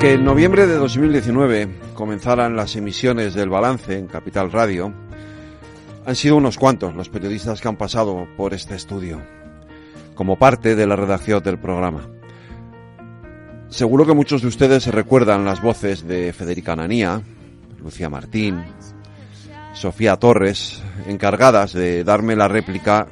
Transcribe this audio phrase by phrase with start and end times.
[0.00, 4.94] Que en noviembre de 2019 comenzaran las emisiones del balance en Capital Radio,
[6.06, 9.20] han sido unos cuantos los periodistas que han pasado por este estudio,
[10.14, 12.08] como parte de la redacción del programa.
[13.68, 17.20] Seguro que muchos de ustedes se recuerdan las voces de Federica Nanía,
[17.82, 18.64] Lucía Martín,
[19.74, 23.06] Sofía Torres, encargadas de darme la réplica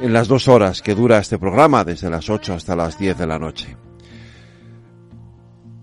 [0.00, 3.26] en las dos horas que dura este programa, desde las 8 hasta las 10 de
[3.28, 3.76] la noche.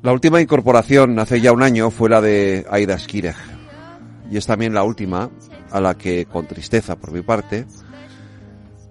[0.06, 3.36] La última incorporación hace ya un año fue la de Aida Skirej,
[4.30, 5.32] y es también la última
[5.72, 7.66] a la que, con tristeza por mi parte,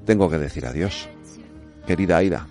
[0.05, 1.09] tengo que decir adiós.
[1.87, 2.49] Querida Aida,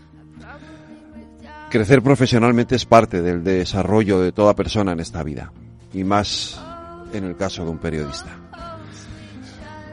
[1.69, 5.51] crecer profesionalmente es parte del desarrollo de toda persona en esta vida,
[5.93, 6.57] y más
[7.11, 8.29] en el caso de un periodista.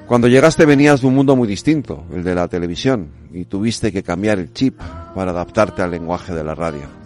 [0.07, 4.05] Cuando llegaste venías de un mundo muy distinto, el de la televisión, y tuviste que
[4.05, 4.79] cambiar el chip
[5.12, 7.00] para adaptarte al lenguaje de la radio.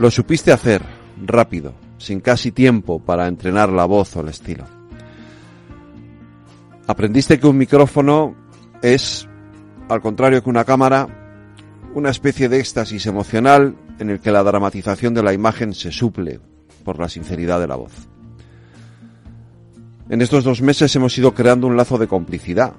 [0.00, 0.82] Lo supiste hacer
[1.26, 4.64] rápido, sin casi tiempo para entrenar la voz o el estilo.
[6.86, 8.34] Aprendiste que un micrófono
[8.80, 9.28] es,
[9.90, 11.06] al contrario que una cámara,
[11.94, 16.40] una especie de éxtasis emocional en el que la dramatización de la imagen se suple
[16.82, 17.92] por la sinceridad de la voz.
[20.08, 22.72] En estos dos meses hemos ido creando un lazo de complicidad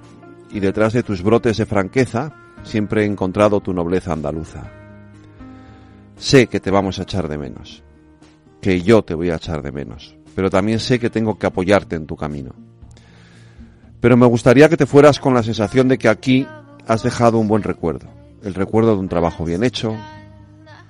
[0.50, 2.34] y detrás de tus brotes de franqueza
[2.64, 4.81] siempre he encontrado tu nobleza andaluza.
[6.22, 7.82] Sé que te vamos a echar de menos,
[8.62, 11.96] que yo te voy a echar de menos, pero también sé que tengo que apoyarte
[11.96, 12.52] en tu camino.
[14.00, 16.46] Pero me gustaría que te fueras con la sensación de que aquí
[16.86, 18.08] has dejado un buen recuerdo,
[18.44, 19.98] el recuerdo de un trabajo bien hecho,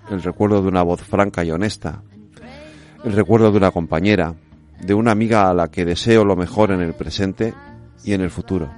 [0.10, 2.04] el recuerdo de una voz franca y honesta,
[3.06, 4.36] el recuerdo de una compañera,
[4.82, 7.54] de una amiga a la que deseo lo mejor en el presente
[8.04, 8.70] y en el futuro.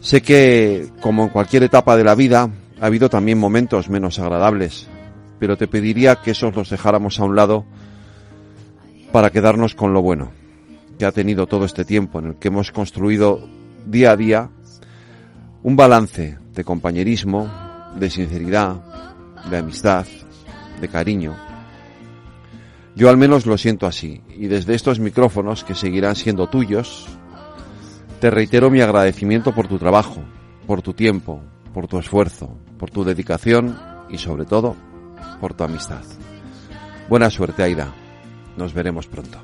[0.00, 2.50] Sé que, como en cualquier etapa de la vida,
[2.80, 4.88] ha habido también momentos menos agradables,
[5.42, 7.64] pero te pediría que esos los dejáramos a un lado
[9.10, 10.30] para quedarnos con lo bueno
[10.96, 13.48] que ha tenido todo este tiempo en el que hemos construido
[13.84, 14.50] día a día
[15.64, 17.50] un balance de compañerismo,
[17.96, 18.84] de sinceridad,
[19.50, 20.06] de amistad,
[20.80, 21.34] de cariño.
[22.94, 27.08] Yo al menos lo siento así y desde estos micrófonos que seguirán siendo tuyos,
[28.20, 30.22] te reitero mi agradecimiento por tu trabajo,
[30.68, 31.42] por tu tiempo,
[31.74, 33.76] por tu esfuerzo, por tu dedicación
[34.08, 34.91] y sobre todo
[35.40, 36.02] por tu amistad.
[37.08, 37.92] Buena suerte, Aida.
[38.56, 39.38] Nos veremos pronto.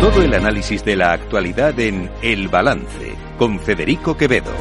[0.00, 4.52] Todo el análisis de la actualidad en El Balance con Federico Quevedo.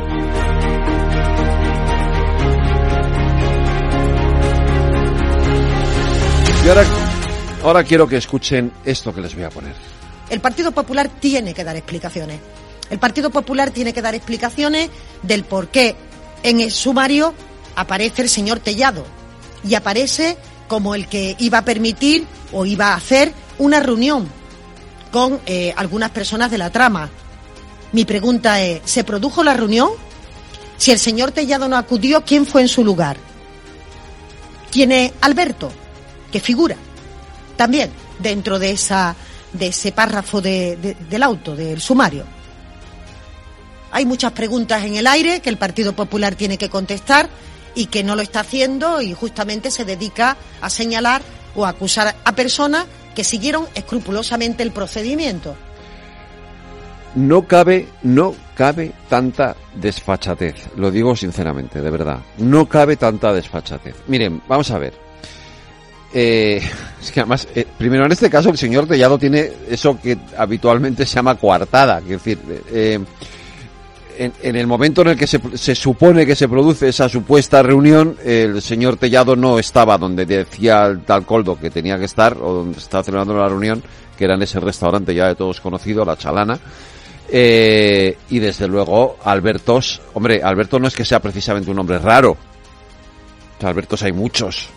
[7.64, 9.76] Ahora quiero que escuchen esto que les voy a poner.
[10.31, 12.40] El Partido Popular tiene que dar explicaciones.
[12.90, 14.90] El Partido Popular tiene que dar explicaciones
[15.22, 15.96] del por qué
[16.42, 17.36] en el sumario
[17.75, 19.06] aparece el señor Tellado
[19.64, 20.38] y aparece
[20.68, 24.28] como el que iba a permitir o iba a hacer una reunión
[25.12, 27.12] con eh, algunas personas de la trama.
[27.92, 29.90] Mi pregunta es, ¿se produjo la reunión?
[30.78, 33.18] Si el señor Tellado no acudió, ¿quién fue en su lugar?
[34.72, 35.72] ¿Quién es Alberto?
[36.35, 36.75] Que figura
[37.56, 39.16] también dentro de esa
[39.53, 42.25] de ese párrafo de, de, del auto, del sumario.
[43.90, 47.29] Hay muchas preguntas en el aire que el Partido Popular tiene que contestar
[47.74, 51.22] y que no lo está haciendo y justamente se dedica a señalar
[51.56, 52.85] o a acusar a personas
[53.16, 55.56] que siguieron escrupulosamente el procedimiento.
[57.16, 60.68] No cabe, no cabe tanta desfachatez.
[60.75, 62.19] Lo digo sinceramente, de verdad.
[62.39, 63.95] No cabe tanta desfachatez.
[64.07, 65.05] Miren, vamos a ver.
[66.17, 66.62] Eh,
[67.01, 71.06] es que además, eh, primero en este caso el señor Tellado tiene eso que habitualmente
[71.06, 72.00] se llama coartada.
[72.00, 72.39] Es decir,
[72.71, 73.00] eh,
[74.17, 78.15] en, el momento en el que se, se, supone que se produce esa supuesta reunión,
[78.23, 82.53] el señor Tellado no estaba donde decía el tal Coldo que tenía que estar, o
[82.53, 83.83] donde estaba celebrando la reunión,
[84.17, 86.57] que era en ese restaurante ya de todos conocido, La Chalana.
[87.27, 92.38] Eh, y desde luego, Albertos, hombre, Alberto no es que sea precisamente un hombre raro.
[93.62, 94.69] Albertos hay muchos.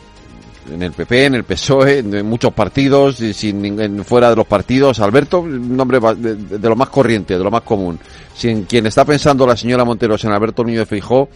[0.72, 4.46] En el PP, en el PSOE, en muchos partidos, y sin, en, fuera de los
[4.46, 5.00] partidos.
[5.00, 7.98] Alberto, un nombre de, de, lo más corriente, de lo más común.
[8.34, 11.28] Si en quien está pensando la señora Montero en Alberto Niño de Feijó,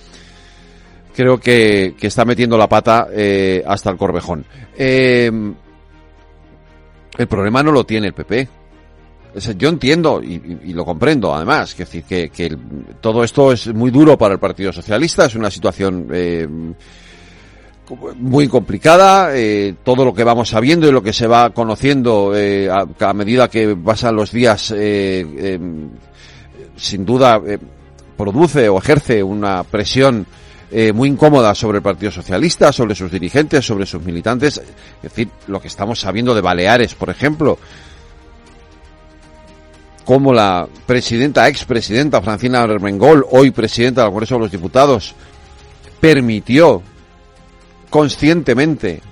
[1.15, 4.45] creo que, que está metiendo la pata eh, hasta el corvejón.
[4.77, 5.31] Eh,
[7.19, 8.49] el problema no lo tiene el PP.
[9.57, 12.57] Yo entiendo y, lo comprendo, además, que, que, que
[13.01, 16.47] todo esto es muy duro para el Partido Socialista, es una situación eh,
[18.17, 22.69] muy complicada, eh, todo lo que vamos sabiendo y lo que se va conociendo eh,
[22.71, 25.91] a, medida que pasan los días, eh, em,
[26.77, 27.41] sin duda
[28.17, 30.27] produce o ejerce una presión
[30.95, 34.57] muy incómoda sobre el Partido Socialista, sobre sus dirigentes, sobre sus militantes.
[34.57, 37.59] Es decir, lo que estamos sabiendo de Baleares, por ejemplo,
[40.07, 45.15] como la presidenta, expresidenta Francina Armengol, hoy presidenta del Congreso de los Diputados,
[46.01, 46.83] permitió
[47.93, 49.03] conscientemente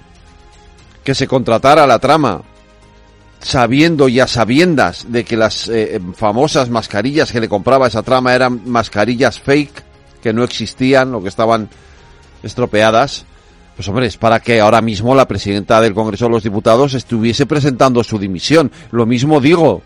[1.04, 2.40] que se contratara la trama
[3.38, 8.34] sabiendo y a sabiendas de que las eh, famosas mascarillas que le compraba esa trama
[8.34, 9.82] eran mascarillas fake,
[10.22, 11.68] que no existían o que estaban
[12.42, 13.26] estropeadas,
[13.76, 17.44] pues hombre, es para que ahora mismo la presidenta del Congreso de los Diputados estuviese
[17.44, 18.72] presentando su dimisión.
[18.92, 19.82] Lo mismo digo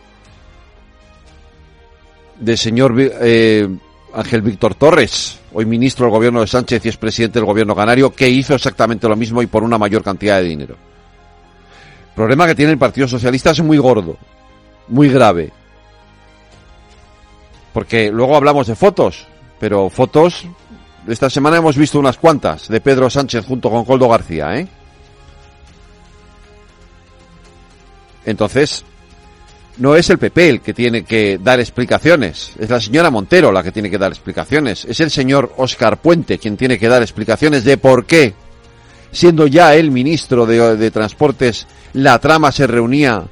[2.38, 3.69] del señor eh,
[4.14, 8.14] Ángel Víctor Torres, hoy ministro del gobierno de Sánchez y es presidente del gobierno canario,
[8.14, 10.76] que hizo exactamente lo mismo y por una mayor cantidad de dinero.
[12.11, 14.16] El problema que tiene el Partido Socialista es muy gordo,
[14.87, 15.52] muy grave.
[17.72, 19.26] Porque luego hablamos de fotos,
[19.58, 20.46] pero fotos,
[21.08, 24.69] esta semana hemos visto unas cuantas de Pedro Sánchez junto con Coldo García, ¿eh?
[28.25, 28.84] Entonces,
[29.76, 33.62] no es el PP el que tiene que dar explicaciones, es la señora Montero la
[33.62, 37.65] que tiene que dar explicaciones, es el señor Oscar Puente quien tiene que dar explicaciones
[37.65, 38.35] de por qué,
[39.11, 43.25] siendo ya el ministro de, Transportes, la trama se reunía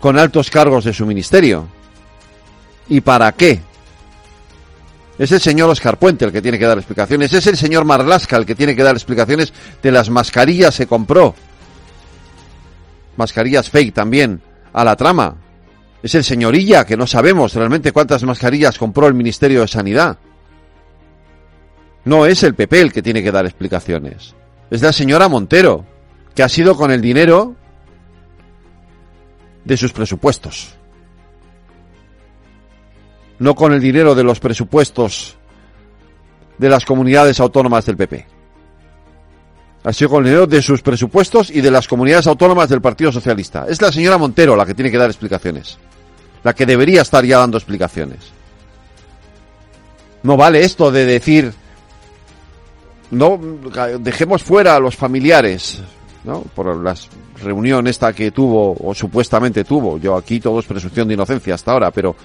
[0.00, 1.66] con altos cargos de su ministerio.
[2.88, 3.60] ¿Y para qué?
[5.18, 7.32] Es el señor Oscar Puente el que tiene que dar explicaciones.
[7.32, 9.52] Es el señor Marlasca el que tiene que dar explicaciones
[9.82, 11.34] de las mascarillas que compró
[13.16, 14.40] mascarillas fake también
[14.72, 15.36] a la trama.
[16.02, 20.18] Es el señorilla que no sabemos realmente cuántas mascarillas compró el Ministerio de Sanidad.
[22.04, 24.34] No es el PP el que tiene que dar explicaciones.
[24.70, 25.84] Es la señora Montero,
[26.34, 27.56] que ha sido con el dinero
[29.64, 30.74] de sus presupuestos.
[33.38, 35.36] No con el dinero de los presupuestos
[36.58, 38.35] de las comunidades autónomas del PP
[39.92, 43.66] sido con el dinero de sus presupuestos y de las comunidades autónomas del Partido Socialista.
[43.68, 45.78] Es la señora Montero la que tiene que dar explicaciones.
[46.42, 48.32] La que debería estar ya dando explicaciones.
[50.22, 51.52] No vale esto de decir,
[53.12, 53.40] no,
[54.00, 55.80] dejemos fuera a los familiares,
[56.24, 56.40] ¿no?
[56.40, 56.94] Por la
[57.40, 59.98] reunión esta que tuvo, o supuestamente tuvo.
[59.98, 62.16] Yo aquí todo es presunción de inocencia hasta ahora, pero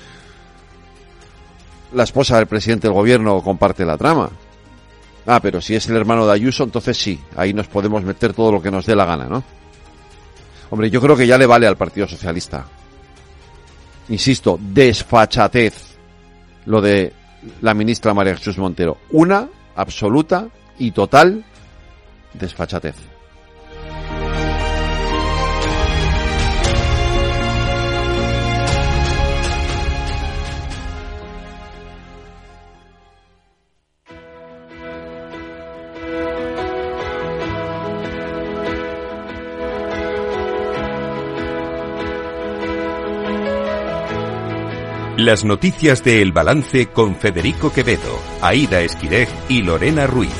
[1.94, 4.32] la esposa del presidente del gobierno comparte la trama.
[5.26, 8.52] Ah, pero si es el hermano de Ayuso, entonces sí, ahí nos podemos meter todo
[8.52, 9.44] lo que nos dé la gana, ¿no?
[10.70, 12.66] Hombre, yo creo que ya le vale al Partido Socialista.
[14.10, 15.98] Insisto, desfachatez
[16.66, 17.14] lo de
[17.62, 18.98] la ministra María Jesús Montero.
[19.12, 20.48] Una absoluta
[20.80, 21.44] y total
[22.34, 23.11] desfachatez.
[45.26, 50.34] Las noticias de El Balance con Federico Quevedo, Aida Esquirej y Lorena Ruiz.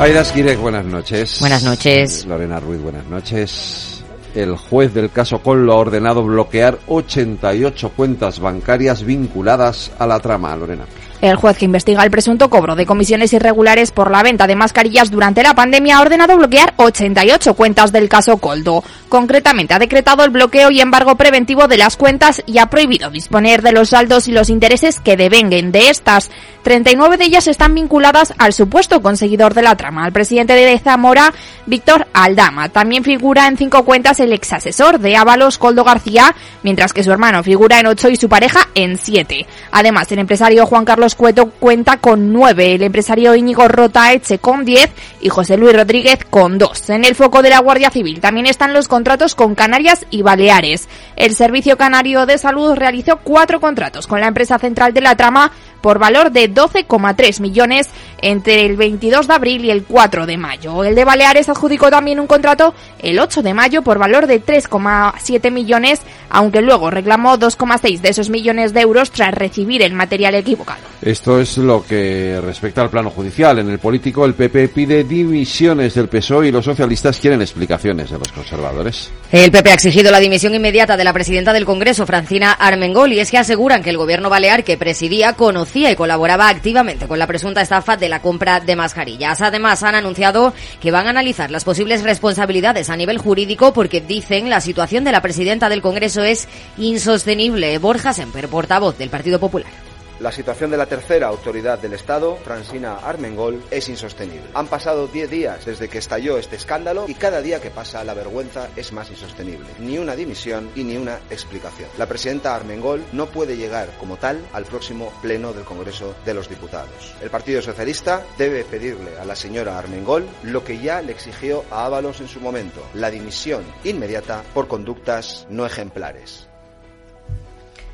[0.00, 1.38] Aida Esquirej, buenas noches.
[1.38, 2.26] Buenas noches.
[2.26, 4.02] Lorena Ruiz, buenas noches.
[4.34, 10.56] El juez del caso Col ha ordenado bloquear 88 cuentas bancarias vinculadas a la trama,
[10.56, 10.86] Lorena.
[11.24, 15.10] El juez que investiga el presunto cobro de comisiones irregulares por la venta de mascarillas
[15.10, 18.84] durante la pandemia ha ordenado bloquear 88 cuentas del caso Coldo.
[19.08, 23.62] Concretamente ha decretado el bloqueo y embargo preventivo de las cuentas y ha prohibido disponer
[23.62, 26.30] de los saldos y los intereses que devenguen de estas.
[26.62, 31.32] 39 de ellas están vinculadas al supuesto conseguidor de la trama, al presidente de Zamora,
[31.64, 32.68] Víctor Aldama.
[32.68, 37.12] También figura en cinco cuentas el ex asesor de Ábalos, Coldo García, mientras que su
[37.12, 39.46] hermano figura en ocho y su pareja en siete.
[39.72, 44.90] Además, el empresario Juan Carlos Cueto cuenta con nueve, el empresario Íñigo Rotaeche con diez
[45.20, 46.90] y José Luis Rodríguez con dos.
[46.90, 50.88] En el foco de la Guardia Civil también están los contratos con Canarias y Baleares.
[51.16, 55.52] El Servicio Canario de Salud realizó cuatro contratos con la empresa central de la trama
[55.84, 57.90] por valor de 12,3 millones
[58.22, 60.82] entre el 22 de abril y el 4 de mayo.
[60.82, 65.50] El de Baleares adjudicó también un contrato el 8 de mayo por valor de 3,7
[65.50, 70.80] millones, aunque luego reclamó 2,6 de esos millones de euros tras recibir el material equivocado.
[71.04, 73.58] Esto es lo que respecta al plano judicial.
[73.58, 78.18] En el político, el PP pide dimisiones del PSOE y los socialistas quieren explicaciones de
[78.18, 79.12] los conservadores.
[79.30, 83.20] El PP ha exigido la dimisión inmediata de la presidenta del Congreso, Francina Armengol, y
[83.20, 87.26] es que aseguran que el gobierno balear que presidía conocía y colaboraba activamente con la
[87.26, 89.42] presunta estafa de la compra de mascarillas.
[89.42, 94.48] Además, han anunciado que van a analizar las posibles responsabilidades a nivel jurídico porque dicen
[94.48, 97.76] la situación de la presidenta del Congreso es insostenible.
[97.76, 99.93] Borja Semper, portavoz del Partido Popular.
[100.20, 104.48] La situación de la tercera autoridad del Estado, Francina Armengol, es insostenible.
[104.54, 108.14] Han pasado 10 días desde que estalló este escándalo y cada día que pasa la
[108.14, 109.66] vergüenza es más insostenible.
[109.80, 111.88] Ni una dimisión y ni una explicación.
[111.98, 116.48] La presidenta Armengol no puede llegar como tal al próximo pleno del Congreso de los
[116.48, 117.14] Diputados.
[117.20, 121.86] El Partido Socialista debe pedirle a la señora Armengol lo que ya le exigió a
[121.86, 126.48] Ábalos en su momento, la dimisión inmediata por conductas no ejemplares.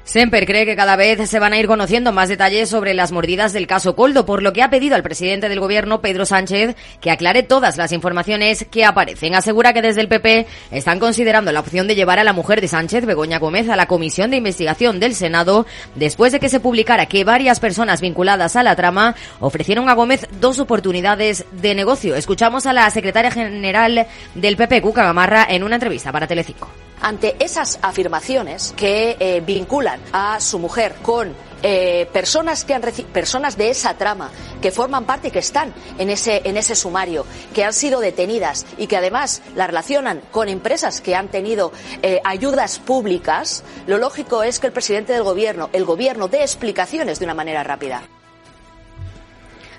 [0.05, 3.53] Semper cree que cada vez se van a ir conociendo más detalles sobre las mordidas
[3.53, 7.11] del caso Coldo, por lo que ha pedido al presidente del gobierno, Pedro Sánchez, que
[7.11, 9.35] aclare todas las informaciones que aparecen.
[9.35, 12.69] Asegura que desde el PP están considerando la opción de llevar a la mujer de
[12.69, 17.07] Sánchez, Begoña Gómez, a la comisión de investigación del Senado, después de que se publicara
[17.07, 22.17] que varias personas vinculadas a la trama ofrecieron a Gómez dos oportunidades de negocio.
[22.17, 26.69] Escuchamos a la secretaria general del PP, Cuca Gamarra, en una entrevista para Telecinco
[27.01, 32.81] ante esas afirmaciones que eh, vinculan a su mujer con eh, personas que han
[33.13, 34.31] personas de esa trama
[34.63, 38.65] que forman parte y que están en ese en ese sumario que han sido detenidas
[38.79, 44.43] y que además la relacionan con empresas que han tenido eh, ayudas públicas lo lógico
[44.43, 48.03] es que el presidente del gobierno el gobierno dé explicaciones de una manera rápida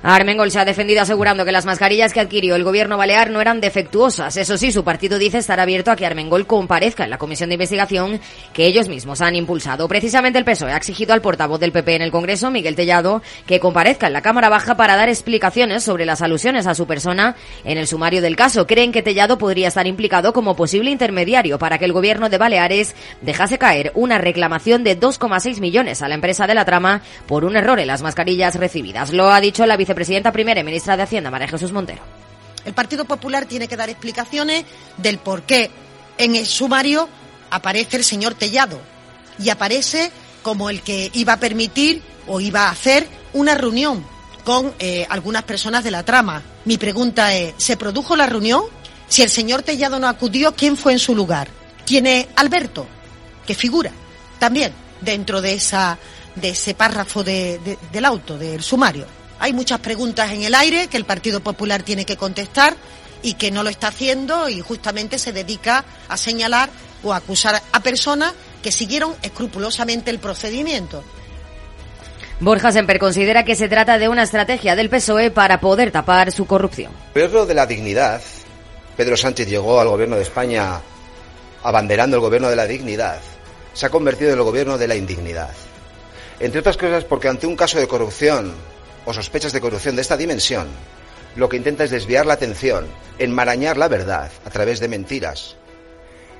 [0.04, 3.62] Armengol se ha defendido asegurando que las mascarillas que adquirió el gobierno balear no eran
[3.62, 4.36] defectuosas.
[4.36, 7.56] Eso sí, su partido dice estar abierto a que Armengol comparezca en la comisión de
[7.56, 8.20] investigación
[8.52, 9.88] que ellos mismos han impulsado.
[9.88, 13.60] Precisamente el PSOE ha exigido al portavoz del PP en el Congreso, Miguel Tellado, que
[13.60, 17.78] comparezca en la Cámara Baja para dar explicaciones sobre las alusiones a su persona en
[17.78, 18.66] el sumario del caso.
[18.66, 22.96] Creen que Tellado podría estar implicado como posible intermediario para que el gobierno de Baleares
[23.22, 27.56] dejase caer una reclamación de 2,6 millones a la empresa de la trama por un
[27.56, 29.14] error en las mascarillas recibidas.
[29.14, 32.02] Lo ha dicho la vicepresidenta primera y ministra de Hacienda, María Jesús Montero.
[32.64, 34.64] El Partido Popular tiene que dar explicaciones
[34.98, 35.70] del por qué
[36.18, 37.10] en el sumario
[37.50, 38.80] aparece el señor Tellado
[39.38, 40.12] y aparece
[40.44, 44.06] como el que iba a permitir o iba a hacer una reunión
[44.46, 46.42] con eh, algunas personas de la trama.
[46.66, 48.64] Mi pregunta es, ¿se produjo la reunión?
[49.08, 51.50] Si el señor Tellado no acudió, ¿quién fue en su lugar?
[51.86, 52.88] ¿Quién es Alberto?
[53.46, 53.92] Que figura
[54.40, 54.72] también
[55.02, 55.98] dentro de, esa,
[56.36, 59.06] de ese párrafo de, del auto, del sumario.
[59.42, 62.76] Hay muchas preguntas en el aire que el Partido Popular tiene que contestar
[63.24, 66.70] y que no lo está haciendo y justamente se dedica a señalar
[67.02, 71.04] o a acusar a personas que siguieron escrupulosamente el procedimiento.
[72.40, 76.46] Borja Semper considera que se trata de una estrategia del PSOE para poder tapar su
[76.46, 76.92] corrupción.
[77.16, 78.22] Gobierno de la dignidad.
[78.96, 80.80] Pedro Sánchez llegó al gobierno de España
[81.64, 83.20] abanderando el gobierno de la dignidad.
[83.74, 85.50] Se ha convertido en el gobierno de la indignidad.
[86.40, 88.54] Entre otras cosas porque ante un caso de corrupción
[89.06, 90.68] o sospechas de corrupción de esta dimensión,
[91.36, 95.56] lo que intenta es desviar la atención, enmarañar la verdad a través de mentiras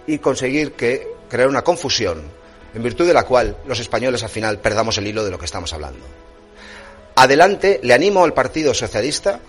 [0.08, 2.24] y conseguir que crear una confusión
[2.74, 5.46] en virtud de la cual los españoles al final perdamos el hilo de lo que
[5.46, 6.06] estamos hablando.
[7.16, 9.40] Adelante, le animo al Partido Socialista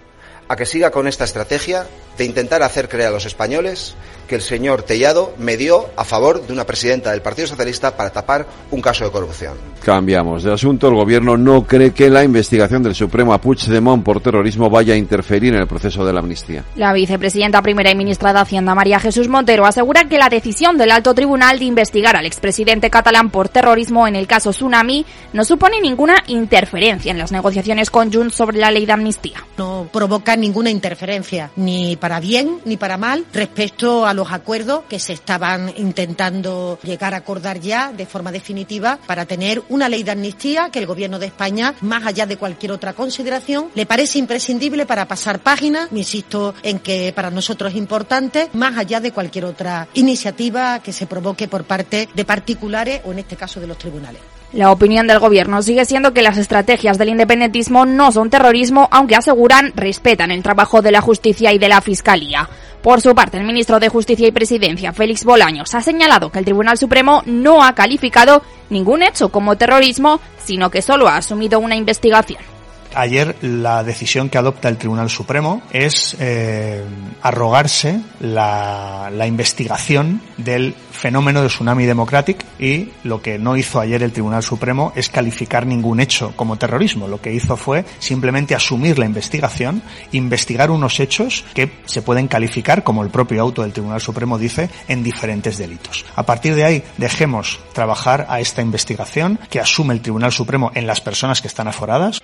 [0.49, 1.87] a que siga con esta estrategia
[2.19, 3.95] de intentar hacer creer a los españoles
[4.27, 8.11] que el señor Tellado me dio a favor de una presidenta del Partido Socialista para
[8.11, 9.55] tapar un caso de corrupción.
[9.85, 10.89] Cambiamos de asunto.
[10.89, 14.97] El gobierno no cree que la investigación del Supremo a Puigdemont por terrorismo vaya a
[14.97, 16.65] interferir en el proceso de la amnistía.
[16.77, 20.93] La vicepresidenta primera y ministra de Hacienda, María Jesús Montero, asegura que la decisión del
[20.93, 25.81] alto tribunal de investigar al expresidente catalán por terrorismo en el caso Tsunami no supone
[25.81, 29.45] ninguna interferencia en las negociaciones con Junts sobre la ley de amnistía.
[29.59, 34.99] No provoca ninguna interferencia, ni para bien ni para mal, respecto a los acuerdos que
[34.99, 40.11] se estaban intentando llegar a acordar ya de forma definitiva para tener una ley de
[40.11, 44.85] amnistía que el Gobierno de España, más allá de cualquier otra consideración, le parece imprescindible
[44.85, 49.87] para pasar páginas, insisto en que para nosotros es importante, más allá de cualquier otra
[49.95, 54.42] iniciativa que se provoque por parte de particulares o en este caso de los tribunales.
[54.53, 59.17] La opinión del gobierno sigue siendo que las estrategias del independentismo no son terrorismo, aunque
[59.17, 62.51] aseguran respetan el trabajo de la justicia y de la fiscalía.
[62.83, 66.45] Por su parte, el ministro de Justicia y Presidencia, Félix Bolaños, ha señalado que el
[66.45, 71.77] Tribunal Supremo no ha calificado ningún hecho como terrorismo, sino que solo ha asumido una
[71.77, 72.52] investigación.
[72.95, 76.85] Ayer la decisión que adopta el Tribunal Supremo es eh,
[77.23, 84.03] arrogarse la, la investigación del fenómeno de Tsunami Democratic y lo que no hizo ayer
[84.03, 87.09] el Tribunal Supremo es calificar ningún hecho como terrorismo.
[87.09, 89.83] Lo que hizo fue simplemente asumir la investigación,
[90.13, 94.71] investigar unos hechos que se pueden calificar, como el propio auto del Tribunal Supremo dice,
[94.89, 96.05] en diferentes delitos.
[96.15, 100.87] A partir de ahí, dejemos trabajar a esta investigación que asume el Tribunal Supremo en
[100.87, 102.21] las personas que están aforadas.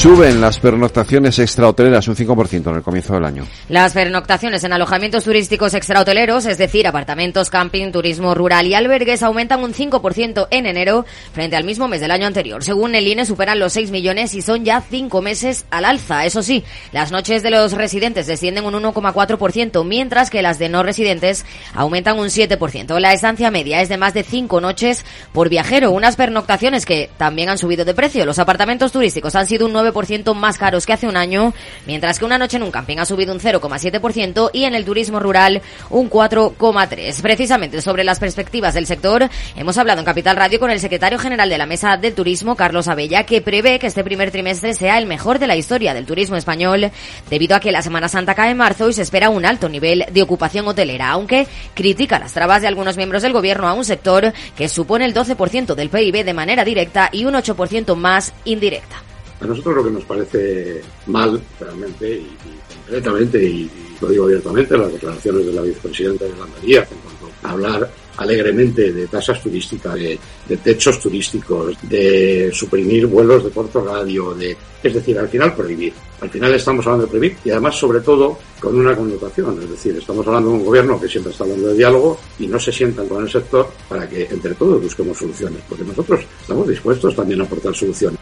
[0.00, 3.46] Suben las pernoctaciones extrahoteleras un 5% en el comienzo del año.
[3.68, 9.62] Las pernoctaciones en alojamientos turísticos extrahoteleros, es decir, apartamentos, camping, turismo rural y albergues, aumentan
[9.62, 11.04] un 5% en enero
[11.34, 12.64] frente al mismo mes del año anterior.
[12.64, 16.24] Según el INE, superan los 6 millones y son ya 5 meses al alza.
[16.24, 20.82] Eso sí, las noches de los residentes descienden un 1,4%, mientras que las de no
[20.82, 22.98] residentes aumentan un 7%.
[23.00, 25.04] La estancia media es de más de 5 noches
[25.34, 28.24] por viajero, unas pernoctaciones que también han subido de precio.
[28.24, 29.89] Los apartamentos turísticos han sido un 9
[30.34, 31.52] más caros que hace un año,
[31.86, 35.20] mientras que una noche en un camping ha subido un 0,7% y en el turismo
[35.20, 37.22] rural un 4,3%.
[37.22, 41.48] Precisamente sobre las perspectivas del sector, hemos hablado en Capital Radio con el secretario general
[41.48, 45.06] de la Mesa del Turismo, Carlos Abella, que prevé que este primer trimestre sea el
[45.06, 46.90] mejor de la historia del turismo español,
[47.28, 50.04] debido a que la Semana Santa cae en marzo y se espera un alto nivel
[50.12, 54.32] de ocupación hotelera, aunque critica las trabas de algunos miembros del gobierno a un sector
[54.56, 59.09] que supone el 12% del PIB de manera directa y un 8% más indirecta.
[59.40, 62.36] A nosotros lo que nos parece mal, realmente, y,
[62.84, 63.70] concretamente, y,
[64.00, 68.92] lo digo abiertamente, las declaraciones de la vicepresidenta de Landaría en cuanto a hablar alegremente
[68.92, 70.18] de tasas turísticas, de,
[70.62, 75.92] techos turísticos, de suprimir vuelos de corto radio, de, es decir, al final prohibir.
[76.20, 79.58] Al final estamos hablando de prohibir y además, sobre todo, con una connotación.
[79.62, 82.58] Es decir, estamos hablando de un gobierno que siempre está hablando de diálogo y no
[82.58, 87.16] se sientan con el sector para que entre todos busquemos soluciones, porque nosotros estamos dispuestos
[87.16, 88.20] también a aportar soluciones.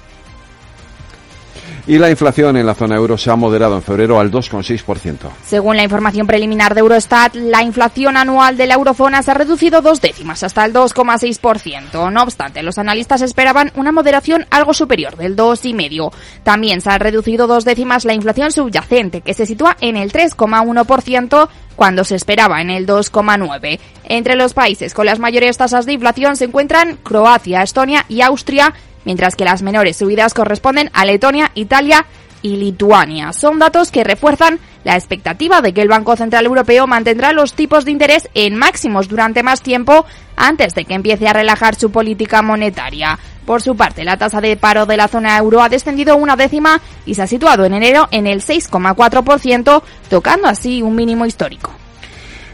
[1.87, 5.31] Y la inflación en la zona euro se ha moderado en febrero al 2,6%.
[5.45, 9.81] Según la información preliminar de Eurostat, la inflación anual de la eurozona se ha reducido
[9.81, 12.13] dos décimas hasta el 2,6%.
[12.13, 16.13] No obstante, los analistas esperaban una moderación algo superior del 2,5%.
[16.43, 21.49] También se ha reducido dos décimas la inflación subyacente, que se sitúa en el 3,1%
[21.77, 23.79] cuando se esperaba en el 2,9%.
[24.05, 28.75] Entre los países con las mayores tasas de inflación se encuentran Croacia, Estonia y Austria,
[29.05, 32.07] mientras que las menores subidas corresponden a Letonia, Italia
[32.43, 33.33] y Lituania.
[33.33, 37.85] Son datos que refuerzan la expectativa de que el Banco Central Europeo mantendrá los tipos
[37.85, 40.07] de interés en máximos durante más tiempo
[40.37, 43.19] antes de que empiece a relajar su política monetaria.
[43.45, 46.81] Por su parte, la tasa de paro de la zona euro ha descendido una décima
[47.07, 51.78] y se ha situado en enero en el 6,4%, tocando así un mínimo histórico.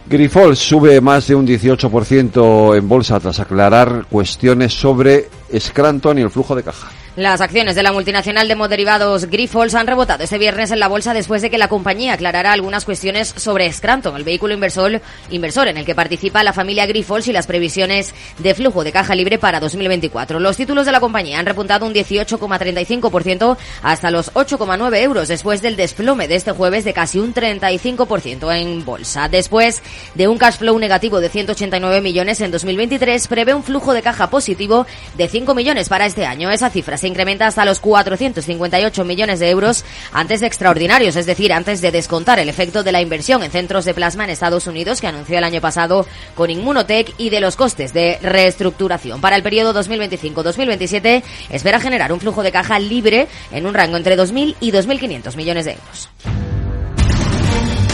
[0.07, 6.31] Grifols sube más de un 18% en bolsa tras aclarar cuestiones sobre Scranton y el
[6.31, 6.91] flujo de caja.
[7.17, 11.15] Las acciones de la multinacional de moderivados Grifols han rebotado este viernes en la bolsa
[11.15, 15.01] después de que la compañía aclarara algunas cuestiones sobre Scranton, el vehículo inversor,
[15.31, 19.15] inversor en el que participa la familia Grifols y las previsiones de flujo de caja
[19.15, 20.41] libre para 2024.
[20.41, 25.77] Los títulos de la compañía han repuntado un 18,35% hasta los 8,9 euros después del
[25.77, 29.29] desplome de este jueves de casi un 35% en bolsa.
[29.29, 29.85] Después
[30.17, 34.31] de un cash flow negativo de 189 millones en 2023, prevé un flujo de caja
[34.31, 34.85] positivo
[35.17, 36.51] de 5 millones para este año.
[36.51, 41.53] Esa cifra se incrementa hasta los 458 millones de euros antes de extraordinarios, es decir,
[41.53, 45.03] antes de descontar el efecto de la inversión en centros de plasma en Estados Unidos
[45.03, 49.21] que anunció el año pasado con Inmunotech y de los costes de reestructuración.
[49.21, 54.17] Para el periodo 2025-2027 espera generar un flujo de caja libre en un rango entre
[54.17, 56.54] 2.000 y 2.500 millones de euros.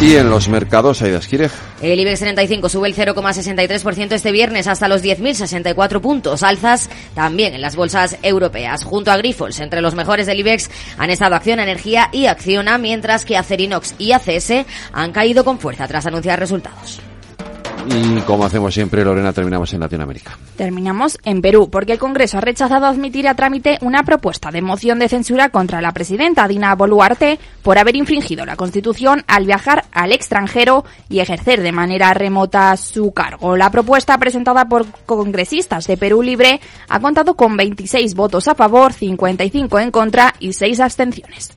[0.01, 1.51] Y en los mercados, Aida Esquire.
[1.83, 6.43] El IBEX 35 sube el 0,63% este viernes hasta los 10.064 puntos.
[6.43, 8.83] Alzas también en las bolsas europeas.
[8.83, 13.27] Junto a Grifols, entre los mejores del IBEX han estado Acción Energía y Acciona, mientras
[13.27, 17.03] que Acerinox y ACS han caído con fuerza tras anunciar resultados.
[17.89, 20.39] Y como hacemos siempre, Lorena, terminamos en Latinoamérica.
[20.57, 24.99] Terminamos en Perú, porque el Congreso ha rechazado admitir a trámite una propuesta de moción
[24.99, 30.13] de censura contra la presidenta Dina Boluarte por haber infringido la Constitución al viajar al
[30.13, 33.57] extranjero y ejercer de manera remota su cargo.
[33.57, 38.93] La propuesta presentada por congresistas de Perú Libre ha contado con 26 votos a favor,
[38.93, 41.57] 55 en contra y 6 abstenciones.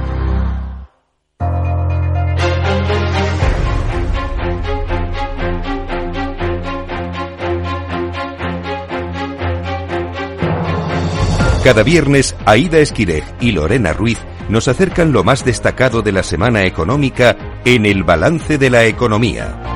[11.63, 14.17] Cada viernes, Aida Esquirej y Lorena Ruiz
[14.49, 19.70] nos acercan lo más destacado de la semana económica en el balance de la economía.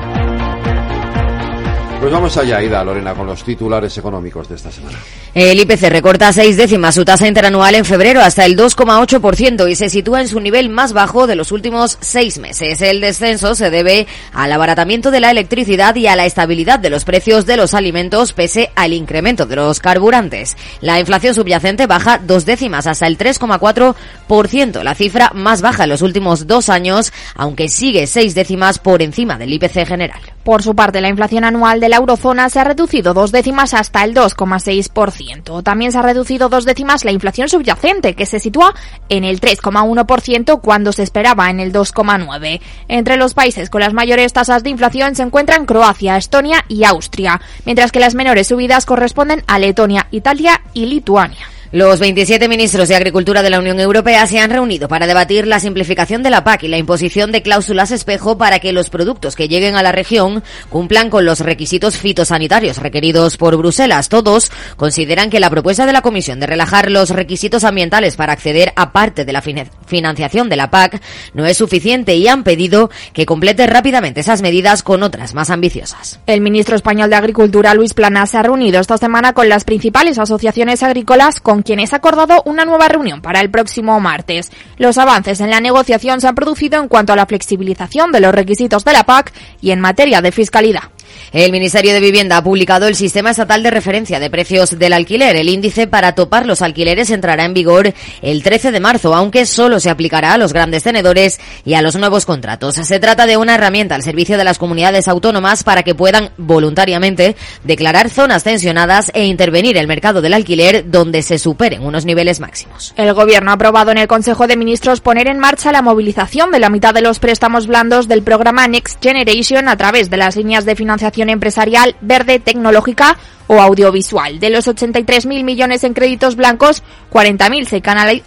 [2.06, 4.96] Pues vamos allá, Ida, Lorena, con los titulares económicos de esta semana.
[5.34, 9.90] El IPC recorta seis décimas su tasa interanual en febrero hasta el 2,8% y se
[9.90, 12.80] sitúa en su nivel más bajo de los últimos seis meses.
[12.80, 17.04] El descenso se debe al abaratamiento de la electricidad y a la estabilidad de los
[17.04, 20.56] precios de los alimentos pese al incremento de los carburantes.
[20.80, 26.02] La inflación subyacente baja dos décimas hasta el 3,4%, la cifra más baja en los
[26.02, 30.20] últimos dos años, aunque sigue seis décimas por encima del IPC general.
[30.44, 34.04] Por su parte, la inflación anual de la eurozona se ha reducido dos décimas hasta
[34.04, 35.62] el 2,6%.
[35.62, 38.74] También se ha reducido dos décimas la inflación subyacente, que se sitúa
[39.08, 42.60] en el 3,1% cuando se esperaba en el 2,9%.
[42.88, 47.40] Entre los países con las mayores tasas de inflación se encuentran Croacia, Estonia y Austria,
[47.64, 51.55] mientras que las menores subidas corresponden a Letonia, Italia y Lituania.
[51.76, 55.60] Los 27 ministros de Agricultura de la Unión Europea se han reunido para debatir la
[55.60, 59.46] simplificación de la PAC y la imposición de cláusulas espejo para que los productos que
[59.46, 64.08] lleguen a la región cumplan con los requisitos fitosanitarios requeridos por Bruselas.
[64.08, 68.72] Todos consideran que la propuesta de la Comisión de relajar los requisitos ambientales para acceder
[68.74, 71.02] a parte de la financiación de la PAC
[71.34, 76.20] no es suficiente y han pedido que complete rápidamente esas medidas con otras más ambiciosas.
[76.24, 80.18] El ministro español de Agricultura, Luis Planas, se ha reunido esta semana con las principales
[80.18, 84.50] asociaciones agrícolas con quienes ha acordado una nueva reunión para el próximo martes.
[84.78, 88.34] Los avances en la negociación se han producido en cuanto a la flexibilización de los
[88.34, 90.84] requisitos de la PAC y en materia de fiscalidad.
[91.32, 95.36] El Ministerio de Vivienda ha publicado el Sistema Estatal de Referencia de Precios del Alquiler.
[95.36, 99.80] El índice para topar los alquileres entrará en vigor el 13 de marzo, aunque solo
[99.80, 102.76] se aplicará a los grandes tenedores y a los nuevos contratos.
[102.76, 107.36] Se trata de una herramienta al servicio de las comunidades autónomas para que puedan voluntariamente
[107.64, 112.92] declarar zonas tensionadas e intervenir el mercado del alquiler donde se superen unos niveles máximos.
[112.96, 116.58] El Gobierno ha aprobado en el Consejo de Ministros poner en marcha la movilización de
[116.58, 120.64] la mitad de los préstamos blandos del programa Next Generation a través de las líneas
[120.64, 123.16] de financiación empresarial verde, tecnológica
[123.48, 124.40] o audiovisual.
[124.40, 126.82] De los 83.000 millones en créditos blancos,
[127.12, 127.80] 40.000 se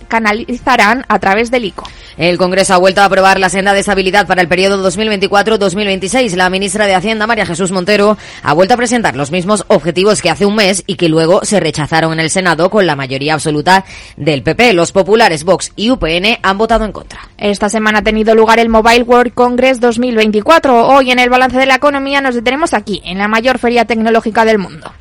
[0.08, 1.84] canalizarán a través del ICO.
[2.20, 6.36] El Congreso ha vuelto a aprobar la senda de estabilidad para el periodo 2024-2026.
[6.36, 10.30] La ministra de Hacienda, María Jesús Montero, ha vuelto a presentar los mismos objetivos que
[10.30, 13.86] hace un mes y que luego se rechazaron en el Senado con la mayoría absoluta
[14.18, 14.74] del PP.
[14.74, 17.22] Los populares Vox y UPN han votado en contra.
[17.38, 20.88] Esta semana ha tenido lugar el Mobile World Congress 2024.
[20.88, 24.44] Hoy en el balance de la economía nos detenemos aquí, en la mayor feria tecnológica
[24.44, 24.92] del mundo.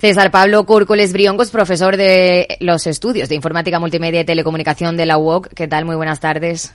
[0.00, 5.18] César Pablo Cúrcoles Briongos, profesor de los estudios de Informática Multimedia y Telecomunicación de la
[5.18, 5.48] UOC.
[5.48, 5.84] ¿Qué tal?
[5.84, 6.74] Muy buenas tardes.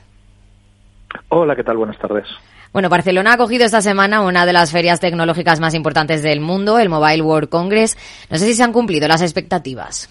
[1.29, 1.77] Hola, ¿qué tal?
[1.77, 2.27] Buenas tardes.
[2.71, 6.77] Bueno, Barcelona ha cogido esta semana una de las ferias tecnológicas más importantes del mundo,
[6.77, 7.97] el Mobile World Congress.
[8.29, 10.07] No sé si se han cumplido las expectativas.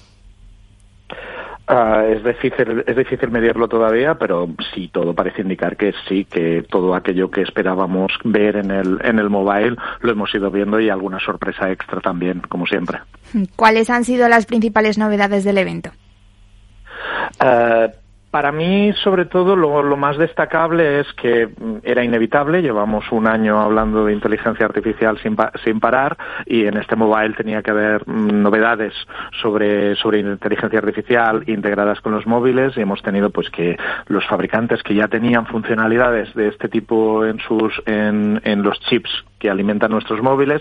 [1.66, 6.62] Uh, es difícil es difícil medirlo todavía, pero sí todo parece indicar que sí que
[6.68, 10.90] todo aquello que esperábamos ver en el en el mobile lo hemos ido viendo y
[10.90, 12.98] alguna sorpresa extra también, como siempre.
[13.56, 15.90] ¿Cuáles han sido las principales novedades del evento?
[17.40, 17.88] Uh,
[18.34, 22.62] para mí, sobre todo, lo, más destacable es que mm, era inevitable.
[22.62, 27.62] Llevamos un año hablando de inteligencia artificial sin, sin parar y en este mobile tenía
[27.62, 28.92] que haber mm, novedades
[29.40, 33.76] sobre, sobre inteligencia artificial integradas con los móviles y hemos tenido pues que
[34.08, 39.12] los fabricantes que ya tenían funcionalidades de este tipo en sus en, en los chips
[39.38, 40.60] que alimentan nuestros móviles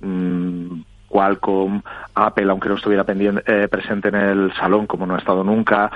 [0.00, 0.80] mmm,
[1.14, 1.80] Qualcomm,
[2.16, 5.88] Apple, aunque no estuviera pendiente, presente en el salón, como no ha estado nunca,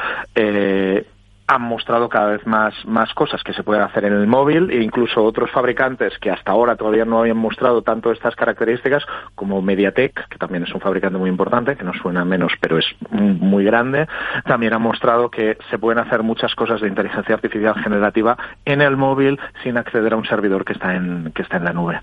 [1.48, 4.82] han mostrado cada vez más, más cosas que se pueden hacer en el móvil e
[4.82, 9.04] incluso otros fabricantes que hasta ahora todavía no habían mostrado tanto estas características
[9.34, 12.84] como Mediatek, que también es un fabricante muy importante, que no suena menos pero es
[13.10, 14.06] muy grande,
[14.44, 18.96] también han mostrado que se pueden hacer muchas cosas de inteligencia artificial generativa en el
[18.96, 22.00] móvil sin acceder a un servidor que está en, que está en la nube.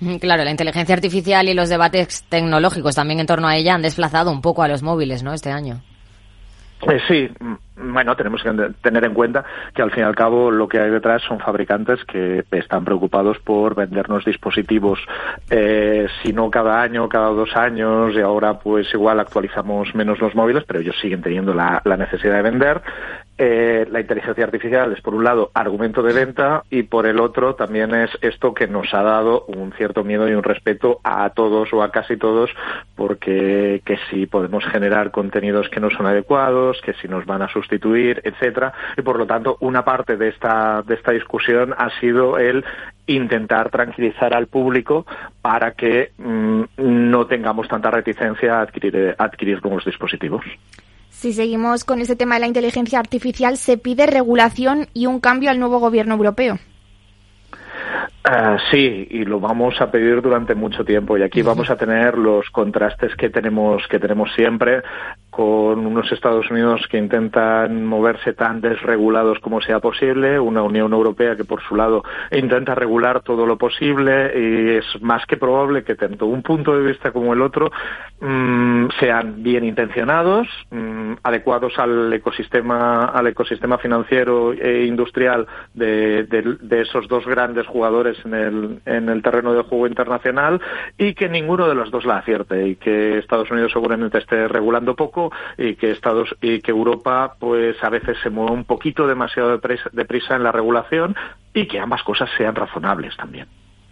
[0.20, 4.30] Claro, la inteligencia artificial y los debates tecnológicos también en torno a ella han desplazado
[4.30, 5.32] un poco a los móviles, ¿no?
[5.32, 5.82] Este año.
[6.82, 7.28] Eh, sí,
[7.76, 10.90] bueno, tenemos que tener en cuenta que al fin y al cabo lo que hay
[10.90, 14.98] detrás son fabricantes que están preocupados por vendernos dispositivos,
[15.50, 20.34] eh, si no cada año, cada dos años, y ahora pues igual actualizamos menos los
[20.34, 22.82] móviles, pero ellos siguen teniendo la, necesidad de vender.
[23.38, 27.54] Eh, la inteligencia artificial es por un lado argumento de venta y por el otro
[27.54, 31.70] también es esto que nos ha dado un cierto miedo y un respeto a todos
[31.74, 32.48] o a casi todos
[32.94, 37.48] porque que si podemos generar contenidos que no son adecuados, que si nos van a
[37.66, 42.38] sustituir, etcétera, y por lo tanto una parte de esta de esta discusión ha sido
[42.38, 42.64] el
[43.06, 45.06] intentar tranquilizar al público
[45.42, 50.44] para que mm, no tengamos tanta reticencia a adquirir, a adquirir nuevos dispositivos.
[51.10, 55.50] Si seguimos con ese tema de la inteligencia artificial, se pide regulación y un cambio
[55.50, 56.58] al nuevo gobierno europeo.
[58.28, 61.16] Uh, sí, y lo vamos a pedir durante mucho tiempo.
[61.16, 64.82] Y aquí vamos a tener los contrastes que tenemos que tenemos siempre
[65.30, 71.36] con unos Estados Unidos que intentan moverse tan desregulados como sea posible, una Unión Europea
[71.36, 75.94] que por su lado intenta regular todo lo posible y es más que probable que
[75.94, 77.70] tanto un punto de vista como el otro
[78.20, 86.56] mmm, sean bien intencionados, mmm, adecuados al ecosistema al ecosistema financiero e industrial de, de,
[86.60, 87.85] de esos dos grandes jugadores
[88.24, 90.60] en el, en el terreno de juego internacional
[90.98, 94.94] y que ninguno de los dos la acierte y que Estados Unidos seguramente esté regulando
[94.94, 99.50] poco y que Estados y que Europa pues a veces se mueve un poquito demasiado
[99.50, 101.14] deprisa, deprisa en la regulación
[101.54, 103.46] y que ambas cosas sean razonables también.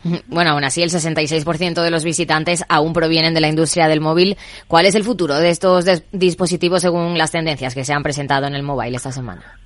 [0.28, 4.36] Bueno, aún así el 66% de los visitantes aún provienen de la industria del móvil.
[4.68, 8.54] ¿Cuál es el futuro de estos dispositivos según las tendencias que se han presentado en
[8.54, 9.63] el mobile esta semana?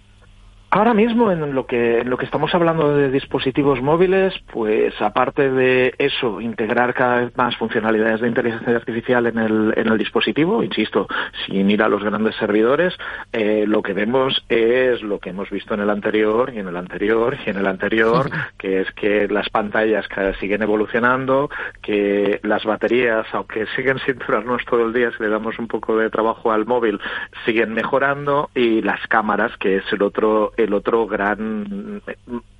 [0.70, 5.50] Ahora mismo en lo que en lo que estamos hablando de dispositivos móviles, pues aparte
[5.50, 10.62] de eso, integrar cada vez más funcionalidades de inteligencia artificial en el, en el dispositivo,
[10.62, 11.08] insisto,
[11.46, 12.92] sin ir a los grandes servidores,
[13.32, 16.76] eh, lo que vemos es lo que hemos visto en el anterior y en el
[16.76, 20.06] anterior y en el anterior, que es que las pantallas
[20.38, 21.48] siguen evolucionando,
[21.80, 25.96] que las baterías, aunque siguen sin durarnos todo el día si le damos un poco
[25.96, 27.00] de trabajo al móvil,
[27.46, 32.02] siguen mejorando y las cámaras, que es el otro el otro gran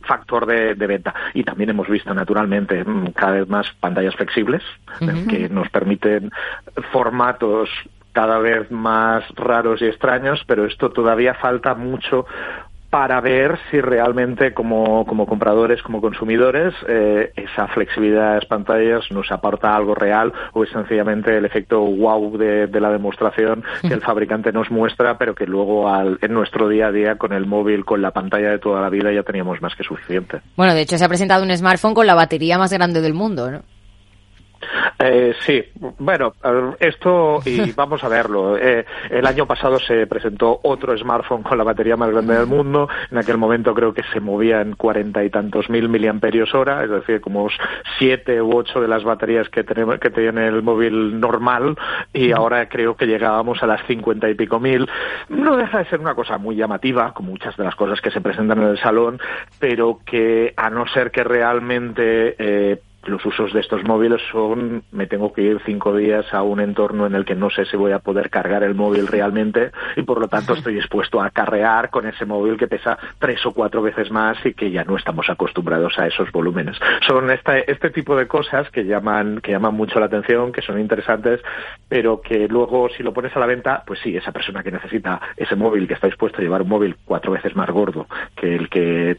[0.01, 1.15] factor de, venta.
[1.35, 2.85] Y también hemos visto, naturalmente,
[3.15, 4.63] cada vez más pantallas flexibles
[5.29, 6.31] que nos permiten
[6.93, 7.69] formatos
[8.13, 12.27] cada vez más raros y extraños, pero esto todavía falta mucho
[12.91, 19.05] para ver si realmente como, como compradores, como consumidores, eh, esa flexibilidad de las pantallas
[19.11, 23.93] nos aporta algo real o es sencillamente el efecto wow de, de la demostración que
[23.93, 27.47] el fabricante nos muestra, pero que luego al, en nuestro día a día con el
[27.47, 30.41] móvil, con la pantalla de toda la vida ya teníamos más que suficiente.
[30.57, 33.51] Bueno, de hecho se ha presentado un smartphone con la batería más grande del mundo,
[33.51, 33.63] ¿no?
[34.99, 35.65] Eh, sí,
[35.99, 36.35] bueno,
[36.81, 38.57] esto y vamos a verlo.
[38.57, 42.89] Eh, el año pasado se presentó otro smartphone con la batería más grande del mundo.
[43.11, 46.91] En aquel momento creo que se movía en cuarenta y tantos mil miliamperios hora, es
[46.91, 47.49] decir, como
[47.99, 51.77] siete u ocho de las baterías que, tenemos, que tiene el móvil normal.
[52.13, 54.89] Y ahora creo que llegábamos a las cincuenta y pico mil.
[55.29, 58.21] No deja de ser una cosa muy llamativa, como muchas de las cosas que se
[58.21, 59.21] presentan en el salón,
[59.59, 65.07] pero que a no ser que realmente eh, los usos de estos móviles son, me
[65.07, 67.93] tengo que ir cinco días a un entorno en el que no sé si voy
[67.93, 72.07] a poder cargar el móvil realmente y por lo tanto estoy dispuesto a carrear con
[72.07, 75.99] ese móvil que pesa tres o cuatro veces más y que ya no estamos acostumbrados
[75.99, 76.77] a esos volúmenes.
[77.07, 80.81] Son este, este tipo de cosas que llaman, que llaman mucho la atención, que son
[80.81, 81.41] interesantes,
[81.89, 85.21] pero que luego si lo pones a la venta, pues sí, esa persona que necesita
[85.37, 88.69] ese móvil, que está dispuesto a llevar un móvil cuatro veces más gordo que el
[88.69, 89.17] que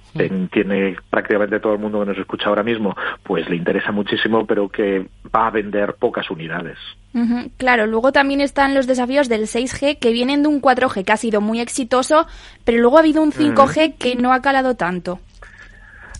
[0.51, 4.69] tiene prácticamente todo el mundo que nos escucha ahora mismo, pues le interesa muchísimo, pero
[4.69, 6.77] que va a vender pocas unidades.
[7.57, 11.17] Claro, luego también están los desafíos del 6G que vienen de un 4G que ha
[11.17, 12.27] sido muy exitoso,
[12.63, 15.19] pero luego ha habido un 5G que no ha calado tanto.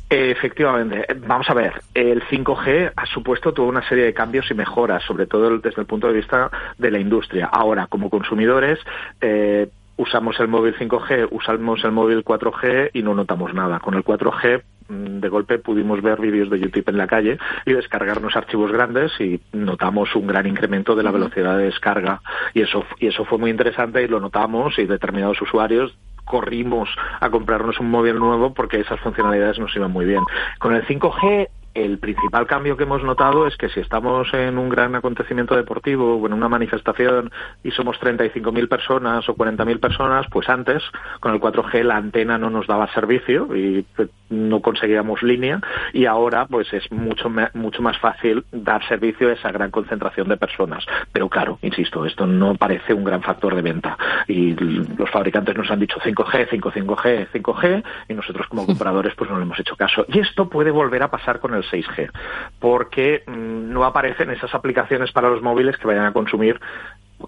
[0.10, 1.06] Efectivamente.
[1.28, 5.28] Vamos a ver, el 5G ha supuesto toda una serie de cambios y mejoras, sobre
[5.28, 7.46] todo desde el punto de vista de la industria.
[7.46, 8.80] Ahora, como consumidores,
[9.22, 13.80] eh, usamos el móvil 5G, usamos el móvil 4G y no notamos nada.
[13.80, 17.74] Con el 4G mm, de golpe pudimos ver vídeos de YouTube en la calle y
[17.74, 22.22] descargarnos archivos grandes y notamos un gran incremento de la velocidad de descarga
[22.54, 27.30] y eso y eso fue muy interesante y lo notamos y determinados usuarios corrimos a
[27.30, 30.24] comprarnos un móvil nuevo porque esas funcionalidades nos iban muy bien.
[30.60, 31.50] Con el 5G
[31.86, 36.18] el principal cambio que hemos notado es que si estamos en un gran acontecimiento deportivo
[36.18, 37.32] o en una manifestación
[37.64, 40.84] y somos 35.000 personas o 40.000 personas, pues antes
[41.20, 43.86] con el 4G la antena no nos daba servicio y
[44.30, 45.60] no conseguíamos línea
[45.94, 50.38] y ahora pues es mucho mucho más fácil dar servicio a esa gran concentración de
[50.38, 50.86] personas.
[51.12, 55.70] Pero claro, insisto, esto no parece un gran factor de venta y los fabricantes nos
[55.72, 59.76] han dicho 5G, 5, 5G, 5G y nosotros como compradores pues no le hemos hecho
[59.76, 60.06] caso.
[60.08, 62.12] Y esto puede volver a pasar con el 6G,
[62.60, 66.60] porque mm, no aparecen esas aplicaciones para los móviles que vayan a consumir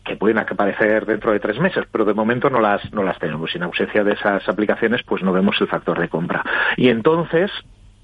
[0.06, 3.54] que pueden aparecer dentro de tres meses, pero de momento no las, no las tenemos.
[3.56, 6.44] En ausencia de esas aplicaciones, pues no vemos el factor de compra.
[6.78, 7.52] Y entonces,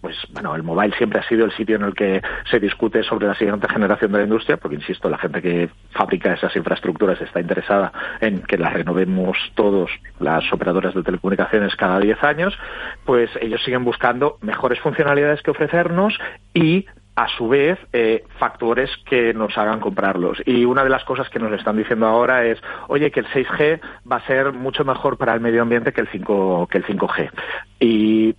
[0.01, 3.27] pues bueno, el mobile siempre ha sido el sitio en el que se discute sobre
[3.27, 7.39] la siguiente generación de la industria, porque insisto, la gente que fabrica esas infraestructuras está
[7.39, 12.57] interesada en que las renovemos todos las operadoras de telecomunicaciones cada 10 años,
[13.05, 16.17] pues ellos siguen buscando mejores funcionalidades que ofrecernos
[16.53, 16.86] y
[17.17, 20.38] a su vez eh, factores que nos hagan comprarlos.
[20.45, 23.81] Y una de las cosas que nos están diciendo ahora es, oye, que el 6G
[24.10, 27.31] va a ser mucho mejor para el medio ambiente que el 5 que el 5G.
[27.79, 28.36] Y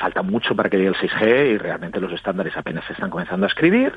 [0.00, 3.46] falta mucho para que llegue el 6G y realmente los estándares apenas se están comenzando
[3.46, 3.92] a escribir,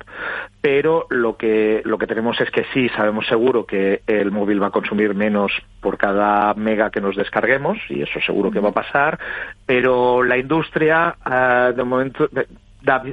[0.62, 4.68] pero lo que, lo que tenemos es que sí, sabemos seguro que el móvil va
[4.68, 8.74] a consumir menos por cada mega que nos descarguemos, y eso seguro que va a
[8.74, 9.18] pasar,
[9.66, 12.30] pero la industria, ah, de momento,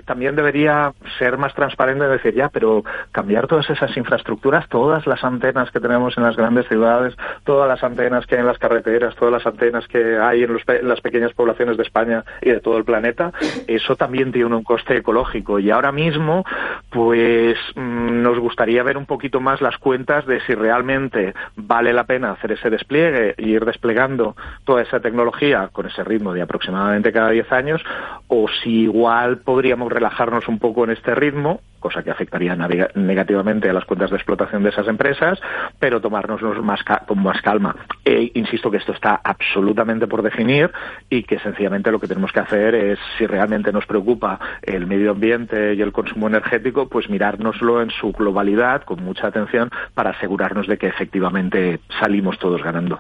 [0.05, 5.23] también debería ser más transparente y decir, ya, pero cambiar todas esas infraestructuras, todas las
[5.23, 9.15] antenas que tenemos en las grandes ciudades, todas las antenas que hay en las carreteras,
[9.15, 12.85] todas las antenas que hay en, las pequeñas poblaciones de España y de todo el
[12.85, 13.33] planeta,
[13.67, 15.59] eso también tiene un coste ecológico.
[15.59, 16.45] Y ahora mismo,
[16.91, 22.05] pues mm, nos gustaría ver un poquito más las cuentas de si realmente vale la
[22.05, 27.13] pena hacer ese despliegue y ir desplegando toda esa tecnología con ese ritmo de aproximadamente
[27.13, 27.83] cada 10 años,
[28.29, 32.57] o si igual podríamos relajarnos un poco en este ritmo, cosa que afectaría
[32.95, 35.39] negativamente a las cuentas de explotación de esas empresas,
[35.79, 37.77] pero tomárnoslo más con más calma.
[38.03, 40.71] E insisto que esto está absolutamente por definir
[41.11, 45.11] y que sencillamente lo que tenemos que hacer es, si realmente nos preocupa el medio
[45.11, 50.69] ambiente y el consumo energético, pues mirárnoslo en su globalidad con mucha atención para asegurarnos
[50.69, 52.99] de que efectivamente salimos todos ganando.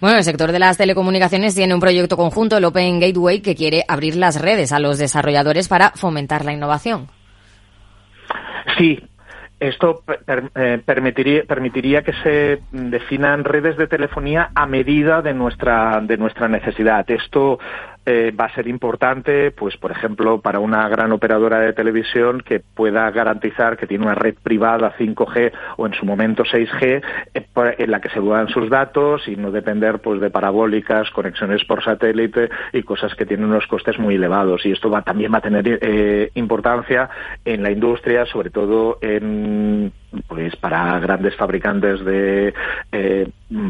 [0.00, 3.84] Bueno, el sector de las telecomunicaciones tiene un proyecto conjunto, el Open Gateway, que quiere
[3.86, 7.08] abrir las redes a los desarrolladores para fomentar la innovación.
[8.78, 8.98] Sí,
[9.58, 10.02] esto
[10.56, 16.48] eh, permitiría, permitiría que se definan redes de telefonía a medida de nuestra, de nuestra
[16.48, 17.04] necesidad.
[17.10, 17.58] Esto
[18.12, 22.58] eh, va a ser importante, pues por ejemplo, para una gran operadora de televisión que
[22.58, 27.02] pueda garantizar que tiene una red privada 5G o en su momento 6G
[27.34, 27.46] eh,
[27.78, 31.84] en la que se dudan sus datos y no depender pues de parabólicas, conexiones por
[31.84, 34.66] satélite y cosas que tienen unos costes muy elevados.
[34.66, 37.08] Y esto va, también va a tener eh, importancia
[37.44, 39.92] en la industria, sobre todo en
[40.26, 42.54] pues para grandes fabricantes de
[42.92, 43.28] eh,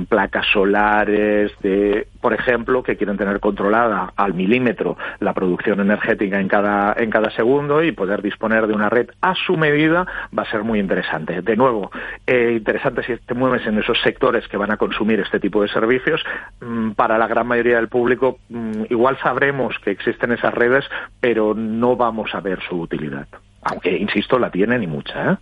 [0.08, 6.48] placas solares, de, por ejemplo, que quieren tener controlada al milímetro la producción energética en
[6.48, 10.50] cada, en cada segundo y poder disponer de una red a su medida va a
[10.50, 11.42] ser muy interesante.
[11.42, 11.90] De nuevo,
[12.26, 15.68] eh, interesante si te mueves en esos sectores que van a consumir este tipo de
[15.68, 16.22] servicios.
[16.60, 20.84] Mm, para la gran mayoría del público, mm, igual sabremos que existen esas redes,
[21.20, 23.26] pero no vamos a ver su utilidad.
[23.62, 25.32] Aunque, insisto, la tienen y mucha.
[25.32, 25.36] ¿eh?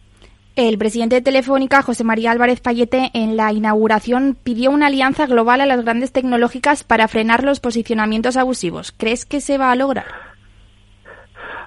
[0.58, 5.60] El presidente de Telefónica, José María Álvarez Payete, en la inauguración pidió una alianza global
[5.60, 8.90] a las grandes tecnológicas para frenar los posicionamientos abusivos.
[8.90, 10.27] ¿Crees que se va a lograr?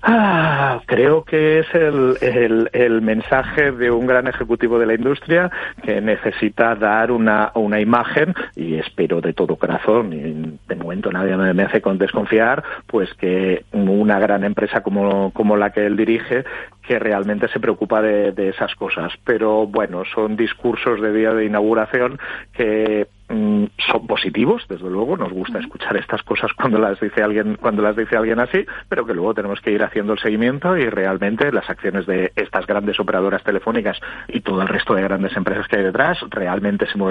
[0.04, 5.52] Ah, creo que es el, el, mensaje de un gran ejecutivo de la industria
[5.84, 11.38] que necesita dar una, una imagen y espero de todo corazón, y de momento nadie
[11.38, 16.46] me hace con desconfiar, pues que una gran empresa como, como la que él dirige
[16.82, 19.14] que realmente se preocupa de, de esas cosas.
[19.24, 22.20] Pero bueno, son discursos de día de inauguración
[22.54, 27.82] que son positivos, desde luego, nos gusta escuchar estas cosas cuando las dice alguien, cuando
[27.82, 31.52] las dice alguien así, pero que luego tenemos que ir haciendo el seguimiento y realmente
[31.52, 35.78] las acciones de estas grandes operadoras telefónicas y todo el resto de grandes empresas que
[35.78, 37.02] hay detrás realmente se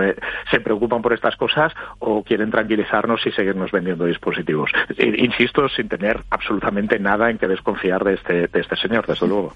[0.50, 4.70] se preocupan por estas cosas o quieren tranquilizarnos y seguirnos vendiendo dispositivos.
[4.98, 9.54] Insisto, sin tener absolutamente nada en que desconfiar de este, de este señor, desde luego.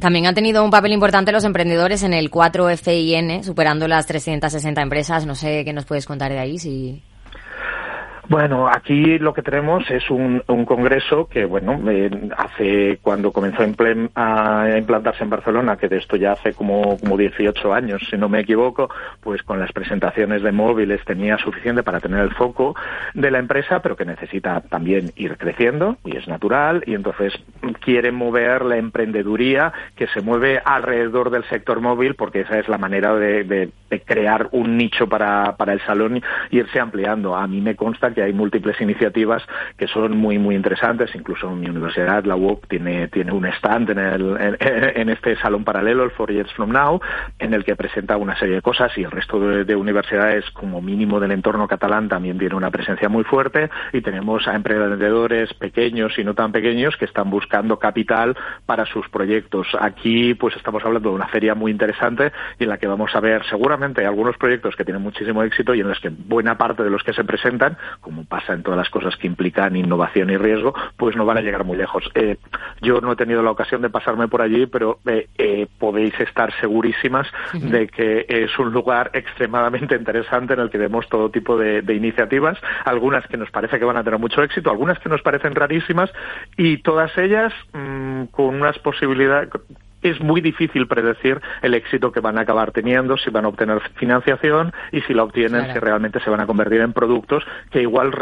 [0.00, 5.26] También han tenido un papel importante los emprendedores en el 4FIN, superando las 360 empresas.
[5.26, 7.02] No sé qué nos puedes contar de ahí, si...
[8.28, 11.80] Bueno, aquí lo que tenemos es un, congreso que, bueno,
[12.36, 17.72] hace cuando comenzó a implantarse en Barcelona, que de esto ya hace como, como 18
[17.72, 18.90] años, si no me equivoco,
[19.22, 22.76] pues con las presentaciones de móviles tenía suficiente para tener el foco
[23.14, 27.32] de la empresa, pero que necesita también ir creciendo, y es natural, y entonces
[27.80, 32.76] quiere mover la emprendeduría que se mueve alrededor del sector móvil, porque esa es la
[32.76, 33.70] manera de,
[34.04, 36.18] crear un nicho para, para el salón
[36.50, 37.34] y irse ampliando.
[37.34, 39.42] A mí me consta que hay múltiples iniciativas
[39.76, 41.14] que son muy, muy interesantes.
[41.14, 46.04] Incluso mi universidad, la UOC, tiene, tiene un stand en, el, en, este salón paralelo,
[46.04, 47.00] el Four Years From Now,
[47.38, 51.20] en el que presenta una serie de cosas y el resto de, universidades, como mínimo
[51.20, 56.24] del entorno catalán, también tiene una presencia muy fuerte y tenemos a emprendedores pequeños y
[56.24, 59.68] no tan pequeños que están buscando capital para sus proyectos.
[59.80, 63.44] Aquí, pues estamos hablando de una feria muy interesante en la que vamos a ver
[63.46, 67.02] seguramente algunos proyectos que tienen muchísimo éxito y en los que buena parte de los
[67.02, 67.76] que se presentan,
[68.08, 71.42] como pasa en todas las cosas que implican innovación y riesgo, pues no van a
[71.42, 72.10] llegar muy lejos.
[72.14, 72.38] Eh,
[72.80, 76.50] yo no he tenido la ocasión de pasarme por allí, pero eh, eh, podéis estar
[76.58, 81.82] segurísimas de que es un lugar extremadamente interesante en el que vemos todo tipo de,
[81.94, 82.56] iniciativas,
[82.86, 86.10] algunas que nos parece que van a tener mucho éxito, algunas que nos parecen rarísimas
[86.56, 89.50] y todas ellas mm, con unas posibilidades
[90.08, 93.80] es muy difícil predecir el éxito que van a acabar teniendo, si van a obtener
[93.96, 98.12] financiación y si la obtienen, si realmente se van a convertir en productos que igual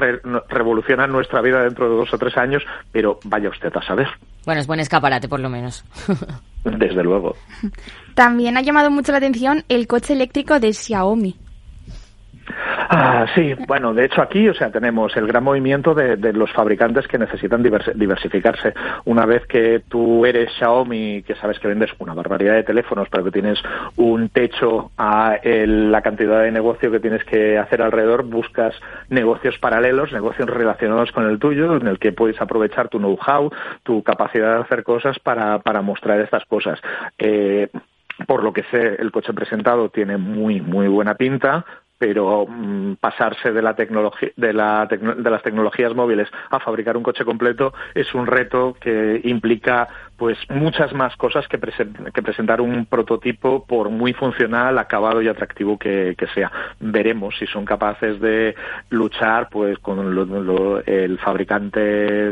[0.49, 2.63] revolucionan nuestra vida dentro de dos o tres años,
[2.93, 4.09] pero vaya usted a saber.
[4.45, 5.85] Bueno, es buen escaparate por lo menos.
[6.65, 7.37] Desde luego.
[8.15, 11.37] También ha llamado mucho la atención el coche eléctrico de Xiaomi.
[12.89, 17.09] Ah, sí, bueno, de hecho aquí, o sea, tenemos el gran movimiento de, los fabricantes
[17.09, 18.75] que necesitan diversificarse.
[19.05, 23.25] Una vez que tú eres Xiaomi, que sabes que vendes una barbaridad de teléfonos, pero
[23.25, 23.59] que tienes
[23.97, 28.75] un techo a la cantidad de negocio que tienes que hacer alrededor, buscas
[29.09, 33.51] negocios paralelos, negocios relacionados con el tuyo, en el que puedes aprovechar tu know-how,
[33.83, 36.81] tu capacidad de hacer cosas para, para mostrar estas cosas.
[37.19, 37.69] Eh,
[38.27, 41.65] por lo que sé, el coche presentado tiene muy, muy buena pinta
[41.99, 47.03] pero mm, pasarse de la tecnología de, la de las tecnologías móviles a fabricar un
[47.03, 52.87] coche completo es un reto que implica pues muchas más cosas que, que presentar un
[52.87, 56.51] prototipo por muy funcional, acabado y atractivo que, sea.
[56.81, 58.55] Veremos si son capaces de
[58.91, 59.99] luchar pues con
[60.87, 61.81] el fabricante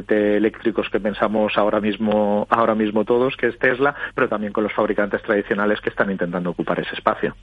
[0.02, 4.64] de eléctricos que pensamos ahora mismo ahora mismo todos, que es Tesla, pero también con
[4.64, 7.34] los fabricantes tradicionales que están intentando ocupar ese espacio.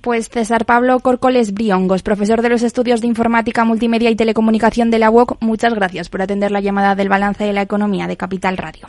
[0.00, 4.98] Pues César Pablo Corcoles Briongos, profesor de los estudios de informática, multimedia y telecomunicación de
[4.98, 8.56] la UOC, muchas gracias por atender la llamada del balance de la economía de Capital
[8.56, 8.88] Radio.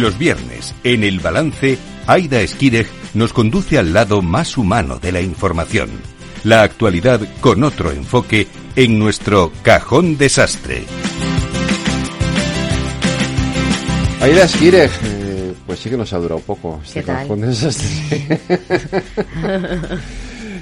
[0.00, 1.76] Los viernes, en el balance,
[2.06, 5.90] Aida Esquireg nos conduce al lado más humano de la información.
[6.42, 8.46] La actualidad con otro enfoque
[8.76, 10.84] en nuestro cajón desastre.
[14.22, 18.40] Aida Esquireg, eh, pues sí que nos ha durado poco este cajón desastre.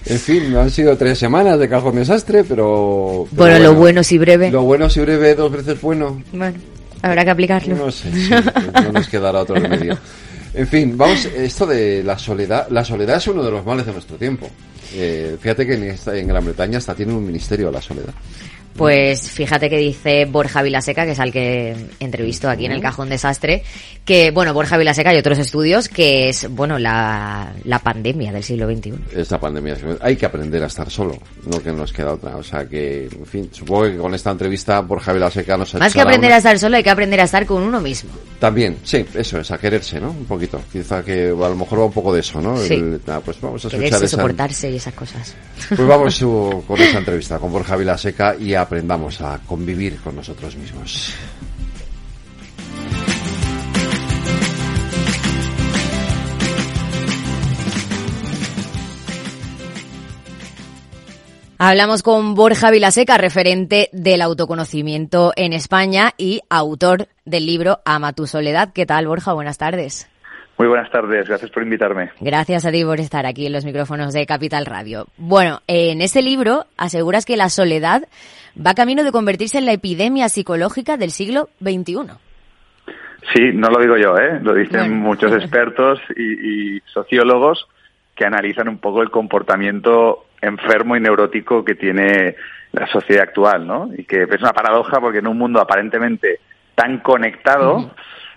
[0.07, 3.27] En fin, han sido tres semanas de cajón desastre, pero...
[3.31, 4.51] bueno, bueno, lo bueno si breve.
[4.51, 6.23] Lo bueno si breve, dos veces bueno.
[6.33, 6.57] Bueno.
[7.03, 7.77] Habrá que aplicarlo.
[7.77, 9.99] No sé, no nos quedará otro remedio.
[10.55, 13.93] En fin, vamos, esto de la soledad, la soledad es uno de los males de
[13.93, 14.51] nuestro tiempo.
[14.95, 18.15] Eh, fíjate que en, en Gran Bretaña hasta tiene un ministerio de la soledad.
[18.79, 23.09] Pues fíjate que dice Borja Vilaseca, que es al que entrevisto aquí en el Cajón
[23.09, 23.65] Desastre,
[24.05, 28.73] que, bueno, Borja Vilaseca y otros estudios, que es, bueno, la, la pandemia del siglo
[28.73, 28.95] XXI.
[29.17, 32.37] Esta pandemia, hay que aprender a estar solo, no que nos queda otra.
[32.37, 35.93] O sea que, en fin, supongo que con esta entrevista Borja Vilaseca nos ha Más
[35.93, 38.11] que aprender a estar solo, hay que aprender a estar con uno mismo.
[38.39, 40.11] También, sí, eso es, a quererse, ¿no?
[40.11, 40.61] Un poquito.
[40.73, 42.57] Quizá que a lo mejor va un poco de eso, ¿no?
[42.59, 42.81] Sí.
[43.09, 45.35] Ah, pues vamos a escuchar soportarse y esas cosas.
[45.69, 46.17] Pues vamos
[46.67, 51.17] con esa entrevista con Borja Vilaseca y a aprendamos a convivir con nosotros mismos.
[61.57, 68.27] Hablamos con Borja Vilaseca, referente del autoconocimiento en España y autor del libro Ama tu
[68.27, 68.75] soledad.
[68.75, 69.33] ¿Qué tal, Borja?
[69.33, 70.11] Buenas tardes.
[70.59, 72.11] Muy buenas tardes, gracias por invitarme.
[72.21, 75.07] Gracias a ti por estar aquí en los micrófonos de Capital Radio.
[75.17, 78.09] Bueno, en ese libro aseguras que la soledad
[78.65, 82.13] va camino de convertirse en la epidemia psicológica del siglo XXI.
[83.35, 84.41] Sí, no lo digo yo, ¿eh?
[84.43, 87.69] lo dicen muchos expertos y, y sociólogos
[88.15, 92.37] que analizan un poco el comportamiento enfermo y neurótico que tiene
[92.73, 93.91] la sociedad actual, ¿no?
[93.97, 96.41] Y que es una paradoja porque en un mundo aparentemente
[96.75, 97.93] tan conectado,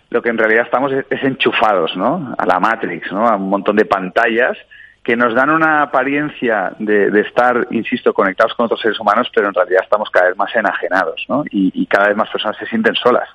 [0.09, 2.33] lo que en realidad estamos es, enchufados, ¿no?
[2.37, 3.27] A la Matrix, ¿no?
[3.27, 4.57] A un montón de pantallas
[5.03, 9.53] que nos dan una apariencia de, estar, insisto, conectados con otros seres humanos, pero en
[9.53, 11.43] realidad estamos cada vez más enajenados, ¿no?
[11.49, 13.27] Y, cada vez más personas se sienten solas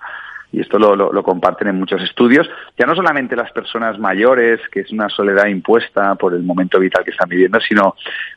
[0.52, 2.48] y esto lo, lo, comparten en muchos estudios,
[2.78, 7.04] ya no solamente las personas mayores, que es una soledad impuesta por el momento vital
[7.04, 7.96] que están viviendo, sino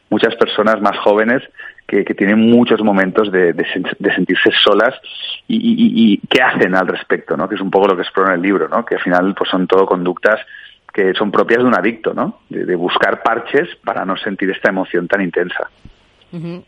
[0.10, 1.44] muchas personas más jóvenes
[1.90, 4.96] que, tienen muchos momentos de, de, sentirse solas
[5.48, 7.50] y, y, y, qué hacen al respecto, ¿no?
[7.50, 8.86] que es un poco lo que explora en el libro, ¿no?
[8.86, 10.40] que al final pues son todo conductas
[10.94, 12.42] que son propias de un adicto, ¿no?
[12.50, 15.70] de buscar parches para no sentir esta emoción tan intensa.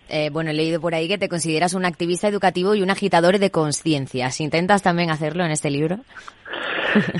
[0.10, 3.38] Eh, bueno, he leído por ahí que te consideras un activista educativo y un agitador
[3.38, 4.42] de conciencias.
[4.42, 5.98] ¿Intentas también hacerlo en este libro?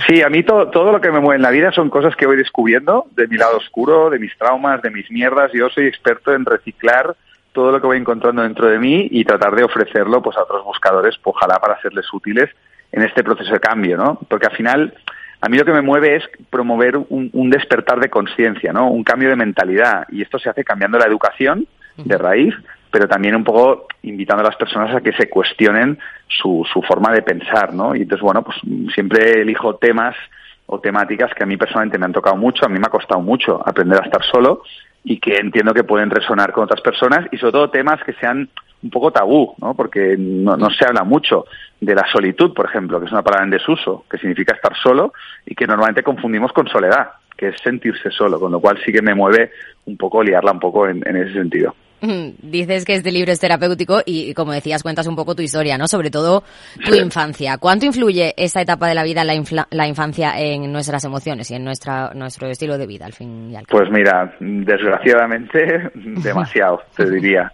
[0.06, 2.26] Sí, a mí todo, todo lo que me mueve en la vida son cosas que
[2.26, 5.50] voy descubriendo de mi lado oscuro, de mis traumas, de mis mierdas.
[5.54, 7.16] Yo soy experto en reciclar
[7.54, 10.66] todo lo que voy encontrando dentro de mí y tratar de ofrecerlo pues a otros
[10.66, 12.50] buscadores, pues, ojalá para serles útiles
[12.92, 14.20] en este proceso de cambio, ¿no?
[14.28, 14.94] Porque al final
[15.42, 18.90] a mí lo que me mueve es promover un, un despertar de conciencia, ¿no?
[18.92, 21.68] Un cambio de mentalidad y esto se hace cambiando la educación
[21.98, 22.54] de raíz,
[22.92, 27.12] pero también un poco invitando a las personas a que se cuestionen su, su forma
[27.12, 27.96] de pensar, ¿no?
[27.96, 28.58] Y entonces, bueno, pues
[28.94, 30.16] siempre elijo temas
[30.68, 33.22] o temáticas que a mí personalmente me han tocado mucho, a mí me ha costado
[33.22, 34.64] mucho aprender a estar solo
[35.04, 38.50] y que entiendo que pueden resonar con otras personas y sobre todo temas que sean
[38.84, 39.74] un poco tabú, ¿no?
[39.74, 41.46] Porque no, no se habla mucho
[41.80, 45.14] de la solitud, por ejemplo, que es una palabra en desuso, que significa estar solo
[45.46, 49.02] y que normalmente confundimos con soledad, que es sentirse solo, con lo cual sí que
[49.02, 49.52] me mueve
[49.86, 51.76] un poco liarla un poco en, en ese sentido.
[52.02, 55.88] Dices que este libro es terapéutico y, como decías, cuentas un poco tu historia, ¿no?
[55.88, 56.44] Sobre todo
[56.84, 57.60] tu infancia.
[57.60, 61.64] ¿Cuánto influye esta etapa de la vida, la, la infancia, en nuestras emociones y en
[61.64, 63.82] nuestra, nuestro estilo de vida, al fin y al cabo?
[63.84, 67.52] Pues mira, desgraciadamente, demasiado, te diría.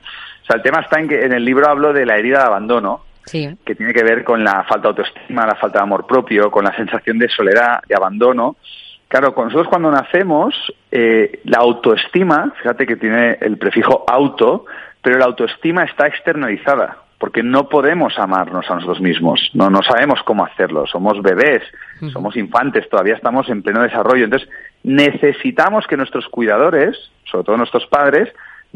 [0.48, 2.45] O sea, el tema está en que en el libro hablo de la herida de
[2.45, 3.02] abandono,
[3.66, 6.64] que tiene que ver con la falta de autoestima, la falta de amor propio, con
[6.64, 8.56] la sensación de soledad, de abandono,
[9.08, 10.54] Claro, nosotros cuando nacemos,
[10.91, 14.66] eh, la autoestima, fíjate que tiene el prefijo auto,
[15.02, 20.22] pero la autoestima está externalizada, porque no podemos amarnos a nosotros mismos, no, no sabemos
[20.24, 21.64] cómo hacerlo, somos bebés,
[22.12, 24.50] somos infantes, todavía estamos en pleno desarrollo, entonces
[24.84, 28.30] necesitamos que nuestros cuidadores, sobre todo nuestros padres,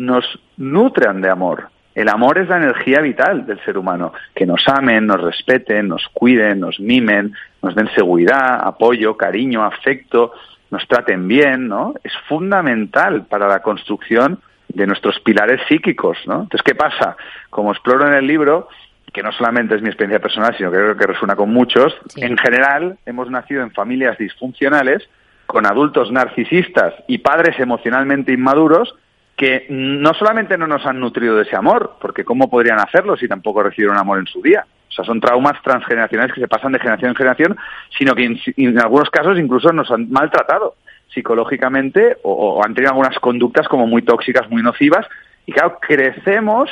[0.05, 0.25] nos
[0.57, 5.05] nutran de amor, el amor es la energía vital del ser humano, que nos amen,
[5.05, 10.31] nos respeten, nos cuiden, nos mimen, nos den seguridad, apoyo, cariño, afecto,
[10.69, 11.93] nos traten bien, ¿no?
[12.01, 14.39] Es fundamental para la construcción
[14.69, 16.43] de nuestros pilares psíquicos, ¿no?
[16.43, 17.17] Entonces, ¿qué pasa?
[17.49, 18.69] Como exploro en el libro,
[19.11, 22.37] que no solamente es mi experiencia personal, sino que creo que resuena con muchos, en
[22.37, 25.09] general hemos nacido en familias disfuncionales,
[25.45, 28.95] con adultos narcisistas y padres emocionalmente inmaduros
[29.41, 33.27] que no solamente no nos han nutrido de ese amor, porque ¿cómo podrían hacerlo si
[33.27, 34.63] tampoco recibieron amor en su día?
[34.87, 37.57] O sea, son traumas transgeneracionales que se pasan de generación en generación,
[37.97, 38.23] sino que
[38.55, 40.75] en, algunos casos incluso nos han maltratado
[41.11, 45.07] psicológicamente o, han tenido algunas conductas como muy tóxicas, muy nocivas.
[45.47, 46.69] Y claro, crecemos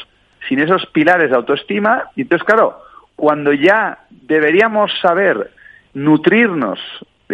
[0.48, 2.84] sin esos pilares de autoestima y entonces, claro,
[3.16, 5.50] cuando ya deberíamos saber
[5.96, 6.80] nutrirnos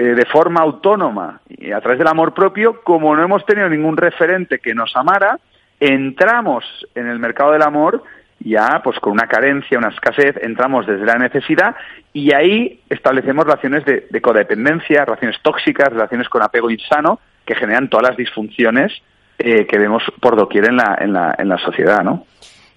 [0.01, 4.59] de forma autónoma y a través del amor propio, como no hemos tenido ningún referente
[4.59, 5.39] que nos amara,
[5.79, 6.65] entramos
[6.95, 8.03] en el mercado del amor
[8.39, 11.75] ya pues con una carencia, una escasez, entramos desde la necesidad
[12.13, 18.09] y ahí establecemos relaciones de, codependencia, relaciones tóxicas, relaciones con apego insano que generan todas
[18.09, 18.91] las disfunciones
[19.37, 22.25] eh, que vemos por doquier en la, en la, en la sociedad, ¿no?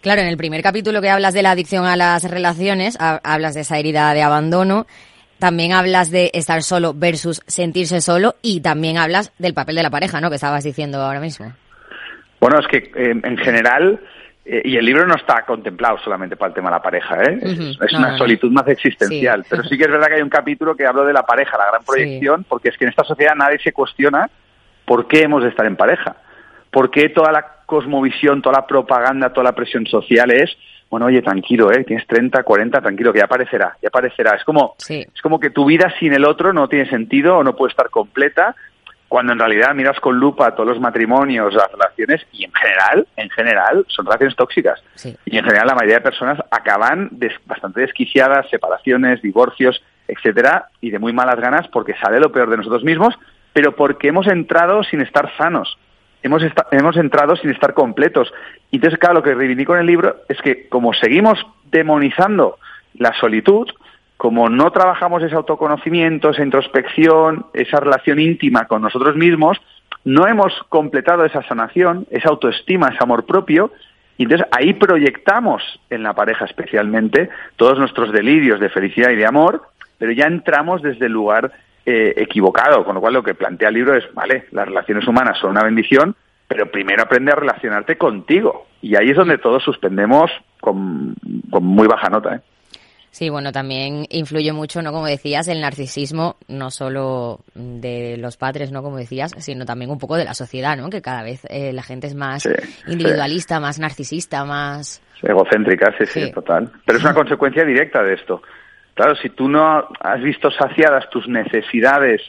[0.01, 3.63] Claro, en el primer capítulo que hablas de la adicción a las relaciones, hablas de
[3.63, 4.87] esa herida de abandono
[5.39, 9.91] también hablas de estar solo versus sentirse solo y también hablas del papel de la
[9.91, 10.29] pareja, ¿no?
[10.31, 11.53] Que estabas diciendo ahora mismo.
[12.41, 14.01] Bueno, es que eh, en general,
[14.45, 17.39] eh, y el libro no está contemplado solamente para el tema de la pareja, ¿eh?
[17.43, 19.45] Es, una solitud más existencial.
[19.49, 21.71] Pero sí que es verdad que hay un capítulo que habla de la pareja, la
[21.71, 24.31] gran proyección, porque es que en esta sociedad nadie se cuestiona
[24.85, 26.17] por qué hemos de estar en pareja.
[26.71, 30.57] ¿Por qué toda la cosmovisión, toda la propaganda, toda la presión social es
[30.91, 31.85] bueno, oye, tranquilo, ¿eh?
[31.85, 34.37] Tienes 30, 40, tranquilo, que ya aparecerá, ya aparecerá.
[34.37, 37.55] Es como, es como que tu vida sin el otro no tiene sentido o no
[37.55, 38.55] puede estar completa.
[39.09, 43.31] cuando en realidad miras con lupa todos los matrimonios, las relaciones, y en general, en
[43.31, 44.83] general, son relaciones tóxicas.
[45.25, 47.11] Y en general la mayoría de personas acaban
[47.47, 52.59] bastante desquiciadas, separaciones, divorcios, etcétera, y de muy malas ganas porque sale lo peor de
[52.59, 53.15] nosotros mismos,
[53.53, 55.79] pero porque hemos entrado sin estar sanos.
[56.23, 56.43] Hemos,
[56.73, 58.33] hemos entrado sin estar completos.
[58.71, 61.39] Y entonces, claro, lo que reivindico en el libro es que como seguimos
[61.71, 62.59] demonizando
[62.95, 63.69] la solitud,
[64.17, 69.59] como no trabajamos ese autoconocimiento, esa introspección, esa relación íntima con nosotros mismos,
[70.05, 73.71] no hemos completado esa sanación, esa autoestima, ese amor propio,
[74.17, 79.27] y entonces ahí proyectamos en la pareja especialmente todos nuestros delirios de felicidad y de
[79.27, 79.63] amor,
[79.99, 81.53] pero ya entramos desde el lugar
[81.91, 85.39] eh, equivocado, con lo cual lo que plantea el libro es, vale, las relaciones humanas
[85.41, 86.15] son una bendición,
[86.47, 88.67] pero primero aprende a relacionarte contigo.
[88.83, 90.31] Y ahí es donde todos suspendemos
[90.61, 91.15] con,
[91.51, 92.35] con muy baja nota.
[92.35, 92.41] ¿eh?
[93.11, 94.93] Sí, bueno, también influye mucho, ¿no?
[94.93, 98.83] Como decías, el narcisismo, no solo de los padres, ¿no?
[98.83, 100.91] Como decías, sino también un poco de la sociedad, ¿no?
[100.91, 102.47] Que cada vez eh, la gente es más
[102.87, 105.01] individualista, más narcisista, más...
[105.23, 106.71] Egocéntrica, sí, sí, total.
[106.85, 108.43] Pero es una consecuencia directa de esto.
[108.99, 112.21] Claro, si tú no has visto saciadas tus necesidades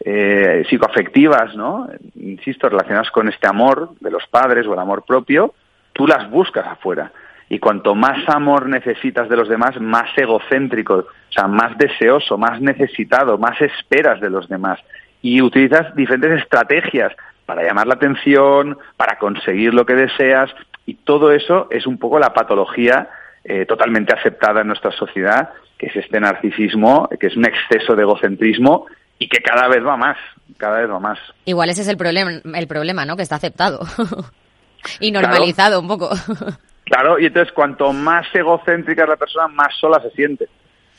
[0.00, 1.88] eh, psicoafectivas, ¿no?
[2.16, 5.54] Insisto, relacionadas con este amor de los padres o el amor propio,
[5.92, 7.12] tú las buscas afuera
[7.48, 12.60] y cuanto más amor necesitas de los demás, más egocéntrico, o sea, más deseoso, más
[12.60, 14.80] necesitado, más esperas de los demás.
[15.22, 17.12] Y utilizas diferentes estrategias
[17.46, 20.50] para llamar la atención, para conseguir lo que deseas,
[20.84, 23.08] y todo eso es un poco la patología
[23.44, 28.02] eh, totalmente aceptada en nuestra sociedad, que es este narcisismo, que es un exceso de
[28.02, 28.86] egocentrismo
[29.18, 30.16] y que cada vez va más,
[30.56, 31.18] cada vez va más.
[31.44, 33.16] Igual ese es el problema, el problema, ¿no?
[33.16, 33.80] Que está aceptado
[35.00, 36.10] y normalizado un poco.
[36.88, 40.48] Claro, y entonces cuanto más egocéntrica es la persona, más sola se siente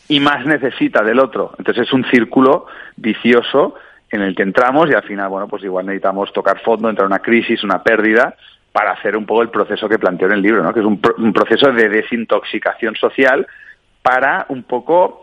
[0.08, 1.56] y más necesita del otro.
[1.58, 3.74] Entonces es un círculo vicioso
[4.12, 7.14] en el que entramos y al final, bueno, pues igual necesitamos tocar fondo, entrar en
[7.14, 8.36] una crisis, una pérdida,
[8.72, 10.74] para hacer un poco el proceso que planteo en el libro, ¿no?
[10.74, 13.48] que es un, un proceso de desintoxicación social
[14.02, 15.22] para un poco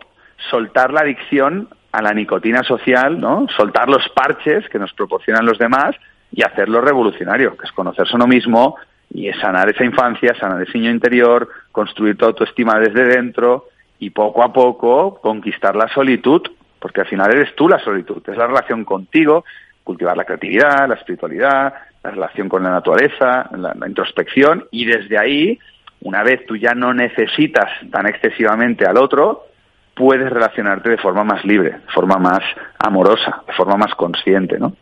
[0.49, 3.47] soltar la adicción a la nicotina social, ¿no?
[3.55, 5.95] soltar los parches que nos proporcionan los demás
[6.31, 8.75] y hacerlo revolucionario, que es conocerse uno mismo,
[9.09, 13.67] y es sanar esa infancia, sanar ese niño interior, construir tu autoestima desde dentro
[13.99, 16.41] y poco a poco conquistar la solitud,
[16.79, 19.45] porque al final eres tú la solitud, es la relación contigo,
[19.83, 21.73] cultivar la creatividad, la espiritualidad,
[22.07, 25.59] la relación con la naturaleza, la, introspección y desde ahí,
[26.01, 29.47] una vez tú ya no necesitas tan excesivamente al otro,
[29.93, 32.39] puedes relacionarte de forma más libre, de forma más
[32.79, 34.73] amorosa, de forma más consciente, ¿no?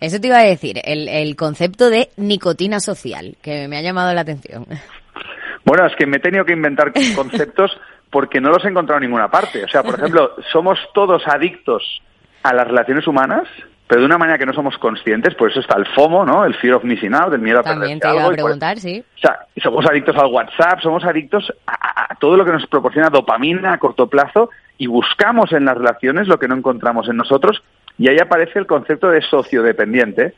[0.00, 4.12] Eso te iba a decir, el, el concepto de nicotina social, que me ha llamado
[4.14, 4.66] la atención.
[5.64, 7.70] Bueno, es que me he tenido que inventar conceptos
[8.10, 9.62] porque no los he encontrado en ninguna parte.
[9.62, 12.02] O sea, por ejemplo, somos todos adictos
[12.42, 13.46] a las relaciones humanas,
[13.92, 16.46] pero de una manera que no somos conscientes, por eso está el FOMO, ¿no?
[16.46, 19.04] El fear of missing out, el miedo a También te iba a preguntar, sí.
[19.16, 23.10] O sea, somos adictos al WhatsApp, somos adictos a, a, todo lo que nos proporciona
[23.10, 27.62] dopamina a corto plazo y buscamos en las relaciones lo que no encontramos en nosotros
[27.98, 30.32] y ahí aparece el concepto de sociodependiente,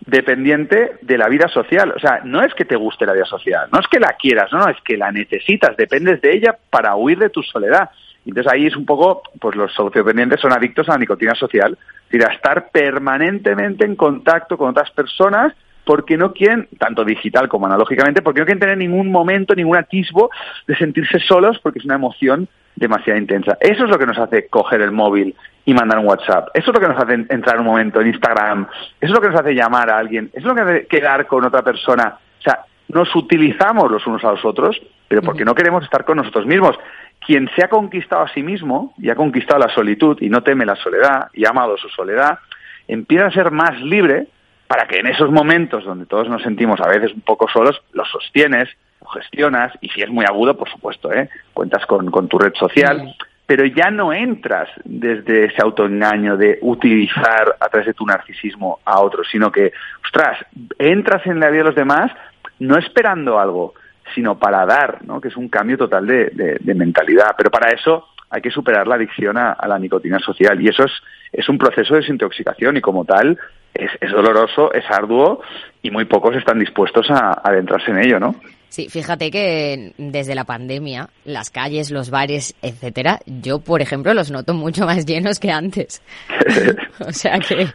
[0.00, 1.92] dependiente de la vida social.
[1.94, 4.50] O sea, no es que te guste la vida social, no es que la quieras,
[4.50, 7.88] no, no, es que la necesitas, dependes de ella para huir de tu soledad.
[8.26, 11.78] Entonces ahí es un poco, pues los sociodependientes son adictos a la nicotina social,
[12.10, 15.52] decir, a estar permanentemente en contacto con otras personas
[15.84, 20.30] porque no quieren, tanto digital como analógicamente, porque no quieren tener ningún momento, ningún atisbo
[20.66, 23.56] de sentirse solos porque es una emoción demasiado intensa.
[23.60, 25.34] Eso es lo que nos hace coger el móvil
[25.64, 26.48] y mandar un WhatsApp.
[26.54, 28.66] Eso es lo que nos hace entrar un momento en Instagram.
[29.00, 30.28] Eso es lo que nos hace llamar a alguien.
[30.32, 32.18] Eso es lo que hace quedar con otra persona.
[32.38, 36.18] O sea, nos utilizamos los unos a los otros, pero porque no queremos estar con
[36.18, 36.76] nosotros mismos.
[37.20, 40.64] Quien se ha conquistado a sí mismo y ha conquistado la solitud y no teme
[40.64, 42.38] la soledad y ha amado su soledad,
[42.86, 44.28] empieza a ser más libre
[44.66, 48.08] para que en esos momentos donde todos nos sentimos a veces un poco solos, los
[48.10, 48.68] sostienes,
[49.12, 51.28] gestionas y si es muy agudo, por supuesto, ¿eh?
[51.52, 53.14] cuentas con, con tu red social,
[53.46, 59.00] pero ya no entras desde ese autoengaño de utilizar a través de tu narcisismo a
[59.00, 59.72] otros, sino que,
[60.04, 60.38] ostras,
[60.78, 62.10] entras en la vida de los demás
[62.58, 63.74] no esperando algo,
[64.14, 65.20] sino para dar, ¿no?
[65.20, 67.34] que es un cambio total de, de, mentalidad.
[67.36, 70.92] Pero para eso hay que superar la adicción a, la nicotina social y eso es,
[71.32, 73.38] es un proceso de desintoxicación y como tal
[73.74, 75.40] es, es doloroso, es arduo
[75.82, 78.34] y muy pocos están dispuestos a adentrarse en ello, ¿no?
[78.68, 84.30] Sí, fíjate que desde la pandemia, las calles, los bares, etcétera, yo, por ejemplo, los
[84.30, 86.02] noto mucho más llenos que antes.
[87.00, 87.66] o sea que.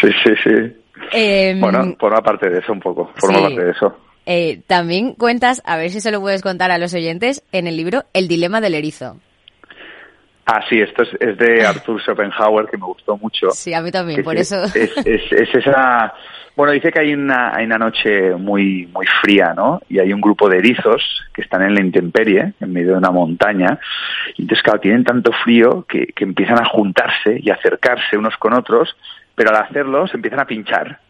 [0.00, 0.76] Sí, sí, sí.
[1.12, 3.96] Em, bueno, forma parte de eso un poco, forma parte de eso.
[4.32, 7.76] Eh, también cuentas, a ver si se lo puedes contar a los oyentes, en el
[7.76, 9.18] libro El dilema del erizo.
[10.46, 13.50] Ah, sí, esto es, de Arthur Schopenhauer, que me gustó mucho.
[13.50, 14.62] Sí, a mí también, por eso.
[14.72, 16.14] Es, es, esa...
[16.54, 19.80] Bueno, dice que hay una, hay una noche muy, muy fría, ¿no?
[19.88, 21.02] Y hay un grupo de erizos
[21.34, 23.80] que están en la intemperie, en medio de una montaña.
[24.36, 28.52] Y entonces, claro, tienen tanto frío que, que empiezan a juntarse y acercarse unos con
[28.52, 28.96] otros,
[29.34, 31.00] pero al hacerlo se empiezan a pinchar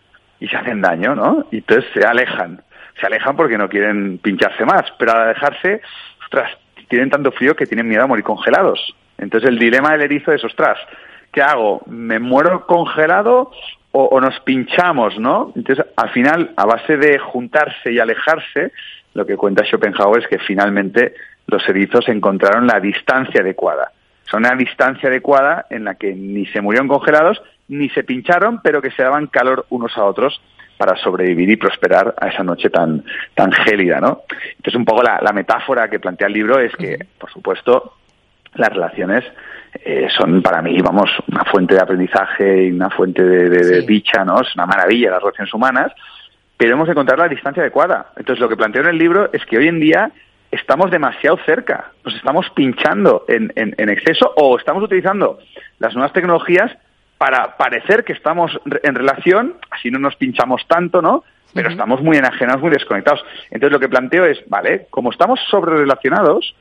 [0.41, 1.47] y se hacen daño, ¿no?
[1.51, 2.62] Y entonces se alejan.
[3.01, 5.80] Se alejan porque no quieren pincharse más, pero al alejarse,
[6.22, 6.51] ostras,
[6.88, 8.94] tienen tanto frío que tienen miedo a morir congelados.
[9.16, 10.78] Entonces el dilema del erizo es, ostras,
[11.32, 11.82] ¿qué hago?
[11.86, 13.53] ¿Me muero congelado
[13.92, 15.53] o, nos pinchamos, no?
[15.57, 18.72] Entonces, al final, a base de juntarse y alejarse,
[19.14, 21.14] lo que cuenta Schopenhauer es que finalmente
[21.48, 23.90] los erizos encontraron la distancia adecuada.
[24.24, 28.80] Son una distancia adecuada en la que ni se murieron congelados ni se pincharon, pero
[28.80, 30.40] que se daban calor unos a otros
[30.81, 33.05] para sobrevivir y prosperar a esa noche tan,
[33.35, 34.22] tan gélida, ¿no?
[34.57, 37.97] Entonces, un poco la, metáfora que plantea el libro es que, por supuesto,
[38.55, 39.22] las relaciones
[39.85, 44.41] eh, son para mí, vamos, una fuente de aprendizaje y una fuente de, dicha, ¿no?
[44.41, 45.93] Es una maravilla las relaciones humanas,
[46.57, 48.12] pero hemos de encontrar la distancia adecuada.
[48.16, 50.11] Entonces, lo que planteo en el libro es que hoy en día
[50.51, 55.41] estamos demasiado cerca, nos estamos pinchando en, en exceso o estamos utilizando
[55.78, 56.74] las nuevas tecnologías
[57.21, 58.51] para parecer que estamos
[58.83, 61.23] en relación, así no nos pinchamos tanto, ¿no?
[61.53, 63.23] Pero estamos muy enajenados, muy desconectados.
[63.51, 66.55] Entonces lo que planteo es, vale, como estamos sobre relacionados,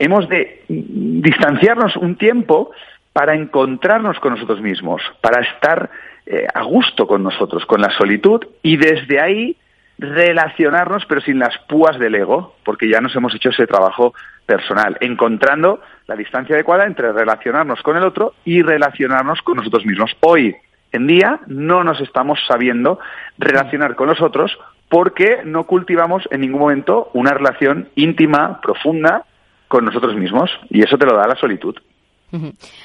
[0.00, 2.72] hemos de distanciarnos un tiempo
[3.12, 5.88] para encontrarnos con nosotros mismos, para estar
[6.26, 9.56] eh, a gusto con nosotros, con la solitud, y desde ahí
[10.00, 14.14] relacionarnos, pero sin las púas del ego, porque ya nos hemos hecho ese trabajo
[14.46, 20.10] personal, encontrando la distancia adecuada entre relacionarnos con el otro y relacionarnos con nosotros mismos.
[20.20, 20.56] Hoy
[20.92, 22.98] en día no nos estamos sabiendo
[23.38, 29.24] relacionar con los otros porque no cultivamos en ningún momento una relación íntima, profunda
[29.68, 31.76] con nosotros mismos y eso te lo da la solitud.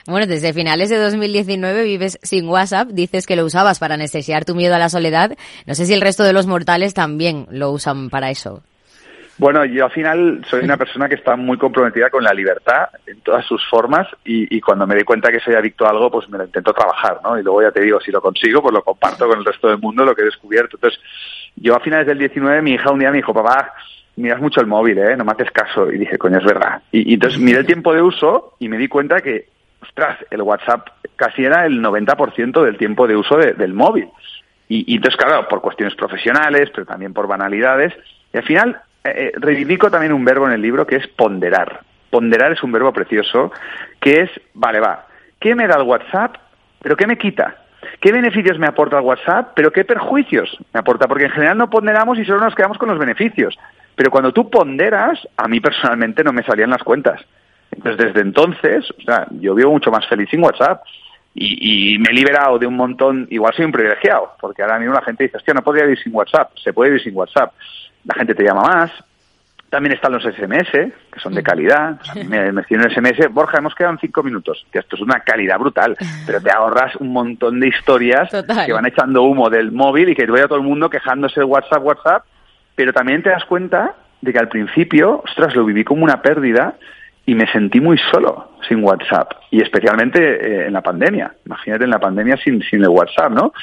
[0.08, 4.56] Bueno, desde finales de 2019 vives sin WhatsApp, dices que lo usabas para anestesiar tu
[4.56, 5.38] miedo a la soledad.
[5.66, 8.64] No sé si el resto de los mortales también lo usan para eso.
[9.38, 13.20] Bueno, yo al final soy una persona que está muy comprometida con la libertad en
[13.20, 16.38] todas sus formas y, cuando me doy cuenta que soy adicto a algo, pues me
[16.38, 17.38] lo intento trabajar, ¿no?
[17.38, 19.80] Y luego ya te digo, si lo consigo, pues lo comparto con el resto del
[19.80, 20.78] mundo, lo que he descubierto.
[20.78, 21.02] Entonces,
[21.58, 23.74] yo a finales del 19, mi hija un día me dijo, papá,
[24.16, 25.16] miras mucho el móvil, ¿eh?
[25.18, 25.92] No me haces caso.
[25.92, 26.82] Y dije, coño, es verdad.
[26.92, 29.48] Y, entonces miré el tiempo de uso y me di cuenta que,
[29.82, 34.10] ostras, el WhatsApp casi era el 90% del tiempo de uso del móvil.
[34.68, 37.94] Y, y entonces, claro, por cuestiones profesionales, pero también por banalidades.
[38.34, 41.82] Y al final eh, reivindico también un verbo en el libro que es ponderar.
[42.10, 43.52] Ponderar es un verbo precioso
[44.00, 45.06] que es, vale, va,
[45.40, 46.38] ¿qué me da el WhatsApp?
[46.82, 47.56] ¿Pero qué me quita?
[48.02, 49.52] ¿Qué beneficios me aporta el WhatsApp?
[49.56, 51.08] ¿Pero qué perjuicios me aporta?
[51.08, 53.56] Porque en general no ponderamos y solo nos quedamos con los beneficios.
[53.96, 57.22] Pero cuando tú ponderas, a mí personalmente no me salían las cuentas.
[57.72, 60.84] Entonces, desde entonces, o sea, yo vivo mucho más feliz sin WhatsApp.
[61.38, 64.94] Y, y, me he liberado de un montón, igual soy un privilegiado, porque ahora mismo
[64.94, 67.52] la gente dice, hostia, no podría vivir sin WhatsApp, se puede vivir sin WhatsApp
[68.06, 68.92] la gente te llama más.
[69.70, 72.00] También están los SMS, que son de calidad.
[72.28, 74.66] Me, me un SMS, Borja, hemos quedado en cinco minutos.
[74.72, 78.30] Que esto es una calidad brutal, pero te ahorras un montón de historias
[78.66, 81.46] que van echando humo del móvil y que te vaya todo el mundo quejándose de
[81.46, 82.26] WhatsApp, WhatsApp.
[82.76, 86.76] Pero también te das cuenta de que al principio, ostras, lo viví como una pérdida
[87.26, 91.34] y me sentí muy solo sin WhatsApp y especialmente eh, en la pandemia.
[91.46, 93.54] Imagínate en la pandemia sin, sin el WhatsApp, ¿no?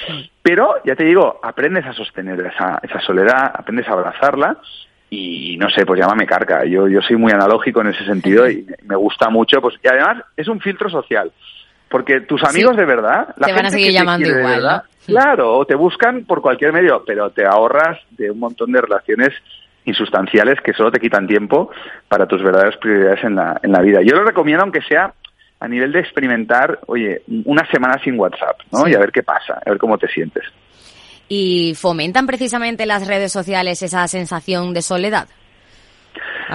[0.42, 4.56] Pero ya te digo, aprendes a sostener esa, esa soledad, aprendes a abrazarla
[5.10, 6.64] y no sé, pues llámame carca.
[6.64, 9.60] Yo, yo soy muy analógico en ese sentido y me gusta mucho.
[9.60, 11.30] Pues, y además es un filtro social.
[11.92, 15.74] Porque tus amigos de verdad, la te van a seguir llamando igual, claro, o te
[15.74, 19.28] buscan por cualquier medio, pero te ahorras de un montón de relaciones
[19.84, 21.70] insustanciales que solo te quitan tiempo
[22.08, 24.00] para tus verdaderas prioridades en la, en la vida.
[24.00, 25.12] Yo lo recomiendo aunque sea
[25.60, 28.88] a nivel de experimentar, oye, una semana sin WhatsApp, ¿no?
[28.88, 30.44] Y a ver qué pasa, a ver cómo te sientes.
[31.28, 35.28] ¿Y fomentan precisamente las redes sociales esa sensación de soledad?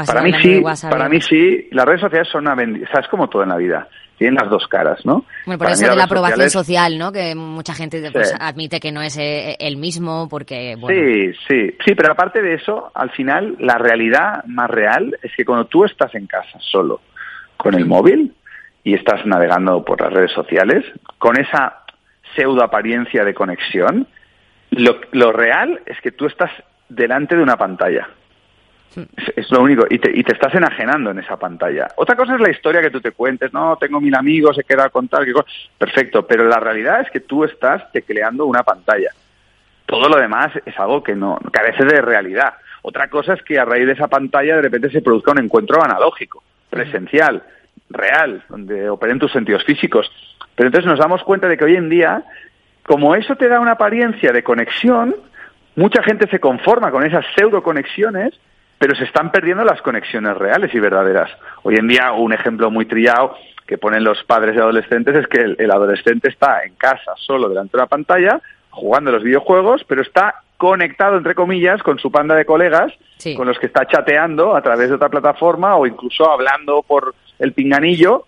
[0.05, 1.67] para mí sí, para mí sí.
[1.71, 3.87] Las redes sociales son una bendición, es como todo en la vida
[4.17, 5.25] tienen las dos caras, ¿no?
[5.45, 7.11] Bueno, por eso de la aprobación social, ¿no?
[7.11, 10.99] Que mucha gente pues, admite que no es eh, el mismo porque, bueno...
[10.99, 15.45] Sí, sí, sí, pero aparte de eso, al final, la realidad más real es que
[15.45, 17.01] cuando tú estás en casa solo
[17.57, 18.33] con el móvil
[18.83, 20.83] y estás navegando por las redes sociales,
[21.17, 21.83] con esa
[22.35, 24.07] pseudo apariencia de conexión,
[24.71, 26.51] lo real es que tú estás
[26.89, 28.07] delante de una pantalla
[29.35, 29.85] es, lo único.
[29.89, 31.87] Y te, y te estás enajenando en esa pantalla.
[31.97, 33.53] Otra cosa es la historia que tú te cuentes.
[33.53, 35.25] No, tengo mil amigos, he quedado con tal.
[35.77, 36.25] Perfecto.
[36.25, 39.11] Pero la realidad es que tú estás tecleando una pantalla.
[39.85, 42.53] Todo lo demás es algo que no carece de realidad.
[42.81, 45.83] Otra cosa es que a raíz de esa pantalla de repente se produzca un encuentro
[45.83, 47.43] analógico, presencial.
[47.89, 50.11] real, donde operen tus sentidos físicos.
[50.55, 52.23] Pero entonces nos damos cuenta de que hoy en día,
[52.83, 55.15] como eso te da una apariencia de conexión,
[55.75, 58.33] mucha gente se conforma con esas pseudo conexiones,
[58.79, 61.29] pero se están perdiendo las conexiones reales y verdaderas.
[61.63, 65.55] Hoy en día, un ejemplo muy trillado que ponen los padres y adolescentes es que
[65.57, 70.43] el, adolescente está en casa solo delante de una pantalla jugando los videojuegos, pero está
[70.57, 72.93] conectado, entre comillas, con su panda de colegas,
[73.35, 77.53] con los que está chateando a través de otra plataforma o incluso hablando por el
[77.53, 78.27] pinganillo,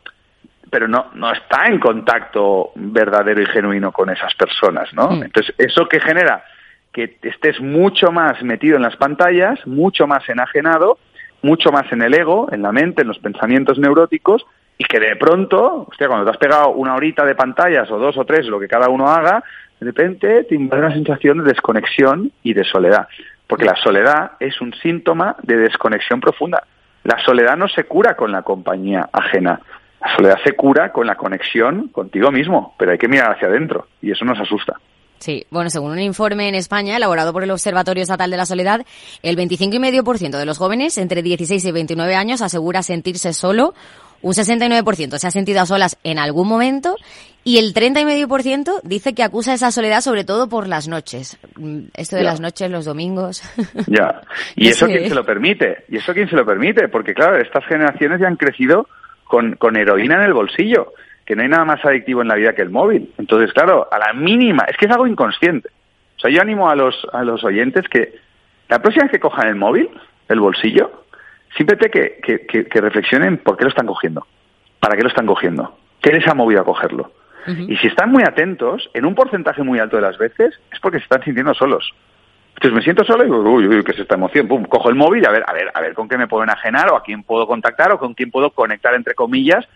[0.69, 5.11] pero no, no está en contacto verdadero y genuino con esas personas, ¿no?
[5.11, 5.23] Hmm.
[5.23, 6.43] Entonces, ¿eso que genera?
[6.91, 10.97] Que estés mucho más metido en las pantallas, mucho más enajenado,
[11.41, 14.45] mucho más en el ego, en la mente, en los pensamientos neuróticos,
[14.77, 18.17] y que de pronto, hostia, cuando te has pegado una horita de pantallas o dos
[18.17, 19.43] o tres, lo que cada uno haga,
[19.79, 23.07] de repente te invade una sensación de desconexión y de soledad.
[23.45, 26.63] Porque la soledad es un síntoma de desconexión profunda.
[27.03, 29.59] La soledad no se cura con la compañía ajena.
[30.01, 33.87] La soledad se cura con la conexión contigo mismo, pero hay que mirar hacia adentro
[34.01, 34.79] y eso nos asusta.
[35.19, 38.85] Sí, bueno, según un informe en España elaborado por el Observatorio Estatal de la Soledad,
[39.21, 43.73] el 25,5% de los jóvenes entre 16 y 29 años asegura sentirse solo
[44.21, 46.95] un 69% se ha sentido a solas en algún momento
[47.43, 51.39] y el 30,5% dice que acusa esa soledad sobre todo por las noches.
[51.55, 53.41] Mm, esto de las noches, los domingos.
[53.87, 54.21] Ya.
[54.55, 55.85] ¿Y eso quién se lo permite?
[55.87, 56.89] ¿Y eso quién se lo permite?
[56.89, 58.87] Porque claro, estas generaciones ya han crecido
[59.23, 60.93] con, con heroína en el bolsillo,
[61.29, 63.13] que no hay nada más adictivo en la vida que el móvil.
[63.19, 65.69] Entonces, claro, a la mínima, es que es algo inconsciente.
[66.17, 68.15] O sea, yo animo a los, a los oyentes que
[68.67, 69.91] la próxima vez que cojan el móvil,
[70.27, 71.03] el bolsillo,
[71.55, 74.25] simplemente que, que, reflexionen por qué lo están cogiendo,
[74.79, 77.11] para qué lo están cogiendo, qué les ha movido a cogerlo.
[77.45, 80.97] Y si están muy atentos, en un porcentaje muy alto de las veces, es porque
[80.97, 81.93] se están sintiendo solos.
[82.55, 84.47] Entonces me siento solo y digo, uy, uy, ¿qué es esta emoción?
[84.47, 86.43] Pum, cojo el móvil y a ver, a ver, a ver con qué me puedo
[86.43, 89.67] enajenar o a quién puedo contactar o con quién puedo conectar, entre comillas.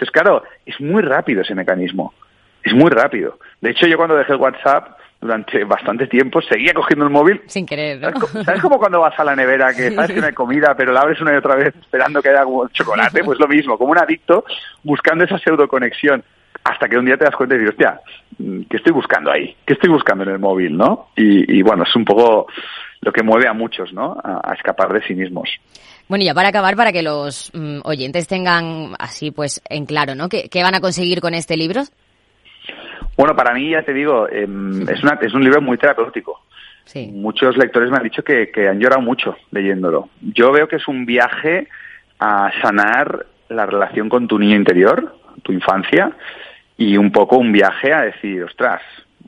[0.00, 2.14] Entonces, claro, es muy rápido ese mecanismo.
[2.62, 3.38] Es muy rápido.
[3.60, 7.42] De hecho, yo cuando dejé el WhatsApp, durante bastante tiempo, seguía cogiendo el móvil.
[7.46, 10.74] Sin querer, ¿Sabes, como cuando vas a la nevera, que sabes que no hay comida,
[10.74, 13.22] pero la abres una y otra vez esperando que haya chocolate?
[13.22, 14.42] Pues lo mismo, como un adicto
[14.82, 16.24] buscando esa pseudo conexión.
[16.64, 18.00] Hasta que un día te das cuenta y dices, hostia,
[18.38, 19.54] ¿qué estoy buscando ahí?
[19.66, 21.08] ¿Qué estoy buscando en el móvil, no?
[21.14, 22.46] Y, bueno, es un poco
[23.02, 24.18] lo que mueve a muchos, ¿no?
[24.22, 25.50] A, escapar de sí mismos.
[26.10, 30.16] Bueno, y ya para acabar, para que los mm, oyentes tengan así pues en claro,
[30.16, 30.28] ¿no?
[30.28, 31.82] ¿Qué, ¿Qué van a conseguir con este libro?
[33.16, 36.40] Bueno, para mí, ya te digo, em, es, una, es un libro muy terapéutico.
[37.12, 40.08] Muchos lectores me han dicho que, han llorado mucho leyéndolo.
[40.20, 41.68] Yo veo que es un viaje
[42.18, 46.10] a sanar la relación con tu niño interior, tu infancia,
[46.76, 48.82] y un poco un viaje a decir, ostras,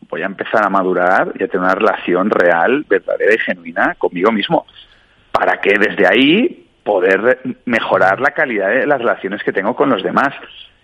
[0.08, 4.32] voy a empezar a madurar y a tener una relación real, verdadera y genuina conmigo
[4.32, 4.66] mismo,
[5.30, 10.02] para que desde ahí poder mejorar la calidad de las relaciones que tengo con los
[10.02, 10.34] demás.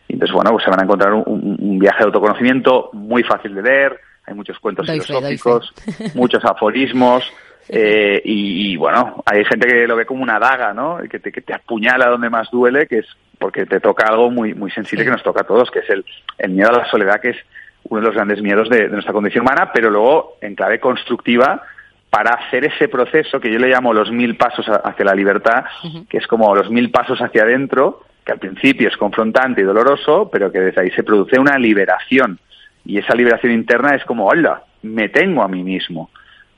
[0.09, 4.01] Entonces, bueno, pues se van a encontrar un, viaje de autoconocimiento muy fácil de leer,
[4.27, 5.73] hay muchos cuentos filosóficos,
[6.15, 7.31] muchos aforismos,
[7.69, 10.99] eh, y, bueno, hay gente que lo ve como una daga, ¿no?
[11.11, 13.07] Que te, que te apuñala donde más duele, que es
[13.39, 16.05] porque te toca algo muy, muy sensible que nos toca a todos, que es el,
[16.39, 17.37] el miedo a la soledad, que es
[17.85, 21.63] uno de los grandes miedos de, nuestra condición humana, pero luego en clave constructiva
[22.11, 25.65] para hacer ese proceso que yo le llamo los mil pasos hacia la libertad,
[26.09, 30.29] que es como los mil pasos hacia adentro, que al principio es confrontante y doloroso,
[30.31, 32.39] pero que desde ahí se produce una liberación.
[32.85, 36.11] Y esa liberación interna es como, hola, me tengo a mí mismo,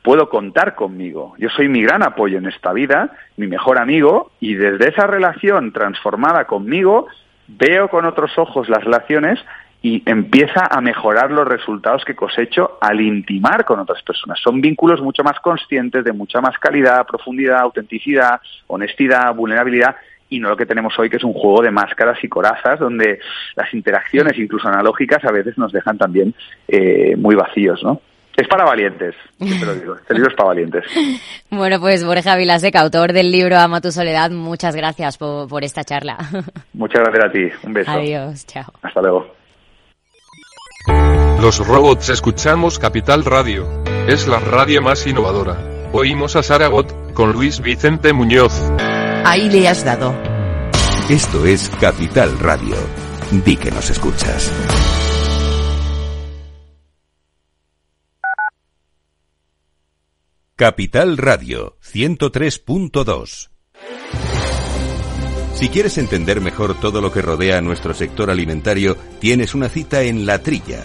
[0.03, 4.55] puedo contar conmigo, yo soy mi gran apoyo en esta vida, mi mejor amigo, y
[4.55, 7.09] desde esa relación transformada conmigo,
[7.49, 9.41] veo con otros ojos las relaciones
[9.83, 14.39] y empieza a mejorar los resultados que cosecho al intimar con otras personas.
[14.43, 19.97] Son vínculos mucho más conscientes, de mucha más calidad, profundidad, autenticidad, honestidad, vulnerabilidad,
[20.29, 23.19] y no lo que tenemos hoy, que es un juego de máscaras y corazas, donde
[23.57, 26.35] las interacciones, incluso analógicas, a veces nos dejan también
[26.69, 28.01] eh, muy vacíos, ¿no?
[28.37, 29.97] Es para valientes, te lo digo.
[29.97, 30.85] Este libro es para valientes.
[31.51, 35.83] Bueno, pues Borja Vilaseca, autor del libro Ama tu soledad, muchas gracias por, por esta
[35.83, 36.17] charla.
[36.73, 37.67] Muchas gracias a ti.
[37.67, 37.91] Un beso.
[37.91, 38.73] Adiós, chao.
[38.83, 39.40] Hasta luego.
[41.41, 43.67] Los robots escuchamos Capital Radio.
[44.07, 45.89] Es la radio más innovadora.
[45.91, 48.53] Oímos a Saragot, con Luis Vicente Muñoz.
[49.25, 50.15] Ahí le has dado.
[51.09, 52.77] Esto es Capital Radio.
[53.31, 54.53] Di que nos escuchas.
[60.57, 63.49] Capital Radio 103.2
[65.55, 70.03] Si quieres entender mejor todo lo que rodea a nuestro sector alimentario, tienes una cita
[70.03, 70.85] en La Trilla.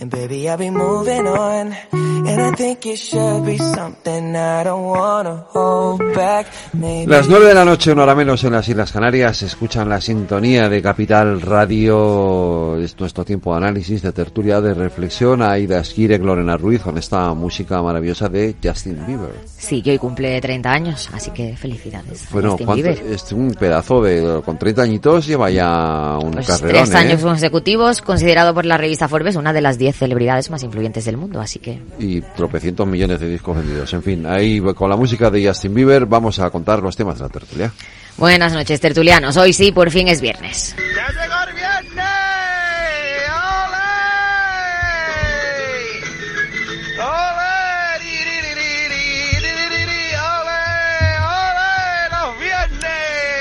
[0.00, 1.72] And baby, I'll be moving on.
[1.92, 6.46] And I think it should be something I don't wanna hold back.
[6.72, 10.00] Maybe Las nueve de la noche, una hora menos en las Islas Canarias, escuchan la
[10.00, 12.78] sintonía de Capital Radio.
[12.78, 15.42] Es nuestro tiempo de análisis, de tertulia, de reflexión.
[15.42, 19.34] Aida Skirek, Lorena Ruiz, con esta música maravillosa de Justin Bieber.
[19.58, 22.26] Sí, que hoy cumple 30 años, así que felicidades.
[22.30, 23.12] Bueno, Justin ¿cuánto- Bieber.
[23.12, 24.40] es un pedazo de.
[24.42, 26.84] Con 30 añitos lleva ya un Pues carrerón.
[26.84, 27.24] tres años ¿eh?
[27.24, 31.40] consecutivos, considerado por la revista Forbes una de las 10 celebridades más influyentes del mundo,
[31.40, 33.92] así que Y tropecientos millones de discos vendidos.
[33.92, 37.24] En fin, ahí con la música de Justin Bieber vamos a contar los temas de
[37.24, 37.72] la tertulia.
[38.16, 40.76] buenas noches tertulianos, hoy sí, por fin es viernes.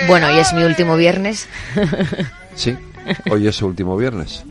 [0.08, 1.48] Bueno, hoy es mi último viernes.
[2.54, 2.76] Sí,
[3.32, 4.44] hoy es su último viernes.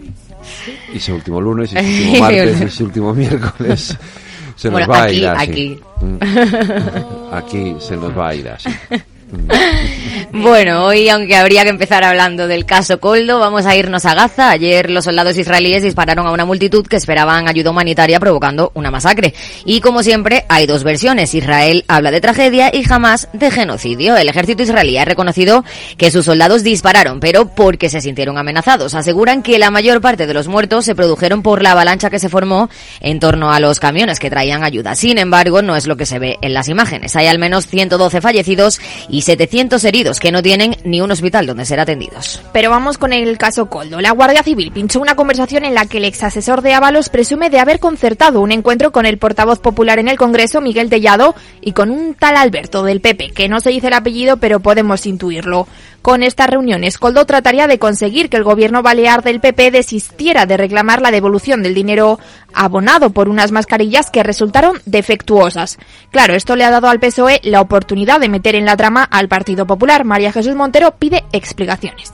[0.92, 3.96] Y su último lunes, y su último martes, y su último miércoles.
[4.56, 5.50] Se nos Bueno, va aquí, a ir así.
[5.50, 5.80] aquí.
[6.02, 7.34] Mm.
[7.34, 8.68] Aquí se nos va a ir así.
[10.32, 14.50] Bueno, hoy, aunque habría que empezar hablando del caso Coldo, vamos a irnos a Gaza.
[14.50, 19.34] Ayer los soldados israelíes dispararon a una multitud que esperaban ayuda humanitaria provocando una masacre.
[19.64, 21.34] Y como siempre, hay dos versiones.
[21.34, 24.16] Israel habla de tragedia y jamás de genocidio.
[24.16, 25.64] El ejército israelí ha reconocido
[25.96, 28.94] que sus soldados dispararon, pero porque se sintieron amenazados.
[28.94, 32.28] Aseguran que la mayor parte de los muertos se produjeron por la avalancha que se
[32.28, 32.70] formó
[33.00, 34.94] en torno a los camiones que traían ayuda.
[34.94, 37.16] Sin embargo, no es lo que se ve en las imágenes.
[37.16, 41.64] Hay al menos 112 fallecidos y 700 heridos que no tienen ni un hospital donde
[41.64, 42.40] ser atendidos.
[42.52, 44.00] Pero vamos con el caso Coldo.
[44.00, 47.50] La Guardia Civil pinchó una conversación en la que el ex asesor de Ábalos presume
[47.50, 51.72] de haber concertado un encuentro con el portavoz popular en el Congreso, Miguel Tellado, y
[51.72, 55.66] con un tal Alberto del PP, que no se dice el apellido, pero podemos intuirlo.
[56.02, 60.56] Con estas reuniones, Coldo trataría de conseguir que el gobierno balear del PP desistiera de
[60.56, 62.18] reclamar la devolución del dinero
[62.54, 65.76] abonado por unas mascarillas que resultaron defectuosas.
[66.10, 69.28] Claro, esto le ha dado al PSOE la oportunidad de meter en la trama al
[69.28, 70.04] Partido Popular.
[70.04, 72.12] María Jesús Montero pide explicaciones.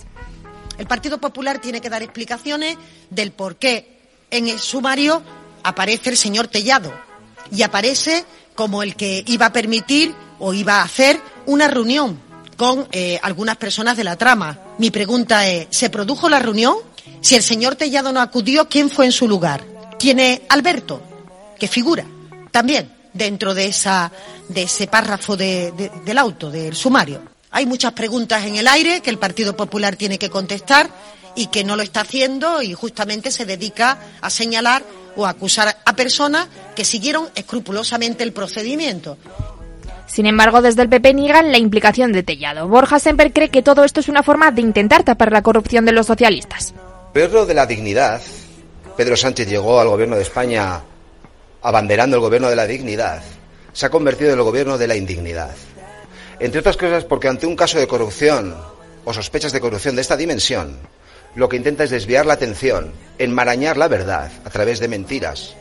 [0.78, 2.76] El Partido Popular tiene que dar explicaciones
[3.10, 4.00] del por qué
[4.32, 5.22] en el sumario
[5.62, 6.92] aparece el señor Tellado
[7.52, 8.24] y aparece
[8.56, 12.25] como el que iba a permitir o iba a hacer una reunión
[12.56, 14.58] con eh, algunas personas de la trama.
[14.78, 16.76] Mi pregunta es, ¿se produjo la reunión?
[17.20, 19.64] Si el señor Tellado no acudió, ¿quién fue en su lugar?
[19.98, 21.02] ¿Quién es Alberto?
[21.58, 22.04] Que figura
[22.50, 27.22] también dentro de, ese párrafo de- de- del auto, del sumario.
[27.50, 30.90] Hay muchas preguntas en el aire que el Partido Popular tiene que contestar
[31.34, 34.82] y que no lo está haciendo y justamente se dedica a señalar
[35.16, 39.16] o a acusar a personas que siguieron escrupulosamente el procedimiento.
[40.06, 42.68] Sin embargo, desde el PP niegan la implicación de Tellado.
[42.68, 45.92] Borja Semper cree que todo esto es una forma de intentar tapar la corrupción de
[45.92, 46.74] los socialistas.
[47.12, 48.22] Perro de la dignidad.
[48.96, 50.80] Pedro Sánchez llegó al gobierno de España
[51.62, 53.22] abanderando el gobierno de la dignidad.
[53.72, 55.54] Se ha convertido en el gobierno de la indignidad.
[56.38, 58.54] Entre otras cosas porque ante un caso de corrupción
[59.04, 60.78] o sospechas de corrupción de esta dimensión,
[61.34, 65.54] lo que intenta es desviar la atención, enmarañar la verdad a través de mentiras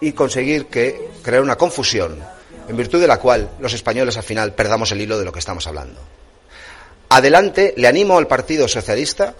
[0.00, 2.18] y conseguir que crear una confusión
[2.70, 5.40] en virtud de la cual los españoles al final perdamos el hilo de lo que
[5.40, 6.00] estamos hablando.
[7.08, 9.34] Adelante, le animo al Partido Socialista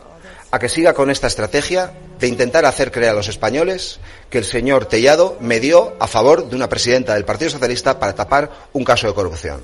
[0.51, 4.45] a que siga con esta estrategia de intentar hacer creer a los españoles que el
[4.45, 9.07] señor Tellado medió a favor de una presidenta del Partido Socialista para tapar un caso
[9.07, 9.61] de corrupción.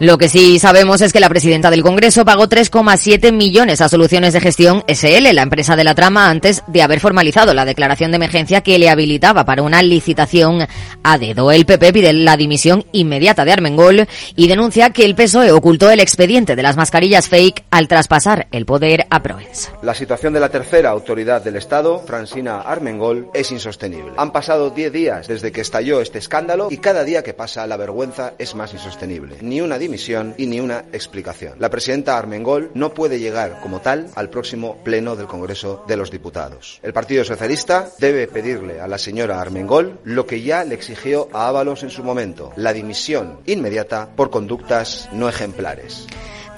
[0.00, 4.32] Lo que sí sabemos es que la presidenta del Congreso pagó 3,7 millones a Soluciones
[4.32, 8.16] de Gestión SL, la empresa de la trama, antes de haber formalizado la declaración de
[8.16, 10.68] emergencia que le habilitaba para una licitación
[11.02, 11.50] a dedo.
[11.50, 15.98] El PP pide la dimisión inmediata de Armengol y denuncia que el PSOE ocultó el
[15.98, 19.72] expediente de las mascarillas fake al traspasar el poder a Proens.
[19.82, 24.12] La situación de la tercera autoridad del Estado, Francina Armengol, es insostenible.
[24.16, 27.76] Han pasado 10 días desde que estalló este escándalo y cada día que pasa la
[27.76, 29.38] vergüenza es más insostenible.
[29.40, 31.54] Ni una dimisión y ni una explicación.
[31.58, 36.10] La presidenta Armengol no puede llegar como tal al próximo pleno del Congreso de los
[36.10, 36.78] Diputados.
[36.82, 41.48] El Partido Socialista debe pedirle a la señora Armengol lo que ya le exigió a
[41.48, 46.06] Ábalos en su momento, la dimisión inmediata por conductas no ejemplares.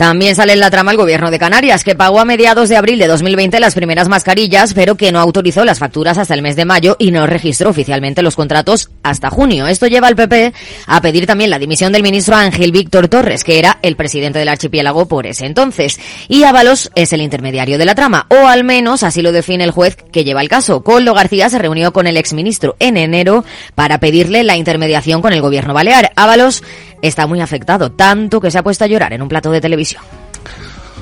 [0.01, 2.99] También sale en la trama el gobierno de Canarias, que pagó a mediados de abril
[2.99, 6.65] de 2020 las primeras mascarillas, pero que no autorizó las facturas hasta el mes de
[6.65, 9.67] mayo y no registró oficialmente los contratos hasta junio.
[9.67, 10.55] Esto lleva al PP
[10.87, 14.49] a pedir también la dimisión del ministro Ángel Víctor Torres, que era el presidente del
[14.49, 16.01] archipiélago por ese entonces.
[16.29, 19.71] Y Ábalos es el intermediario de la trama, o al menos así lo define el
[19.71, 20.83] juez que lleva el caso.
[20.83, 23.45] Coldo García se reunió con el exministro en enero
[23.75, 26.11] para pedirle la intermediación con el gobierno balear.
[26.17, 26.63] Ábalos
[27.03, 30.03] está muy afectado, tanto que se ha puesto a llorar en un plato de televisión.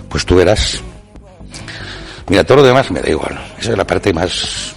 [0.08, 0.82] Pues tú verás.
[2.28, 3.38] Mira, todo lo demás me da igual.
[3.58, 4.74] Esa es la parte más...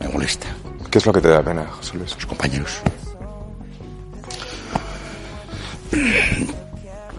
[0.00, 0.46] me molesta.
[0.90, 2.14] ¿Qué es lo que te da pena, José Luis?
[2.14, 2.80] Los compañeros.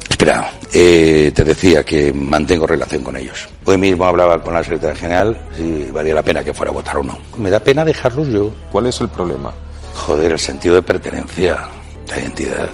[0.10, 3.48] Espera, eh, te decía que mantengo relación con ellos.
[3.66, 6.98] Hoy mismo hablaba con la secretaria general si valía la pena que fuera a votar
[6.98, 7.20] o no.
[7.38, 8.52] Me da pena dejarlos yo.
[8.72, 9.54] ¿Cuál es el problema?
[9.94, 11.68] Joder, el sentido de pertenencia,
[12.08, 12.70] la identidad.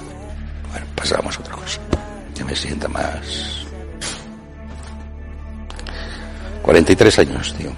[0.71, 1.79] Bueno, pasamos a otra cosa.
[2.35, 3.63] Que me sienta más
[6.63, 7.71] 43 años, tío.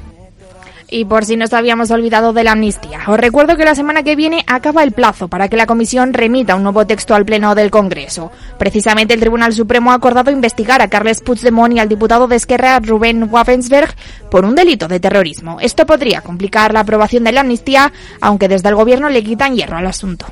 [0.87, 4.15] Y por si nos habíamos olvidado de la amnistía, os recuerdo que la semana que
[4.15, 7.71] viene acaba el plazo para que la Comisión remita un nuevo texto al Pleno del
[7.71, 8.31] Congreso.
[8.59, 12.79] Precisamente el Tribunal Supremo ha acordado investigar a Carles Puigdemont y al diputado de Esquerra
[12.79, 13.95] Rubén Wavensberg
[14.29, 15.59] por un delito de terrorismo.
[15.59, 17.91] Esto podría complicar la aprobación de la amnistía,
[18.21, 20.27] aunque desde el Gobierno le quitan hierro al asunto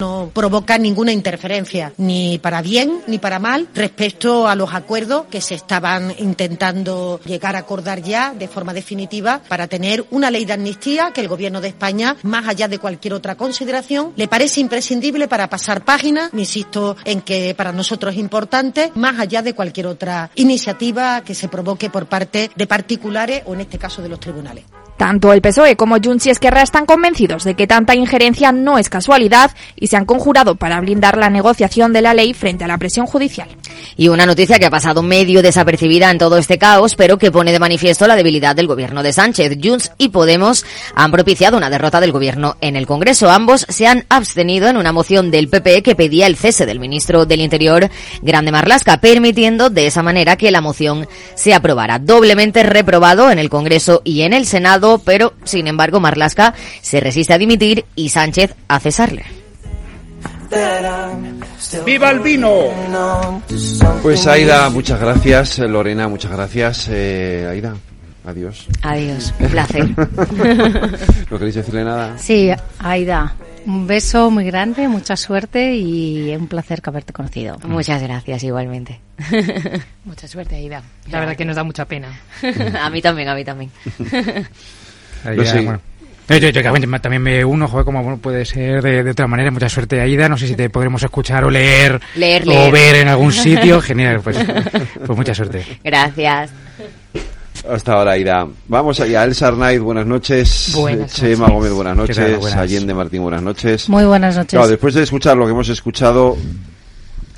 [0.00, 5.40] no provoca ninguna interferencia, ni para bien ni para mal, respecto a los acuerdos que
[5.40, 10.54] se estaban intentando llegar a acordar ya de forma definitiva para tener una ley de
[10.54, 15.28] amnistía que el Gobierno de España, más allá de cualquier otra consideración, le parece imprescindible
[15.28, 20.30] para pasar páginas, insisto en que para nosotros es importante, más allá de cualquier otra
[20.34, 24.64] iniciativa que se provoque por parte de particulares o en este caso de los tribunales.
[25.00, 28.90] Tanto el PSOE como Junts y Esquerra están convencidos de que tanta injerencia no es
[28.90, 32.76] casualidad y se han conjurado para blindar la negociación de la ley frente a la
[32.76, 33.48] presión judicial.
[33.96, 37.50] Y una noticia que ha pasado medio desapercibida en todo este caos, pero que pone
[37.50, 39.56] de manifiesto la debilidad del gobierno de Sánchez.
[39.64, 43.30] Junts y Podemos han propiciado una derrota del gobierno en el Congreso.
[43.30, 47.24] Ambos se han abstenido en una moción del PP que pedía el cese del ministro
[47.24, 47.88] del Interior,
[48.20, 51.98] Grande Marlasca, permitiendo de esa manera que la moción se aprobara.
[51.98, 57.34] Doblemente reprobado en el Congreso y en el Senado pero sin embargo Marlasca se resiste
[57.34, 59.24] a dimitir y Sánchez a cesarle.
[61.84, 63.42] ¡Viva el vino!
[64.02, 65.58] Pues Aida, muchas gracias.
[65.60, 66.88] Lorena, muchas gracias.
[66.90, 67.76] Eh, Aida,
[68.26, 68.66] adiós.
[68.82, 69.88] Adiós, un placer.
[71.30, 72.18] ¿No queréis decirle nada?
[72.18, 73.32] Sí, Aida,
[73.66, 77.58] un beso muy grande, mucha suerte y un placer haberte conocido.
[77.64, 79.00] Muchas gracias, igualmente.
[80.04, 80.82] Mucha suerte, Aida.
[81.10, 82.08] La verdad que nos da mucha pena.
[82.80, 83.70] a mí también, a mí también.
[85.36, 86.52] Yo,
[87.00, 89.50] también me uno, joder, como puede ser de, otra manera.
[89.50, 90.28] Mucha suerte, Aida.
[90.28, 92.00] No sé si te podremos escuchar o leer,
[92.46, 93.80] o ver en algún sitio.
[93.80, 94.38] Genial, pues,
[95.06, 95.64] pues mucha suerte.
[95.84, 96.50] Gracias.
[97.68, 98.46] Hasta ahora, Aida.
[98.68, 99.24] Vamos allá.
[99.24, 100.72] Elsa Arnaiz, buenas noches.
[100.74, 102.54] Buenas Chema Gómez, buenas noches.
[102.54, 103.88] Allende Martín, buenas noches.
[103.88, 104.52] Muy buenas noches.
[104.52, 106.36] Claro, después de escuchar lo que hemos escuchado,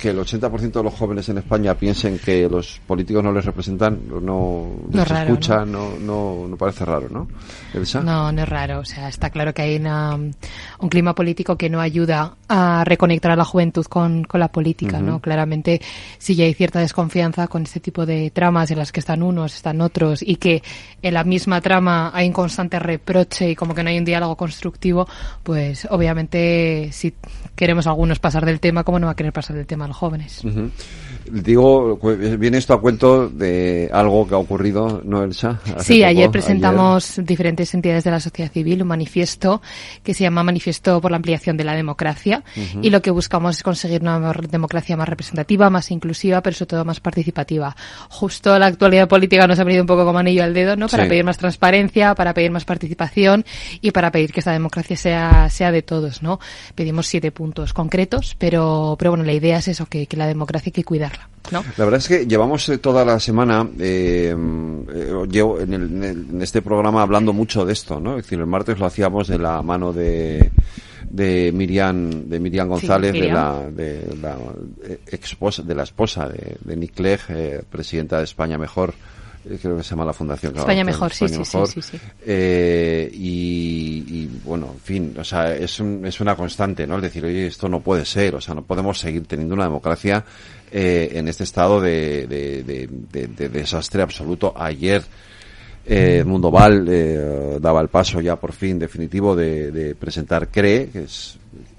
[0.03, 4.01] que el 80% de los jóvenes en España piensen que los políticos no les representan,
[4.09, 5.93] no, les escuchan, ¿no?
[5.97, 7.25] No, no, parece raro, ¿no?
[8.03, 8.79] No, no es raro.
[8.81, 13.37] O sea, está claro que hay un clima político que no ayuda a reconectar a
[13.37, 15.21] la juventud con, con la política, ¿no?
[15.21, 15.79] Claramente,
[16.17, 19.55] si ya hay cierta desconfianza con este tipo de tramas en las que están unos,
[19.55, 20.63] están otros, y que
[21.01, 24.35] en la misma trama hay un constante reproche y como que no hay un diálogo
[24.35, 25.07] constructivo,
[25.43, 27.13] pues obviamente si
[27.55, 30.41] queremos algunos pasar del tema, ¿cómo no va a querer pasar del tema jóvenes.
[31.31, 31.97] Digo,
[32.37, 35.59] viene esto a cuento de algo que ha ocurrido, ¿no, Elsa?
[35.79, 39.61] sí, ayer presentamos diferentes entidades de la sociedad civil un manifiesto
[40.03, 42.43] que se llama Manifiesto por la Ampliación de la Democracia
[42.81, 46.85] y lo que buscamos es conseguir una democracia más representativa, más inclusiva, pero sobre todo
[46.85, 47.75] más participativa.
[48.09, 50.87] Justo la actualidad política nos ha venido un poco como anillo al dedo, ¿no?
[50.87, 53.45] Para pedir más transparencia, para pedir más participación
[53.81, 56.39] y para pedir que esta democracia sea, sea de todos, ¿no?
[56.75, 60.27] Pedimos siete puntos concretos, pero, pero bueno, la idea es eso eso, que, que la
[60.27, 61.29] democracia hay que cuidarla.
[61.51, 61.63] ¿no?
[61.77, 64.33] La verdad es que llevamos eh, toda la semana, eh,
[64.93, 68.17] eh, llevo en, el- en este programa hablando mucho de esto, ¿no?
[68.17, 70.51] Es decir, el martes lo hacíamos de la mano de,
[71.09, 73.35] de Miriam, de Miriam González, de Miriam.
[73.35, 74.37] la, de la
[74.87, 78.93] eh, esposa, de la esposa de, de Nick Clegg, eh, presidenta de España Mejor, eh,
[79.61, 80.55] creo que se llama la fundación.
[80.57, 81.69] España Mejor, sí, España sí, sí, Mejor.
[81.69, 81.97] sí, sí.
[82.25, 86.97] Eh, y, y, bueno, en fin, o sea, es, un- es una constante, ¿no?
[86.97, 90.23] Es decir, oye, esto no puede ser, o sea, no podemos seguir teniendo una democracia
[90.71, 94.53] eh, en este estado de, de- de- de- de desastre absoluto.
[94.55, 95.03] Ayer
[95.85, 100.89] eh, Mundo Val eh, daba el paso ya por fin definitivo de, de presentar CRE,
[100.91, 101.72] que es eh,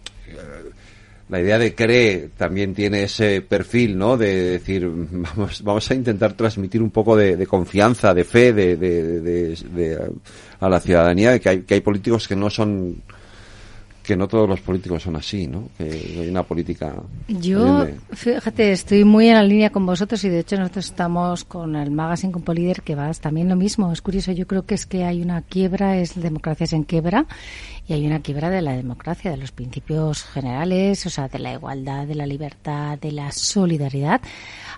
[1.28, 4.16] la idea de CRE también tiene ese perfil, ¿no?
[4.16, 9.20] De decir, vamos, vamos a intentar transmitir un poco de, confianza, de fe, de, de-
[9.20, 10.10] de- de-
[10.60, 13.02] a la ciudadanía, de que hay, que hay políticos que no son,
[14.04, 15.70] que no todos los políticos son así, ¿no?
[15.78, 16.94] Que hay una política.
[17.26, 21.74] Yo, fíjate, estoy muy en la línea con vosotros y de hecho nosotros estamos con
[21.74, 23.90] el magazine con Polider que va también lo mismo.
[23.90, 27.26] Es curioso, yo creo que es que hay una quiebra, es democracias en quiebra
[27.88, 31.54] y hay una quiebra de la democracia, de los principios generales, o sea, de la
[31.54, 34.20] igualdad, de la libertad, de la solidaridad.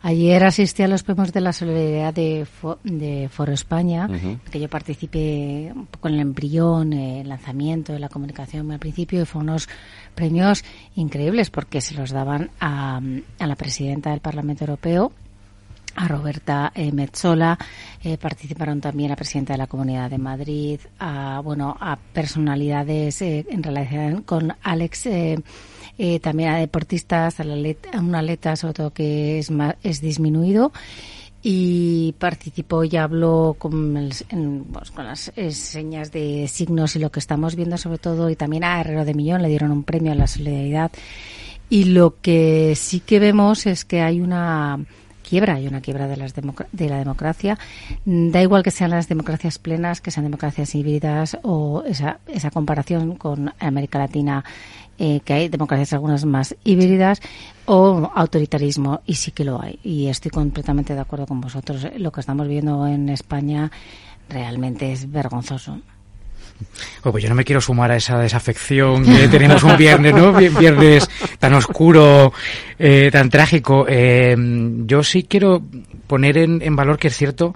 [0.02, 4.38] Ayer asistí a los premios de la solidaridad de, Fo- de Foro España, Ujú.
[4.50, 8.78] que yo participé un poco en el embrión, eh, el lanzamiento de la comunicación al
[8.78, 9.68] principio, y fue unos
[10.14, 10.64] premios
[10.94, 13.00] increíbles porque se los daban a,
[13.38, 15.12] a la presidenta del Parlamento Europeo,
[15.98, 17.58] a Roberta eh, Metzola,
[18.04, 23.46] eh, participaron también la presidenta de la Comunidad de Madrid, a bueno a personalidades eh,
[23.48, 25.06] en relación con Alex,
[25.98, 29.76] eh, también a deportistas, a, la atleta- a un atleta sobre todo que es ma-
[29.82, 30.72] es disminuido.
[31.48, 36.98] Y participó y habló con, el- en- pues, con las eh, señas de signos y
[36.98, 39.84] lo que estamos viendo sobre todo y también a Herrero de Millón le dieron un
[39.84, 40.90] premio a la solidaridad.
[41.70, 44.78] Y lo que sí que vemos es que hay una
[45.28, 47.58] quiebra, hay una quiebra de, las de la democracia.
[48.04, 53.16] Da igual que sean las democracias plenas, que sean democracias híbridas o esa, esa comparación
[53.16, 54.44] con América Latina,
[54.98, 57.20] eh, que hay democracias algunas más híbridas
[57.66, 59.78] o autoritarismo, y sí que lo hay.
[59.82, 61.86] Y estoy completamente de acuerdo con vosotros.
[61.96, 63.70] Lo que estamos viendo en España
[64.28, 65.80] realmente es vergonzoso.
[67.04, 70.32] Oh, pues yo no me quiero sumar a esa desafección que tenemos un viernes, ¿no?
[70.32, 71.08] Vi- Viernes
[71.38, 72.32] tan oscuro,
[72.78, 73.86] eh, tan trágico.
[73.88, 74.34] Eh,
[74.86, 75.62] yo sí quiero
[76.06, 77.54] poner en, en valor que es cierto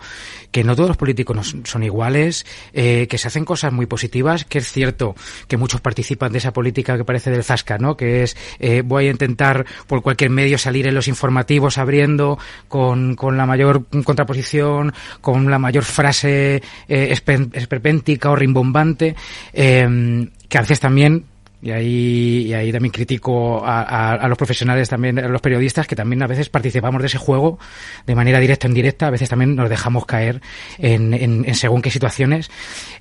[0.51, 4.59] que no todos los políticos son iguales, eh, que se hacen cosas muy positivas, que
[4.59, 5.15] es cierto
[5.49, 7.97] que muchos participan de esa política que parece del Zasca, ¿no?
[7.97, 13.15] Que es, eh, voy a intentar por cualquier medio salir en los informativos abriendo con,
[13.15, 19.15] con la mayor contraposición, con la mayor frase eh, espe- esperpéntica o rimbombante,
[19.53, 21.25] eh, que a veces también
[21.63, 25.95] y ahí, y ahí también critico a, a- los profesionales, también a los periodistas, que
[25.97, 27.59] también a veces participamos de ese juego
[28.07, 30.41] de manera directa o indirecta, a veces también nos dejamos caer
[30.79, 32.51] en, en- según qué situaciones.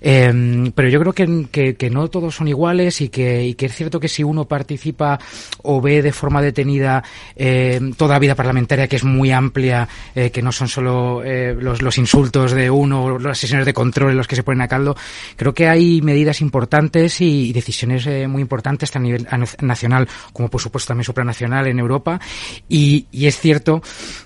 [0.01, 3.73] Eh, pero yo creo que, que- no todos son iguales y que, y que es
[3.75, 5.19] cierto que si uno participa
[5.63, 7.03] o ve de forma detenida
[7.35, 11.55] eh, toda la vida parlamentaria, que es muy amplia, eh, que no son solo eh,
[11.59, 14.61] los, los insultos de uno, o las sesiones de control en los que se ponen
[14.61, 14.95] a caldo,
[15.35, 19.27] creo que hay medidas importantes y, y decisiones eh, muy importantes a nivel
[19.61, 22.19] nacional, como por supuesto también supranacional en Europa.
[22.67, 23.81] Y, es cierto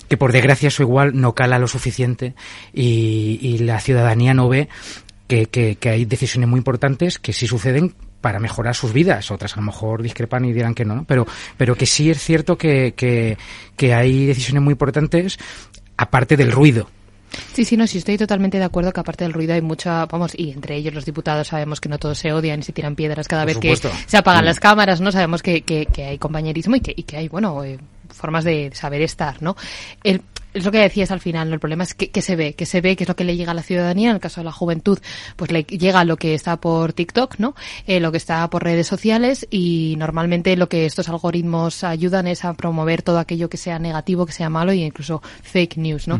[0.07, 2.35] que por desgracia eso igual no cala lo suficiente
[2.73, 4.69] y, la ciudadanía no ve
[5.27, 9.31] que, hay decisiones muy importantes que sí suceden para mejorar sus vidas.
[9.31, 11.05] Otras a lo mejor discrepan y dirán que no.
[11.05, 11.25] Pero,
[11.57, 15.37] pero que sí es cierto que, que hay decisiones muy importantes
[15.97, 16.89] aparte del ruido.
[17.53, 20.33] Sí, sí, no, sí, estoy totalmente de acuerdo que aparte del ruido hay mucha, vamos,
[20.35, 23.27] y entre ellos los diputados sabemos que no todos se odian y se tiran piedras
[23.27, 24.45] cada Por vez que se apagan Mm.
[24.45, 25.11] las cámaras, ¿no?
[25.11, 27.79] Sabemos que, que, que hay compañerismo y que, y que hay, bueno, eh,
[28.09, 29.55] formas de saber estar, ¿no?
[30.03, 30.21] El,
[30.53, 31.55] es lo que decías al final, ¿no?
[31.55, 33.35] El problema es que, que se ve, que se ve, que es lo que le
[33.35, 34.99] llega a la ciudadanía, en el caso de la juventud,
[35.35, 37.55] pues le llega lo que está por TikTok, ¿no?
[37.87, 42.45] Eh, lo que está por redes sociales y normalmente lo que estos algoritmos ayudan es
[42.45, 46.19] a promover todo aquello que sea negativo, que sea malo e incluso fake news, ¿no?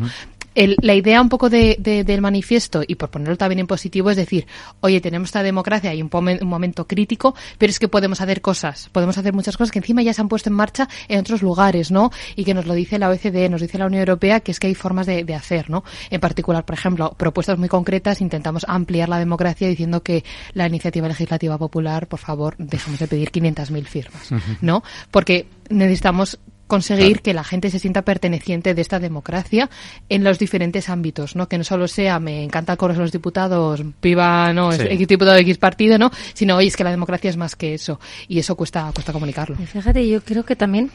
[0.54, 4.10] El- la idea un poco de, de- del manifiesto, y por ponerlo también en positivo,
[4.10, 4.46] es decir,
[4.80, 8.40] oye, tenemos esta democracia y un, pomen- un momento crítico, pero es que podemos hacer
[8.40, 11.42] cosas, podemos hacer muchas cosas que encima ya se han puesto en marcha en otros
[11.42, 12.10] lugares, ¿no?
[12.36, 14.66] Y que nos lo dice la OECD, nos dice la Unión Europea, que es que
[14.68, 15.84] hay formas de, de hacer, ¿no?
[16.10, 21.08] En particular, por ejemplo, propuestas muy concretas, intentamos ampliar la democracia diciendo que la iniciativa
[21.08, 24.82] legislativa popular, por favor, dejemos de pedir 500.000 firmas, ¿no?
[25.10, 29.68] Porque necesitamos conseguir que la gente se sienta perteneciente de esta democracia
[30.08, 31.48] en los diferentes ámbitos, ¿no?
[31.48, 34.82] Que no solo sea me encanta el de los Diputados, viva no Sí.
[34.82, 36.10] es X diputado de X partido, ¿no?
[36.32, 39.56] Sino oye, es que la democracia es más que eso y eso cuesta cuesta comunicarlo.
[39.60, 40.90] Y fíjate, yo creo que también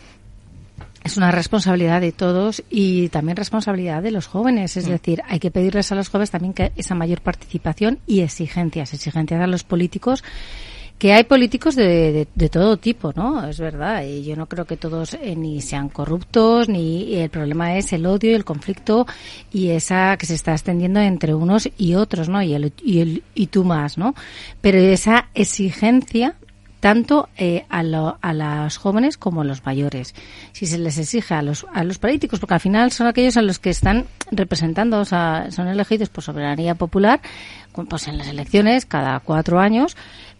[1.04, 4.76] es una responsabilidad de todos y también responsabilidad de los jóvenes.
[4.78, 8.94] Es decir, hay que pedirles a los jóvenes también que esa mayor participación y exigencias,
[8.94, 10.24] exigencias a los políticos
[11.00, 13.48] que hay políticos de, de, todo tipo, ¿no?
[13.48, 14.04] Es verdad.
[14.04, 18.06] Y yo no creo que todos eh, ni sean corruptos, ni el problema es el
[18.06, 19.08] odio y el conflicto
[19.52, 22.42] y esa que se está extendiendo entre unos y otros, ¿no?
[22.44, 24.14] Y el, y, el, y tú más, ¿no?
[24.60, 26.36] Pero esa exigencia
[26.80, 30.16] tanto eh, a, lo, a los jóvenes como a los mayores.
[30.54, 33.42] Si se les exige a los, a los políticos, porque al final son aquellos a
[33.42, 37.20] los que están representando, o sea, son elegidos por soberanía popular,
[37.90, 39.96] pues en las elecciones cada cuatro años,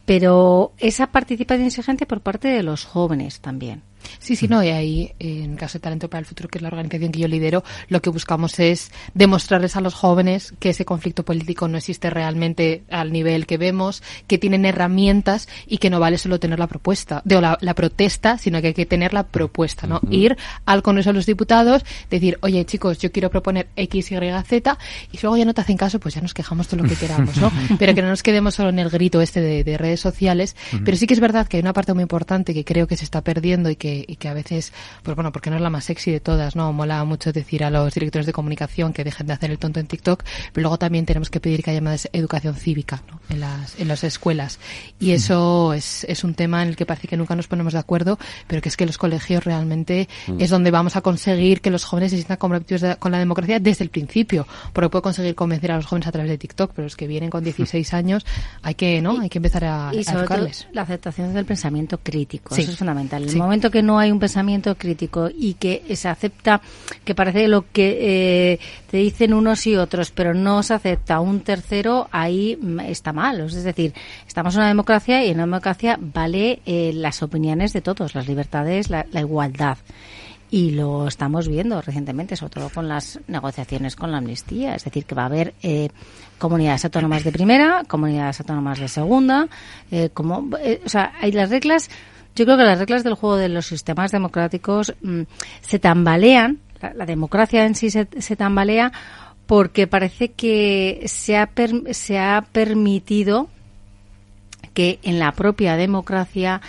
[0.10, 3.84] pero esa participación exigente por parte de los jóvenes también.
[4.20, 6.70] Sí, sí, no, y ahí, en Caso de Talento para el Futuro, que es la
[6.70, 11.24] organización que yo lidero, lo que buscamos es demostrarles a los jóvenes que ese conflicto
[11.24, 16.18] político no existe realmente al nivel que vemos, que tienen herramientas y que no vale
[16.18, 19.88] solo tener la propuesta, de, la, la protesta, sino que hay que tener la propuesta,
[19.88, 20.02] ¿no?
[20.10, 24.16] Ir al Congreso de los Diputados, decir, oye, chicos, yo quiero proponer X, Y,
[24.46, 24.78] Z,
[25.12, 27.38] y luego ya no te hacen caso, pues ya nos quejamos todo lo que queramos,
[27.38, 27.52] ¿no?
[27.80, 30.98] pero que no nos quedemos solo en el grito este de, de redes sociales, pero
[30.98, 33.24] sí que es verdad que hay una parte muy importante que creo que se está
[33.24, 34.74] perdiendo y que y que a veces,
[35.04, 36.72] pues bueno, porque no es la más sexy de todas, ¿no?
[36.74, 39.88] Mola mucho decir a los directores de comunicación que dejen de hacer el tonto en
[39.88, 40.24] TikTok,
[40.54, 43.20] pero luego también tenemos que pedir que haya más educación cívica, ¿no?
[43.30, 44.60] En las, en las escuelas.
[45.00, 47.80] Y eso es, es un tema en el que parece que nunca nos ponemos de
[47.80, 48.18] acuerdo,
[48.48, 50.42] pero que es que los colegios realmente Mm.
[50.42, 53.84] es donde vamos a conseguir que los jóvenes se sientan comprometidos con la democracia desde
[53.84, 56.96] el principio, porque puedo conseguir convencer a los jóvenes a través de TikTok, pero los
[56.96, 58.26] que vienen con 16 años
[58.62, 59.20] hay que, ¿no?
[59.20, 60.68] Hay que empezar a, y a sobre todo educarles.
[60.74, 62.54] la aceptación del pensamiento crítico.
[62.56, 62.62] Sí.
[62.62, 63.24] Eso es fundamental.
[63.24, 63.36] En Sí.
[63.36, 66.62] el momento que no hay un pensamiento crítico y que se acepta,
[67.04, 68.60] que parece lo que eh,
[68.92, 73.40] te dicen unos y otros, pero no se acepta un tercero, ahí mm, está mal.
[73.40, 73.96] Es decir,
[74.28, 78.28] estamos en una democracia y en una democracia vale eh, las opiniones de todos, las
[78.28, 79.80] libertades, la, la igualdad.
[80.52, 84.76] Y lo estamos viendo recientemente, sobre todo con las negociaciones con la amnistía.
[84.76, 85.90] Es decir, que va a haber eh,
[86.38, 89.48] comunidades autónomas de primera, comunidades autónomas de segunda.
[89.90, 91.90] Eh, como, eh, o sea, hay las reglas.
[92.40, 95.24] Yo creo que las reglas del juego de los sistemas democráticos mm,
[95.60, 96.60] se tambalean.
[96.96, 98.94] La, democracia en sí se, tambalea
[99.46, 103.50] porque parece que se ha, per- se ha permitido
[104.74, 106.62] que en la propia democracia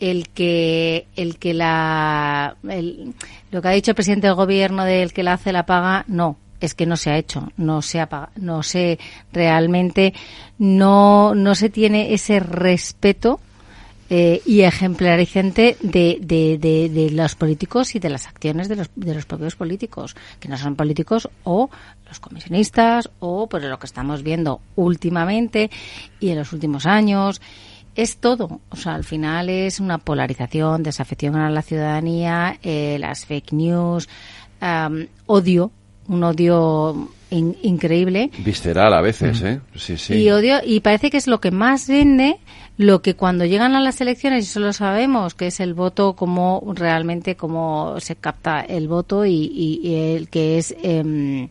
[0.00, 5.22] el que el que la lo que ha dicho el presidente del gobierno del que
[5.22, 8.64] la hace la paga no es que no se ha hecho no se ha no
[8.64, 8.98] se
[9.32, 10.12] realmente
[10.58, 13.38] no no se tiene ese respeto
[14.14, 18.90] eh, y ejemplarizante de, de, de, de los políticos y de las acciones de los,
[18.94, 21.70] de los propios políticos, que no son políticos o
[22.06, 25.70] los comisionistas o por lo que estamos viendo últimamente
[26.20, 27.40] y en los últimos años.
[27.94, 33.24] Es todo, o sea, al final es una polarización, desafección a la ciudadanía, eh, las
[33.24, 34.08] fake news,
[34.60, 35.70] am, odio,
[36.08, 39.60] un odio in- increíble Visceral a veces, ¿eh?
[39.76, 40.14] Sí, sí.
[40.14, 42.38] y odio y parece que es lo que más vende
[42.82, 46.62] lo que cuando llegan a las elecciones y solo sabemos que es el voto como
[46.74, 51.48] realmente cómo se capta el voto y, y- el que es em,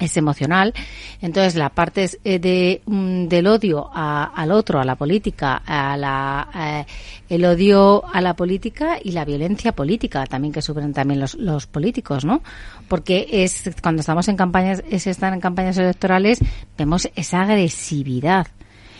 [0.00, 0.74] es emocional.
[1.20, 5.96] Entonces la parte eh, de mm, del odio a- al otro a la política a
[5.96, 6.86] la eh,
[7.28, 11.66] el odio a la política y la violencia política también que sufren también los, los
[11.68, 12.42] políticos no
[12.88, 16.40] porque es cuando estamos en campañas es están en campañas electorales
[16.76, 18.48] vemos esa agresividad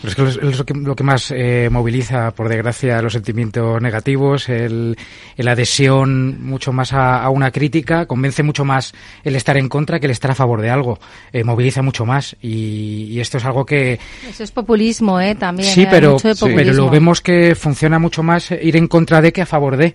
[0.03, 3.13] Pero es que es es lo que, lo que más eh, moviliza, por desgracia, los
[3.13, 4.97] sentimientos negativos, el,
[5.37, 8.93] el adhesión mucho más a, a una crítica, convence mucho más
[9.23, 10.99] el estar en contra que el estar a favor de algo,
[11.33, 15.71] eh, moviliza mucho más y, y esto es algo que, eso es populismo eh también
[15.71, 19.43] Sí, hay pero, pero lo vemos que funciona mucho más ir en contra de que
[19.43, 19.95] a favor de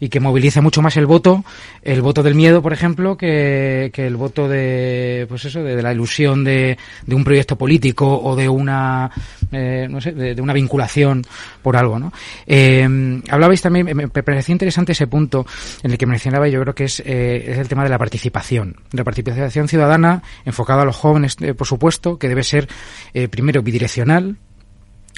[0.00, 1.44] y que moviliza mucho más el voto,
[1.82, 5.92] el voto del miedo, por ejemplo, que, que el voto de, pues eso, de, la
[5.92, 9.10] ilusión de, de un proyecto político o de una,
[9.52, 11.24] eh, no sé, de, una vinculación
[11.62, 12.12] por algo, ¿no?
[12.46, 12.86] Eh,
[13.30, 15.46] hablabais también, me, parecía interesante ese punto
[15.82, 18.76] en el que mencionaba, yo creo que es, eh, es el tema de la participación,
[18.92, 22.68] la participación ciudadana enfocada a los jóvenes, eh, por supuesto, que debe ser,
[23.14, 24.36] eh, primero, bidireccional,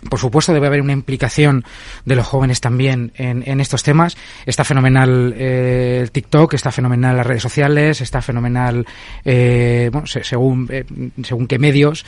[0.08, 1.64] por supuesto, debe haber una implicación
[2.04, 4.16] de los jóvenes también en, estos temas.
[4.46, 8.86] Está fenomenal eh, el TikTok, está fenomenal las redes sociales, está fenomenal,
[9.24, 10.84] eh, bueno, se- según, eh,
[11.24, 12.04] según qué medios,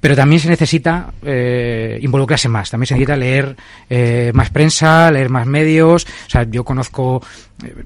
[0.00, 3.56] pero también se necesita eh, involucrarse más, también se necesita leer
[3.88, 6.06] eh, más prensa, leer más medios.
[6.26, 7.22] O sea, yo conozco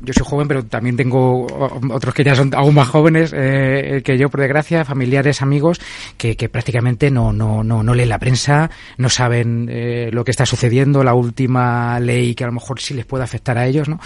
[0.02, 1.46] yo soy joven, pero también tengo
[1.90, 5.80] otros que ya son aún más jóvenes eh, que yo, por desgracia, familiares, amigos,
[6.16, 10.30] que, que prácticamente no, no, no, no leen la prensa, no saben eh, lo que
[10.30, 13.88] está sucediendo, la última ley que a lo mejor sí les puede afectar a ellos,
[13.88, 13.98] ¿no?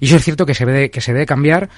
[0.00, 1.68] Y eso es cierto que se debe, que se debe cambiar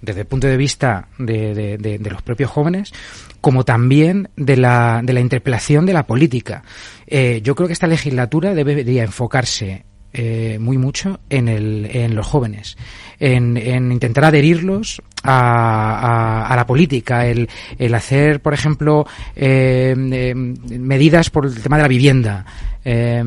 [0.00, 2.92] desde el punto de vista de, de, de, de los propios jóvenes,
[3.40, 6.62] como también de la, de la interpelación de la política.
[7.06, 9.84] Eh, yo creo que esta legislatura debería enfocarse
[10.16, 12.78] eh, muy mucho en, el, en los jóvenes,
[13.20, 17.48] en, en intentar adherirlos a, a, a, la política, el,
[17.78, 22.46] el hacer, por ejemplo, eh, eh, medidas por el tema de la vivienda.
[22.84, 23.22] Eh,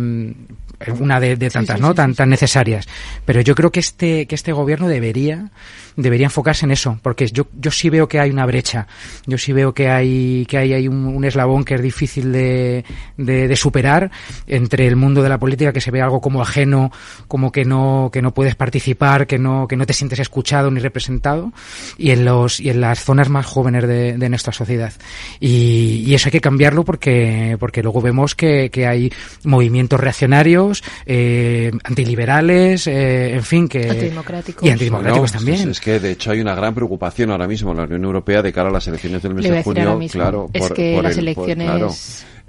[0.99, 1.89] una de, de tantas, sí, sí, ¿no?
[1.89, 2.87] Sí, tan, tan necesarias.
[3.25, 5.51] Pero yo creo que este, que este gobierno debería,
[6.01, 8.87] debería enfocarse en eso, porque yo, yo sí veo que hay una brecha.
[9.25, 12.85] Yo sí veo que hay, que hay, hay un, un eslabón que es difícil de,
[13.17, 14.09] de, de, superar
[14.47, 16.91] entre el mundo de la política, que se ve algo como ajeno,
[17.27, 20.79] como que no, que no puedes participar, que no, que no te sientes escuchado ni
[20.79, 21.51] representado,
[21.97, 24.93] y en los, y en las zonas más jóvenes de, de nuestra sociedad.
[25.39, 29.11] Y, y, eso hay que cambiarlo porque, porque luego vemos que, que hay
[29.43, 33.89] movimientos reaccionarios, eh, antiliberales, eh, en fin, que...
[33.89, 34.67] Antidemocráticos.
[34.67, 35.61] Y antidemocráticos no, también.
[35.61, 38.41] Es, es, que, de hecho, hay una gran preocupación ahora mismo en la Unión Europea
[38.41, 39.99] de cara a las elecciones del mes de junio.
[40.11, 41.67] Claro, es por, que por las el, elecciones...
[41.67, 41.93] Por, claro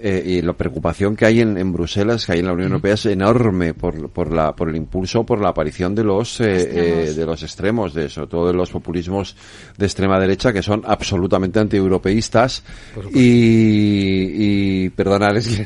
[0.02, 2.94] eh, y la preocupación que hay en, en, Bruselas, que hay en la Unión Europea,
[2.94, 7.14] es enorme por, por, la, por el impulso, por la aparición de los, eh, eh,
[7.14, 9.36] de los extremos, de sobre todo de los populismos
[9.76, 12.64] de extrema derecha, que son absolutamente antieuropeístas
[13.12, 15.60] y, y perdonales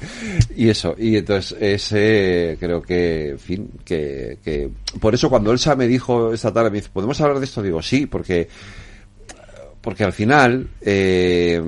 [0.56, 0.94] y eso.
[0.98, 6.32] Y entonces, ese, creo que, en fin, que, que, por eso cuando Elsa me dijo
[6.32, 7.62] esta tarde, me dice, ¿podemos hablar de esto?
[7.62, 8.48] Digo, sí, porque,
[9.82, 11.60] porque al final, eh,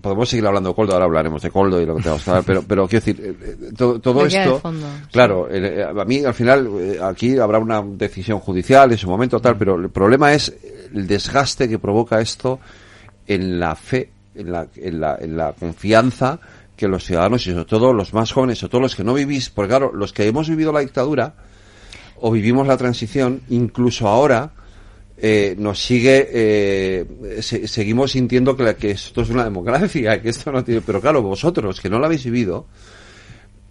[0.00, 2.44] podemos seguir hablando de Coldo, ahora hablaremos de Coldo y lo que tenemos que hablar,
[2.46, 5.58] pero, pero quiero decir, eh, todo, todo esto, fondo, claro, sí.
[5.58, 9.56] eh, a mí al final, eh, aquí habrá una decisión judicial en su momento tal,
[9.56, 10.54] pero el problema es
[10.94, 12.60] el desgaste que provoca esto
[13.26, 16.40] en la fe, en la, en la, en la confianza
[16.76, 19.50] que los ciudadanos y sobre todo los más jóvenes, sobre todo los que no vivís,
[19.50, 21.34] porque claro, los que hemos vivido la dictadura
[22.20, 24.52] o vivimos la transición, incluso ahora,
[25.22, 30.30] eh, nos sigue, eh, se, seguimos sintiendo que, la, que, esto es una democracia, que
[30.30, 32.66] esto no tiene, pero claro, vosotros que no lo habéis vivido,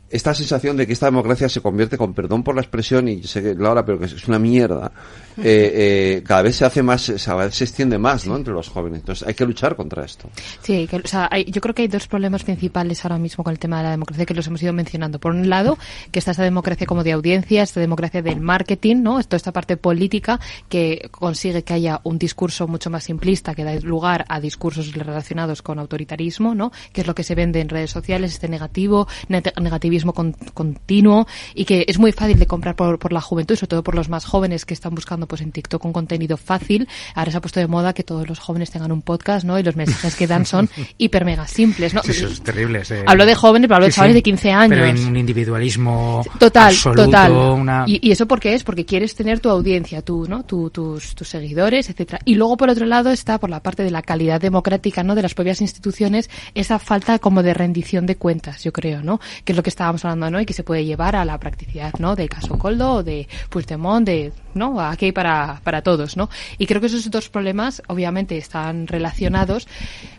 [0.10, 3.42] esta sensación de que esta democracia se convierte, con perdón por la expresión, y sé
[3.42, 4.92] que Laura, pero que es una mierda,
[5.38, 8.36] eh, eh, cada vez se hace más, cada vez se extiende más, ¿no?
[8.36, 9.00] Entre los jóvenes.
[9.00, 10.30] Entonces hay que luchar contra esto.
[10.62, 13.52] Sí, que, o sea, hay, yo creo que hay dos problemas principales ahora mismo con
[13.52, 15.20] el tema de la democracia que los hemos ido mencionando.
[15.20, 15.78] Por un lado,
[16.12, 19.22] que está esta democracia como de audiencia, esta democracia del marketing, ¿no?
[19.24, 23.76] Toda esta parte política que consigue que haya un discurso mucho más simplista, que da
[23.76, 26.72] lugar a discursos relacionados con autoritarismo, ¿no?
[26.94, 31.66] Que es lo que se vende en redes sociales, este negativo, negativismo con, continuo y
[31.66, 34.26] que es muy fácil de comprar por, por, la juventud, sobre todo por los más
[34.26, 36.88] jóvenes que están buscando pues en TikTok un contenido fácil.
[37.16, 39.60] Ahora se ha puesto de moda que todos los jóvenes tengan un podcast, ¿no?
[39.60, 42.02] Y los mensajes que dan son hiper mega simples, ¿no?
[42.04, 42.84] Sí, eso es terrible.
[43.06, 44.80] Hablo de jóvenes, pero hablo de chavales de 15 años.
[44.80, 47.32] Pero en un individualismo total, absoluto, total.
[47.32, 47.84] Una...
[47.88, 50.44] Y, y, eso porque es porque quieres tener tu audiencia, tú, ¿no?
[50.44, 52.20] Tu, tus, tus seguidores, etcétera.
[52.26, 55.16] Y luego por otro lado está por la parte de la calidad democrática, ¿no?
[55.16, 59.20] De las propias instituciones, esa falta como de rendición de cuentas, yo creo, ¿no?
[59.44, 60.42] Que es lo que estábamos hablando, ¿no?
[60.42, 62.16] Y que se puede llevar a la practicidad, ¿no?
[62.16, 64.80] Del caso Coldo o de Puigdemont, de, ¿no?
[64.80, 66.30] Aquí para, para todos, ¿no?
[66.58, 69.68] Y creo que esos dos problemas, obviamente, están relacionados,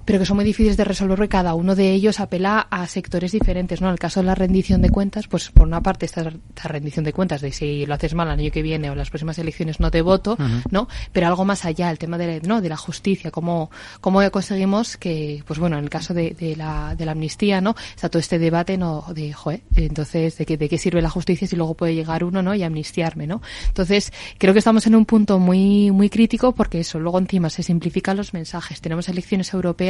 [0.04, 3.32] pero que son muy difíciles de resolver porque cada uno de ellos apela a sectores
[3.32, 3.88] diferentes, ¿no?
[3.88, 7.04] En el caso de la rendición de cuentas, pues por una parte está esta rendición
[7.04, 9.80] de cuentas de si lo haces mal el año que viene o las próximas elecciones
[9.80, 10.62] no te voto, uh -huh.
[10.70, 10.88] ¿no?
[11.12, 12.60] Pero algo más allá, el tema de, ¿no?
[12.60, 13.70] de la justicia, cómo,
[14.00, 17.74] cómo conseguimos que, pues bueno, en el caso de, de, la, de la amnistía, ¿no?
[17.94, 19.04] Está todo este debate, ¿no?
[19.14, 22.42] De, joder, entonces, de, que, de qué sirve la justicia si luego puede llegar uno,
[22.42, 22.54] ¿no?
[22.54, 23.42] Y amnistiarme, ¿no?
[23.68, 27.62] Entonces, creo que estamos en un punto muy, muy crítico porque eso, luego encima se
[27.62, 28.80] simplifican los mensajes.
[28.80, 29.89] Tenemos elecciones europeas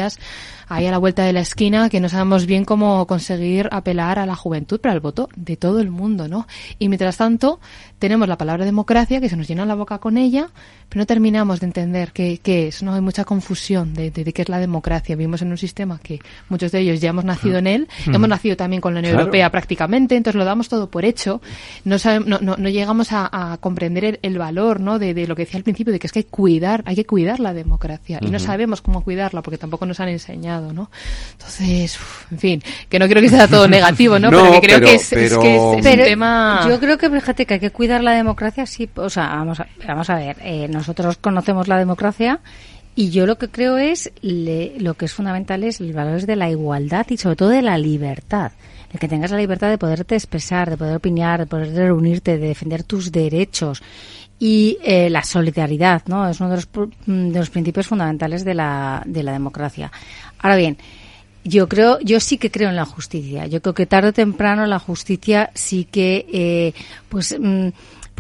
[0.69, 4.27] ahí a la vuelta de la esquina que no sabemos bien cómo conseguir apelar a
[4.27, 6.47] la juventud para el voto de todo el mundo, ¿no?
[6.79, 7.61] Y mientras tanto,
[8.01, 10.49] tenemos la palabra democracia que se nos llena la boca con ella,
[10.89, 12.95] pero no terminamos de entender qué, qué es, ¿no?
[12.95, 15.15] Hay mucha confusión de, de, de, qué es la democracia.
[15.15, 16.19] Vivimos en un sistema que
[16.49, 18.15] muchos de ellos ya hemos nacido en él, mm.
[18.15, 19.27] hemos nacido también con la Unión claro.
[19.27, 21.43] Europea prácticamente, entonces lo damos todo por hecho.
[21.85, 24.99] No, sabemos, no, no, no llegamos a, a comprender el, el, valor, ¿no?
[24.99, 26.97] De, de, lo que decía al principio, de que es que hay que cuidar, hay
[26.97, 28.19] que cuidar la democracia.
[28.23, 30.91] Y no sabemos cómo cuidarla porque tampoco nos han enseñado, ¿no?
[31.33, 34.31] Entonces, uf, en fin, que no creo que sea todo negativo, ¿no?
[34.31, 35.23] no pero que creo pero, que es, pero...
[35.23, 36.67] es, que es, es pero un tema...
[36.67, 40.11] Yo creo que, fíjate, que hay que cuidar la democracia, sí, o vamos a, vamos
[40.11, 42.41] a ver, eh, nosotros conocemos la democracia
[42.95, 46.37] y yo lo que creo es, le, lo que es fundamental es los valores de
[46.37, 48.53] la igualdad y sobre todo de la libertad.
[48.93, 52.49] El que tengas la libertad de poderte expresar, de poder opinar, de poder reunirte, de
[52.49, 53.83] defender tus derechos
[54.39, 56.29] y eh, la solidaridad, ¿no?
[56.29, 56.69] Es uno de los,
[57.07, 59.93] de los principios fundamentales de la, de la democracia.
[60.39, 60.77] Ahora bien,
[61.45, 63.47] yo creo, yo sí que creo en la justicia.
[63.47, 66.75] Yo creo que tarde o temprano la justicia sí que, eh,
[67.09, 67.69] pues, mm,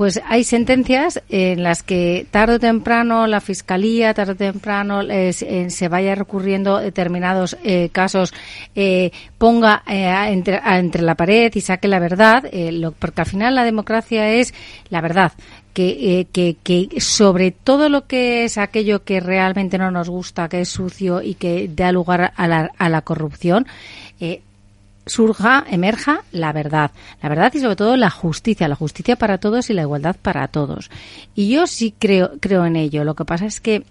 [0.00, 5.34] pues hay sentencias en las que tarde o temprano la fiscalía, tarde o temprano eh,
[5.34, 8.32] se vaya recurriendo determinados eh, casos,
[8.74, 13.62] eh, ponga entre, entre, la pared y saque la verdad, lo, porque al final la
[13.62, 14.54] democracia es
[14.88, 15.32] la verdad.
[15.72, 20.62] Que, que, que, sobre todo lo que es aquello que realmente no nos gusta, que
[20.62, 23.66] es sucio y que da lugar a la, a la corrupción,
[24.18, 24.42] eh,
[25.06, 26.90] surja, emerja la verdad.
[27.22, 30.48] La verdad y sobre todo la justicia, la justicia para todos y la igualdad para
[30.48, 30.90] todos.
[31.34, 33.04] Y yo sí creo, creo en ello.
[33.04, 33.84] Lo que pasa es que,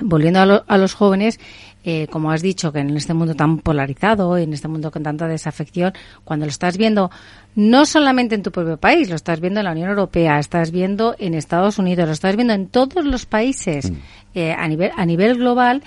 [0.00, 1.40] volviendo a, a los jóvenes,
[1.84, 5.26] eh, como has dicho, que en este mundo tan polarizado, en este mundo con tanta
[5.26, 5.92] desafección,
[6.24, 7.10] cuando lo estás viendo
[7.54, 11.16] no solamente en tu propio país, lo estás viendo en la Unión Europea, estás viendo
[11.18, 13.96] en Estados Unidos, lo estás viendo en todos los países mm.
[14.34, 15.82] eh, a nivel a nivel global,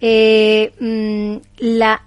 [0.00, 2.02] eh, mm, la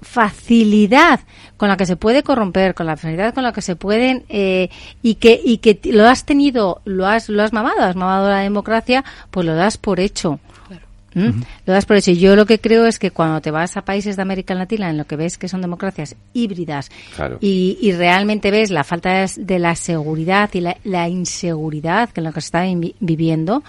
[0.00, 1.20] facilidad
[1.56, 4.68] con la que se puede corromper, con la facilidad con la que se pueden eh,
[5.02, 8.40] y que y que lo has tenido, lo has lo has mamado, has mamado la
[8.40, 10.40] democracia, pues lo das por hecho.
[11.14, 11.42] ¿Mm?
[11.66, 12.10] Lo das por hecho.
[12.12, 14.98] Yo lo que creo es que cuando te vas a países de América Latina en
[14.98, 16.90] lo que ves que son democracias híbridas
[17.40, 22.24] y, y, realmente ves la falta de la seguridad y la, la inseguridad que en
[22.24, 22.64] lo que se está
[23.00, 23.62] viviendo,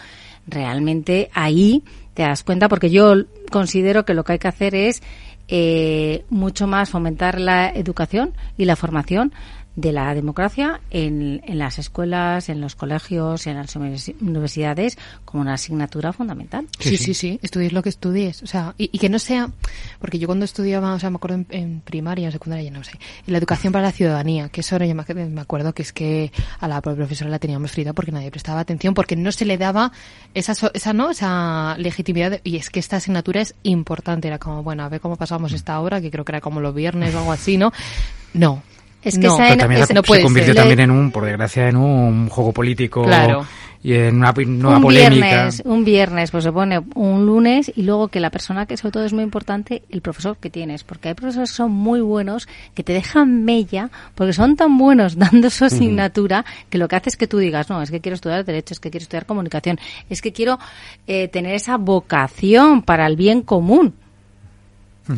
[0.47, 3.13] realmente ahí te das cuenta porque yo
[3.51, 5.03] considero que lo que hay que hacer es
[5.47, 9.31] eh, mucho más fomentar la educación y la formación
[9.75, 15.53] de la democracia en, en, las escuelas, en los colegios, en las universidades como una
[15.53, 16.67] asignatura fundamental.
[16.79, 18.41] Sí, sí, sí, estudies lo que estudies.
[18.43, 19.49] O sea, y, que no sea,
[19.99, 22.93] porque yo cuando estudiaba, o sea, me acuerdo en, primaria, en secundaria, no sé,
[23.27, 26.67] en la educación para la ciudadanía, que eso yo me acuerdo que es que a
[26.67, 29.91] la profesora la teníamos frita porque nadie prestaba atención, porque no se le daba
[30.33, 31.11] esa, esa, ¿no?
[31.11, 32.39] esa legitimidad.
[32.43, 34.27] y es que esta asignatura es importante.
[34.27, 36.73] Era como, bueno, a ver cómo pasamos esta hora, que creo que era como los
[36.73, 37.71] viernes o algo así, ¿no?
[38.33, 38.61] No,
[39.05, 42.27] es que no, esa también no se convirtió también en un, por desgracia, en un
[42.27, 43.05] juego político
[43.83, 45.27] y en una nueva un polémica.
[45.27, 48.93] Viernes, un viernes, pues se pone un lunes y luego que la persona que sobre
[48.93, 52.47] todo es muy importante, el profesor que tienes, porque hay profesores que son muy buenos,
[52.73, 57.09] que te dejan mella, porque son tan buenos dando su asignatura, que lo que hace
[57.09, 59.77] es que tú digas, no, es que quiero estudiar Derecho, es que quiero estudiar Comunicación,
[60.09, 60.57] es que quiero
[61.05, 63.93] eh, tener esa vocación para el bien común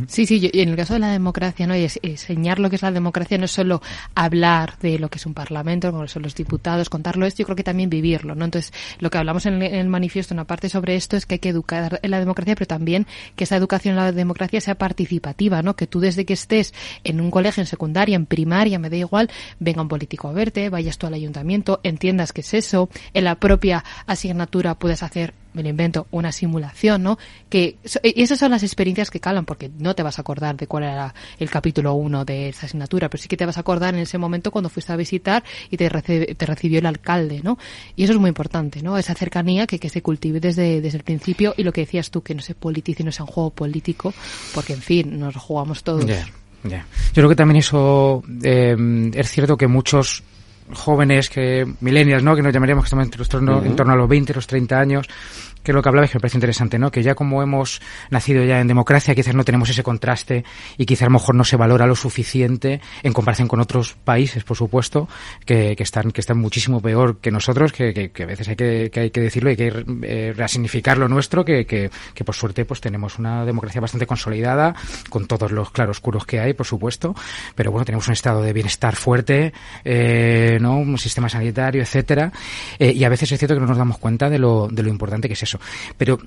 [0.08, 1.76] Sí, sí, y en el caso de la democracia, ¿no?
[1.76, 3.82] Y enseñar lo que es la democracia no es solo
[4.16, 7.56] hablar de lo que es un parlamento, como son los diputados, contarlo esto, yo creo
[7.56, 8.46] que también vivirlo, ¿no?
[8.46, 11.50] Entonces, lo que hablamos en el, manifiesto, una parte sobre esto es que hay que
[11.50, 15.76] educar en la democracia, pero también que esa educación en la democracia sea participativa, ¿no?
[15.76, 16.74] Que tú desde que estés
[17.04, 20.70] en un colegio, en secundaria, en primaria, me da igual, venga un político a verte,
[20.70, 25.64] vayas tú al ayuntamiento, entiendas qué es eso, en la propia asignatura puedes hacer me
[25.64, 27.18] lo invento, una simulación, ¿no?
[27.50, 30.68] Que y esas son las experiencias que calan, porque no te vas a acordar de
[30.68, 33.96] cuál era el capítulo 1 de esa asignatura, pero sí que te vas a acordar
[33.96, 37.58] en ese momento cuando fuiste a visitar y te, te recibió el alcalde, ¿no?
[37.96, 38.98] Y eso es muy importante, ¿no?
[38.98, 42.22] Esa cercanía que, que se cultive desde, desde el principio y lo que decías tú,
[42.22, 44.14] que no se politice, no sea un juego político,
[44.54, 46.06] porque en fin, nos jugamos todos.
[46.64, 46.80] Yo
[47.14, 48.76] creo que también eso eh,
[49.14, 50.24] es cierto que muchos
[50.74, 52.36] jóvenes que millennials, ¿no?
[52.36, 55.08] Que nos llamaríamos que estamos en, en torno a los 20, los 30 años,
[55.64, 56.92] que lo que hablaba, que me parece interesante, ¿no?
[56.92, 60.44] Que ya como hemos nacido ya en democracia, quizás no tenemos ese contraste
[60.78, 64.44] y quizás a lo mejor no se valora lo suficiente en comparación con otros países,
[64.44, 65.08] por supuesto,
[65.46, 69.12] que, están que están muchísimo peor que nosotros, que, que, a veces hay que, hay
[69.12, 73.20] que decirlo, hay que eh, resignificar lo nuestro, que, que, que por suerte pues tenemos
[73.20, 74.76] una democracia bastante consolidada,
[75.10, 77.16] con todos los claroscuros que hay, por supuesto,
[77.56, 79.54] pero bueno, tenemos un estado de bienestar fuerte,
[79.84, 80.78] eh, ¿no?
[80.78, 82.32] Un sistema sanitario, etcétera,
[82.80, 84.90] eh, y a veces es cierto que no nos damos cuenta de lo, de lo
[84.90, 85.57] importante que es eso.
[85.98, 86.20] Pero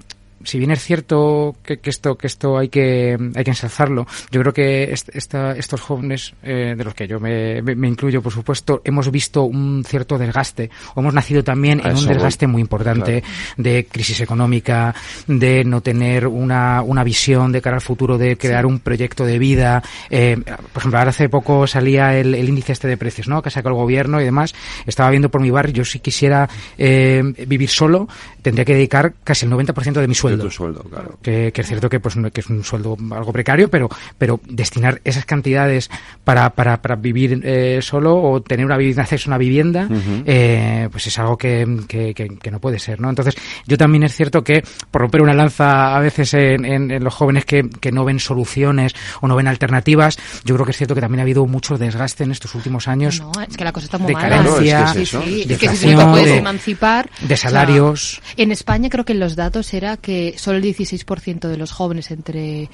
[0.45, 4.53] si bien es cierto que, esto que esto hay que hay que ensalzarlo, yo creo
[4.53, 9.43] que esta, estos jóvenes eh, de los que yo me, incluyo, por supuesto, hemos visto
[9.43, 13.23] un cierto desgaste o hemos nacido también en un desgaste muy importante
[13.57, 14.95] de crisis económica,
[15.27, 19.39] de no tener una, una visión de cara al futuro, de crear un proyecto de
[19.39, 19.83] vida.
[20.09, 20.39] Eh,
[20.73, 23.43] por ejemplo, ahora hace poco salía el, índice este de precios, ¿no?
[23.43, 24.55] Que sacó el gobierno y demás.
[24.87, 26.49] Estaba viendo por mi barrio, yo si quisiera
[26.79, 28.09] eh, vivir solo,
[28.43, 30.45] tendría que dedicar casi el 90% de mi sueldo sueldo.
[30.45, 31.19] De tu sueldo, claro.
[31.23, 33.89] Que, que es cierto que, pues, que es un sueldo algo precario, pero,
[34.19, 35.91] pero destinar esas cantidades
[36.25, 39.89] para, para, para vivir eh, solo o tener una vivienda, acceso a una vivienda,
[40.27, 43.09] eh, pues es algo que, que, que- que no puede ser, ¿no?
[43.11, 43.35] Entonces,
[43.67, 47.15] yo también es cierto que, por romper una lanza a veces en, en- en los
[47.15, 50.95] jóvenes que, que no ven soluciones o no ven alternativas, yo creo que es cierto
[50.95, 53.21] que también ha habido mucho desgaste en estos últimos años.
[53.21, 54.29] No, es que la cosa está muy de mala.
[54.29, 57.11] carencia, Sí, sí, de es que si no inflación, te puedes de- emancipar.
[57.21, 58.21] de o sea, salarios.
[58.37, 62.69] en España creo que los datos era que solo el 16% de los jóvenes entre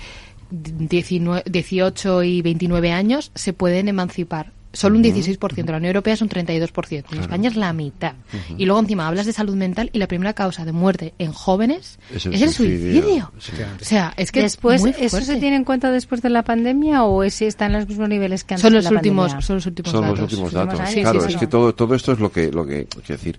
[0.50, 4.52] 19 18 y 29 años se pueden emancipar.
[4.72, 5.38] Solo un 16%.
[5.70, 7.04] La Unión Europea es un 32%.
[7.12, 8.12] En España es la mitad.
[8.30, 8.56] Ujú.
[8.58, 11.98] Y luego encima hablas de salud mental y la primera causa de muerte en jóvenes
[12.10, 12.92] Es es el el, suicidio.
[12.92, 13.30] suicidio.
[13.38, 13.52] Sí.
[13.80, 16.42] O sea, es que después, es muy ¿eso se tiene en cuenta después de la
[16.42, 19.24] pandemia o ese está en los mismos niveles que antes Son de los la últimos,
[19.32, 19.46] pandemia?
[19.46, 20.18] son los últimos Son datos.
[20.18, 20.80] los últimos Últimos datos.
[20.80, 21.38] años, claro, sí, es sí.
[21.40, 23.38] que todo, todo esto es lo que, lo que, quiero decir.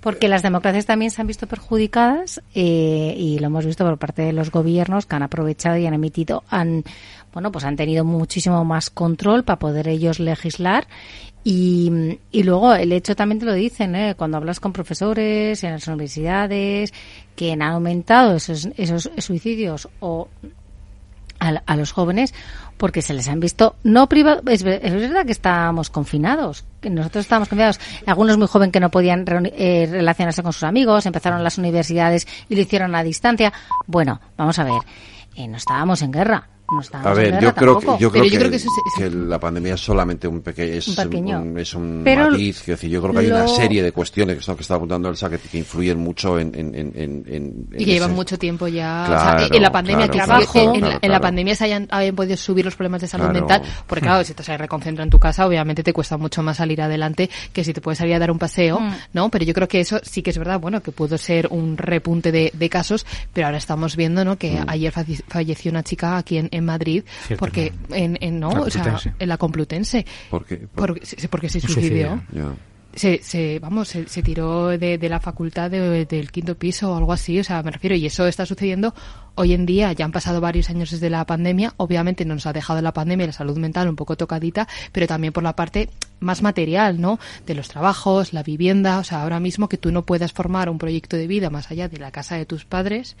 [0.00, 4.22] Porque las democracias también se han visto perjudicadas eh, y lo hemos visto por parte
[4.22, 6.84] de los gobiernos que han aprovechado y han emitido, han,
[7.32, 10.86] bueno, pues han tenido muchísimo más control para poder ellos legislar
[11.44, 14.14] y, y luego el hecho también te lo dicen, ¿eh?
[14.16, 16.92] cuando hablas con profesores en las universidades
[17.36, 20.28] que han aumentado esos, esos suicidios o
[21.38, 22.34] a, a los jóvenes
[22.80, 24.42] porque se les han visto no privados.
[24.48, 27.78] Es, ver- es verdad que estábamos confinados, que nosotros estábamos confinados.
[28.06, 32.54] Algunos muy jóvenes que no podían eh, relacionarse con sus amigos, empezaron las universidades y
[32.56, 33.52] lo hicieron a distancia.
[33.86, 34.80] Bueno, vamos a ver,
[35.36, 36.48] eh, no estábamos en guerra.
[36.72, 39.10] No A ver, yo creo que, yo creo yo que, creo que eso se- que
[39.10, 41.40] la pandemia es solamente un pequeño, es Un pequeño.
[41.42, 43.92] un, es un Pero matiz, quiero decir, yo creo que hay una lo- serie de
[43.92, 47.24] cuestiones que son que está apuntando Elsa que, que influyen mucho en, en, en, en-
[47.26, 49.04] en- Y que llevan mucho tiempo ya.
[49.06, 50.98] Claro, o sea, en la pandemia, claro, que claro, sí, en, claro, en la, claro,
[51.02, 51.22] en la claro.
[51.22, 53.38] pandemia se hayan, hayan podido subir los problemas de salud Claro.
[53.40, 56.58] mental, porque claro, si esto se reconcentra en tu casa, obviamente te cuesta mucho más
[56.58, 58.92] salir adelante que si te puedes salir a dar un paseo, Mm.
[59.14, 59.28] ¿no?
[59.30, 62.30] Pero yo creo que eso sí que es verdad, bueno, que pudo ser un repunte
[62.32, 64.36] de, de casos, pero ahora estamos viendo, ¿no?
[64.38, 64.64] Que Mm.
[64.68, 67.02] ayer falle- falleció una chica aquí en, en Madrid,
[67.38, 69.14] porque en, en no, La o sea, Complutense.
[69.18, 70.56] en la Complutense, ¿Por qué?
[70.58, 72.22] Por- porque, se- porque se Un suicidió.
[72.32, 72.52] ya.
[72.92, 76.96] Se, se, vamos, se, se tiró de, de la facultad de- del quinto piso o
[76.96, 78.92] algo así, o sea, me refiero, y eso está sucediendo
[79.36, 82.82] hoy en día, ya han pasado varios años desde la pandemia, obviamente nos ha dejado
[82.82, 85.88] la pandemia y la salud mental un poco tocadita, pero también por la parte
[86.18, 87.20] más material, ¿no?
[87.46, 90.78] De los trabajos, la vivienda, o sea, ahora mismo que tú no puedas formar un
[90.78, 93.16] proyecto de vida más allá de la casa de tus padres,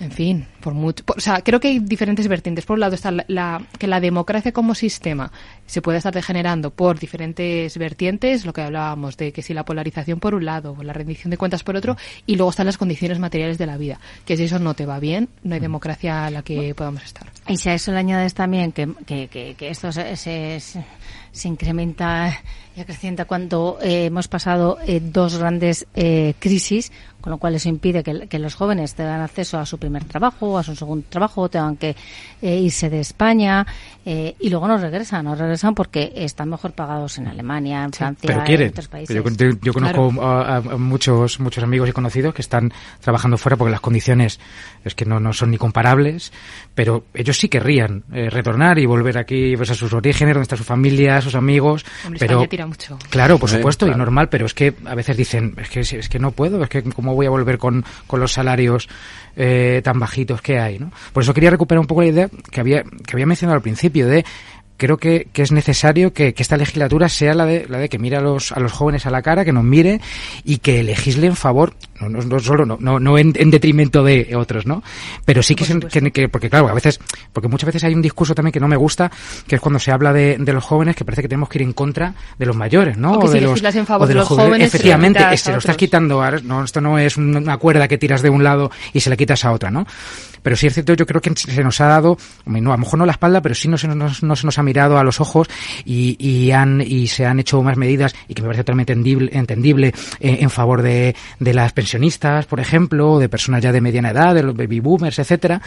[0.00, 2.64] en fin, por mucho, por- o sea, creo que hay diferentes vertientes.
[2.66, 5.30] Por un lado está la, la- que la democracia como sistema
[5.66, 10.18] se puede estar degenerando por diferentes vertientes, lo que hablábamos de que si la polarización
[10.18, 11.96] por un lado o la rendición de cuentas por otro,
[12.26, 14.98] y luego están las condiciones materiales de la vida, que si eso no te va
[14.98, 17.26] bien, no hay democracia a la que podamos estar.
[17.46, 20.84] Y si a eso le añades también que, que, que, que esto se, se, se-
[21.32, 22.40] se incrementa
[22.76, 27.68] y acrecienta cuando eh, hemos pasado eh, dos grandes eh, crisis, con lo cual eso
[27.68, 31.48] impide que, que los jóvenes tengan acceso a su primer trabajo, a su segundo trabajo,
[31.50, 31.94] tengan que
[32.40, 33.66] eh, irse de España
[34.06, 38.26] eh, y luego no regresan, no regresan porque están mejor pagados en Alemania, en Francia,
[38.28, 39.16] pero en otros países.
[39.16, 43.56] Yo, yo- yo conozco a, a muchos muchos amigos y conocidos que están trabajando fuera
[43.56, 44.40] porque las condiciones
[44.84, 46.32] es que no, no son ni comparables,
[46.74, 50.64] pero ellos sí querrían retornar y volver aquí pues, a sus orígenes, donde está su
[50.64, 51.84] familia, sus amigos.
[52.04, 52.98] Hombre, pero España tira mucho.
[53.10, 56.08] Claro, por Sí, supuesto, y normal, pero es que a veces dicen, es que, es
[56.08, 58.88] que no puedo, es que cómo voy a volver con, con los salarios
[59.36, 60.90] eh, tan bajitos que hay, ¿no?
[61.12, 64.06] Por eso quería recuperar un poco la idea que había, que había mencionado al principio
[64.06, 64.24] de
[64.76, 67.98] creo que, que es necesario que, que esta legislatura sea la de, la de que
[67.98, 70.00] mire a los, a los jóvenes a la cara, que nos mire
[70.42, 74.02] y que legisle en favor, no, no, no solo, no, no, no en, en detrimento
[74.02, 74.82] de otros, ¿no?
[75.24, 76.98] Pero sí que, se- que, que- porque claro, a veces,
[77.32, 79.10] porque muchas veces hay un discurso también que no me gusta,
[79.46, 81.62] que es cuando se habla de, de los jóvenes, que parece que tenemos que ir
[81.62, 83.12] en contra de los mayores, ¿no?
[83.12, 84.46] O que si de los, en favor o de los jóvenes.
[84.48, 87.86] jóvenes, se Efectivamente, a este, lo estás quitando, ahora, no, esto no es una cuerda
[87.88, 89.86] que tiras de un lado y se la quitas a otra, ¿no?
[90.42, 92.16] Pero sí es cierto, yo creo que se nos ha dado,
[92.46, 94.58] no, a lo mejor no la espalda, pero sí no se nos, no se nos
[94.58, 95.48] ha mirado a los ojos
[95.84, 99.30] y, y han y se han hecho más medidas y que me parece totalmente entendible,
[99.34, 104.10] entendible eh, en favor de, de las pensionistas, por ejemplo, de personas ya de mediana
[104.10, 105.60] edad, de los baby boomers, etcétera.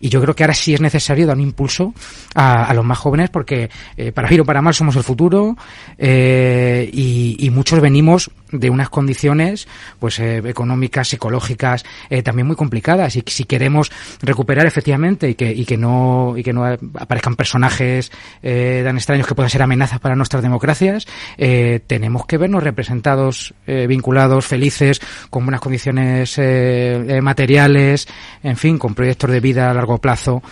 [0.00, 1.92] Y yo creo que ahora sí es necesario dar un impulso
[2.36, 5.56] a, los más jóvenes porque eh, para bien o para mal somos el futuro
[5.98, 9.68] eh, y muchos venimos de unas condiciones
[9.98, 13.16] pues eh, económicas, psicológicas eh, también muy complicadas.
[13.16, 13.90] Y si queremos
[14.22, 18.10] recuperar efectivamente y que y que no y que no aparezcan personajes
[18.42, 21.06] eh, tan extraños que puedan ser amenazas para nuestras democracias
[21.38, 25.00] eh, tenemos que vernos representados eh, vinculados felices
[25.30, 28.06] con buenas condiciones eh, materiales
[28.42, 30.42] en fin con proyectos de vida a largo plazo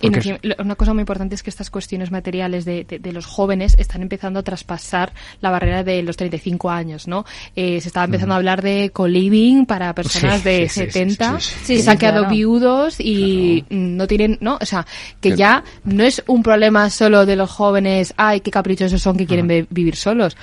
[0.00, 3.74] Porque una cosa muy importante es que estas cuestiones materiales de, de- de los jóvenes
[3.78, 7.24] están empezando a traspasar la barrera de los 35 años, ¿no?
[7.54, 10.90] Eh, se estaba empezando a hablar de co-living para personas Sí, de sí, sí, sí,
[10.92, 11.58] 70 sí, sí.
[11.60, 12.34] que Sí, se han quedado claro.
[12.34, 14.58] viudos y mm, no tienen, ¿no?
[14.60, 14.86] O sea,
[15.20, 19.26] que ya no es un problema solo de los jóvenes, ay, qué caprichosos son que
[19.26, 20.36] quieren vi- vivir solos.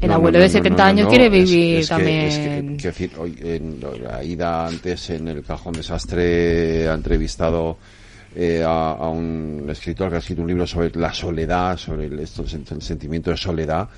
[0.00, 1.94] El No, abuelo no, de no, 70 no, no, años no, quiere vivir es que-
[1.94, 2.20] también.
[2.26, 7.78] es que, quiero decir, hoy, en la ida antes en el Cajón Desastre ha entrevistado
[8.34, 12.18] eh, a, a un escritor que ha escrito un libro sobre la soledad, sobre el,
[12.20, 13.88] esto, el, sentimiento de soledad,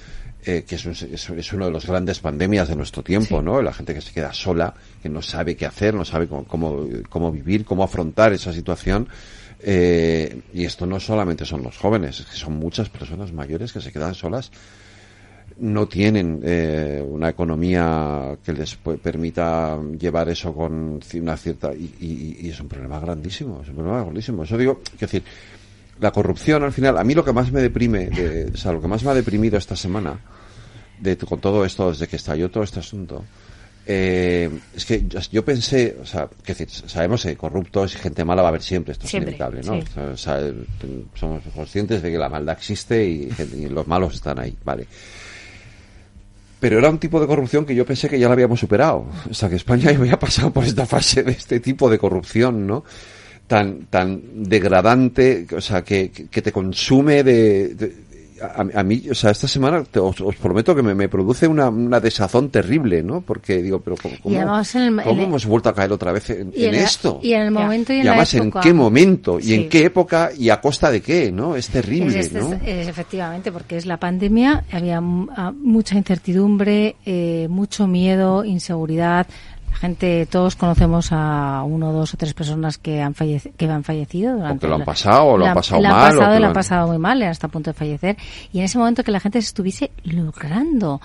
[0.44, 3.62] eh, que es, un- es, es uno de los grandes pandemias de nuestro tiempo, ¿no?
[3.62, 6.86] La gente que se queda sola, que no sabe qué hacer, no sabe cómo, cómo,
[7.08, 9.08] cómo vivir, cómo afrontar esa situación.
[9.66, 13.80] Eh, y esto no solamente son los jóvenes, es que son muchas personas mayores que
[13.80, 14.50] se quedan solas
[15.58, 22.46] no tienen eh, una economía que les permita llevar eso con una cierta y, y-
[22.46, 25.22] y es un problema grandísimo es un problema grandísimo eso digo es decir
[26.00, 28.80] la corrupción al final a mí lo que más me deprime de- o sea lo
[28.80, 30.18] que más me ha deprimido esta semana
[31.00, 33.24] de con todo esto desde que estalló todo este asunto
[33.86, 38.24] eh, es que yo, yo pensé, o sea, que decir, sabemos que corruptos y gente
[38.24, 39.82] mala va a haber siempre, esto Siempre, es inevitable, ¿no?
[39.84, 40.00] sí.
[40.14, 40.40] O sea,
[41.14, 43.28] somos conscientes de que la maldad existe y
[43.68, 44.86] los malos están ahí, vale.
[46.64, 49.04] Pero era un tipo de corrupción que yo pensé que ya la habíamos superado.
[49.30, 52.66] O sea, que España ya había pasado por esta fase de este tipo de corrupción,
[52.66, 52.84] ¿no?
[53.46, 57.74] Tan, tan degradante, o sea, que, que te consume de...
[57.74, 58.03] de-
[58.42, 61.46] a, a mí, o sea, esta semana te- os, os prometo que me, me produce
[61.46, 63.20] una, una desazón terrible, ¿no?
[63.20, 65.92] Porque digo, pero ¿cómo, cómo- además en el- cómo en el- hemos vuelto a caer
[65.92, 67.20] otra vez en, Y en la- esto?
[67.22, 68.58] y en el momento y en la además, época.
[68.58, 69.38] ¿en qué momento?
[69.38, 69.54] ¿Y Sí.
[69.54, 70.30] en qué época?
[70.36, 71.30] ¿Y a costa de qué?
[71.32, 71.56] ¿No?
[71.56, 72.52] Es terrible, Es- es- ¿no?
[72.54, 75.28] es- efectivamente, porque es la pandemia, había mu-
[75.62, 79.26] mucha incertidumbre, eh, mucho miedo, inseguridad.
[79.74, 83.82] La gente, todos conocemos a uno, dos o tres personas que han, fallece- que han
[83.84, 86.30] fallecido durante que lo han pasado, o lo la- han pasado la mal, o pasado
[86.32, 88.16] que y lo han pasado muy mal, hasta a punto de fallecer.
[88.52, 91.00] Y en ese momento que la gente se estuviese logrando.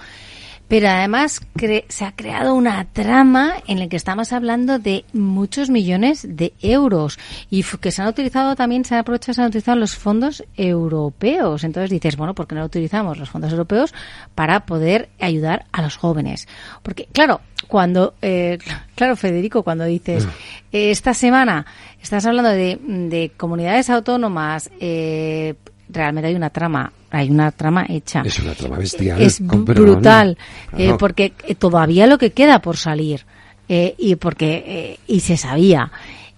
[0.70, 5.70] Pero además cre- se ha creado una trama en la que estamos hablando de muchos
[5.72, 7.18] millones de euros
[7.50, 11.64] y que se han utilizado también, se han aprovechado, se han utilizado los fondos europeos.
[11.64, 13.94] Entonces dices, bueno, ¿por qué no utilizamos los fondos europeos
[14.36, 16.48] para poder ayudar a los jóvenes?
[16.84, 18.60] Porque, claro, cuando, eh,
[18.96, 20.26] claro, Federico, cuando dices,
[20.72, 21.66] eh, esta semana
[22.02, 25.56] estás hablando de, de comunidades autónomas, eh,
[25.90, 28.22] realmente hay una trama, hay una trama hecha.
[28.26, 29.22] Es una trama bestial.
[29.22, 29.40] Es
[29.86, 30.38] brutal,
[30.78, 33.26] eh, porque eh, todavía lo que queda por salir
[33.68, 35.92] eh, y porque eh, y se sabía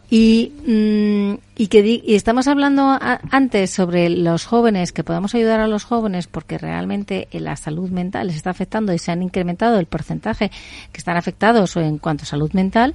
[0.10, 5.34] y mm, y que di- y estamos hablando a- antes sobre los jóvenes que podemos
[5.36, 9.22] ayudar a los jóvenes porque realmente la salud mental les está afectando y se han
[9.24, 10.52] incrementado el porcentaje
[10.92, 12.94] que están afectados en cuanto a salud mental.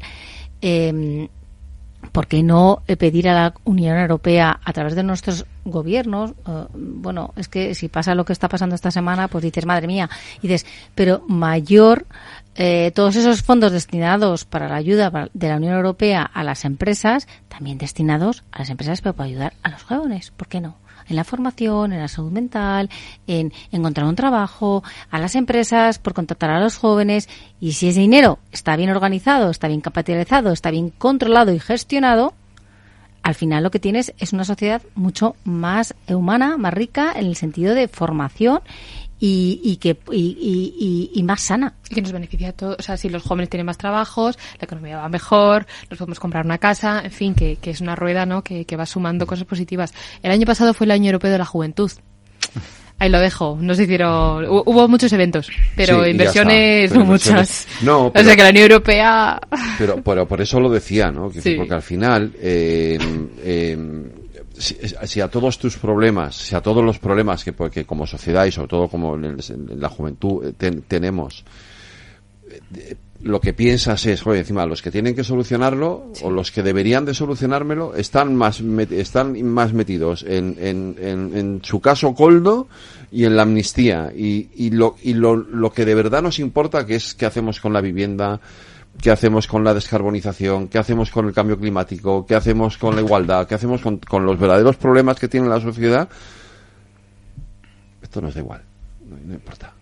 [0.60, 1.28] Eh,
[2.16, 6.30] ¿por qué no eh, pedir a la Unión Europea a través de nuestros gobiernos?
[6.30, 9.86] eh, bueno, es que si pasa lo que está pasando esta semana, pues dices, madre
[9.86, 10.08] mía,
[10.40, 10.64] y dices,
[10.94, 12.06] pero mayor,
[12.54, 17.28] eh, todos esos fondos destinados para la ayuda de la Unión Europea a las empresas,
[17.50, 20.74] también destinados a las empresas, pero para ayudar a los jóvenes, ¿por qué no?
[21.08, 22.90] En la formación, en la salud mental,
[23.26, 27.28] en encontrar un trabajo, a las empresas, por contratar a los jóvenes.
[27.60, 32.34] Y si ese dinero está bien organizado, está bien capitalizado, está bien controlado y gestionado,
[33.26, 37.34] al final lo que tienes es una sociedad mucho más humana, más rica en el
[37.34, 38.60] sentido de formación
[39.18, 40.36] y, y que y,
[40.78, 41.74] y- y- más sana.
[41.90, 42.76] Y que nos beneficia a todos.
[42.78, 46.44] O sea, si los jóvenes tienen más trabajos, la economía va mejor, nos podemos comprar
[46.44, 48.42] una casa, en fin, que, que es una rueda, ¿no?
[48.42, 49.94] Que, que va sumando cosas positivas.
[50.22, 51.90] El año pasado fue el año europeo de la juventud.
[52.98, 53.58] Ahí lo dejo.
[53.60, 57.66] No se hicieron, hu- hubo muchos eventos, pero Sí, inversiones pero no inversiones- muchas.
[57.82, 59.38] No, o pero- sea que la Unión Europea.
[59.78, 61.28] Pero, pero por eso lo decía, ¿no?
[61.28, 61.54] Que- Sí.
[61.56, 62.98] Porque al final, eh,
[63.44, 63.76] eh,
[64.58, 68.44] si, si a todos tus problemas, si a todos los problemas que, que como sociedad
[68.46, 71.44] y sobre todo como en, el- en la juventud eh, ten- tenemos,
[72.50, 76.50] eh, de- lo que piensas es, joder, encima los que tienen que solucionarlo o los
[76.52, 81.80] que deberían de solucionármelo están más met- están más metidos en, en, en, en su
[81.80, 82.68] caso Coldo
[83.10, 84.12] y en la amnistía.
[84.14, 87.58] Y, y lo y lo, lo que de verdad nos importa que es qué hacemos
[87.58, 88.38] con la vivienda
[89.00, 93.02] qué hacemos con la descarbonización qué hacemos con el cambio climático qué hacemos con la
[93.02, 96.08] igualdad qué hacemos con, los verdaderos problemas que tiene la sociedad
[98.06, 98.62] esto nos da igual.
[99.04, 99.72] No, importa.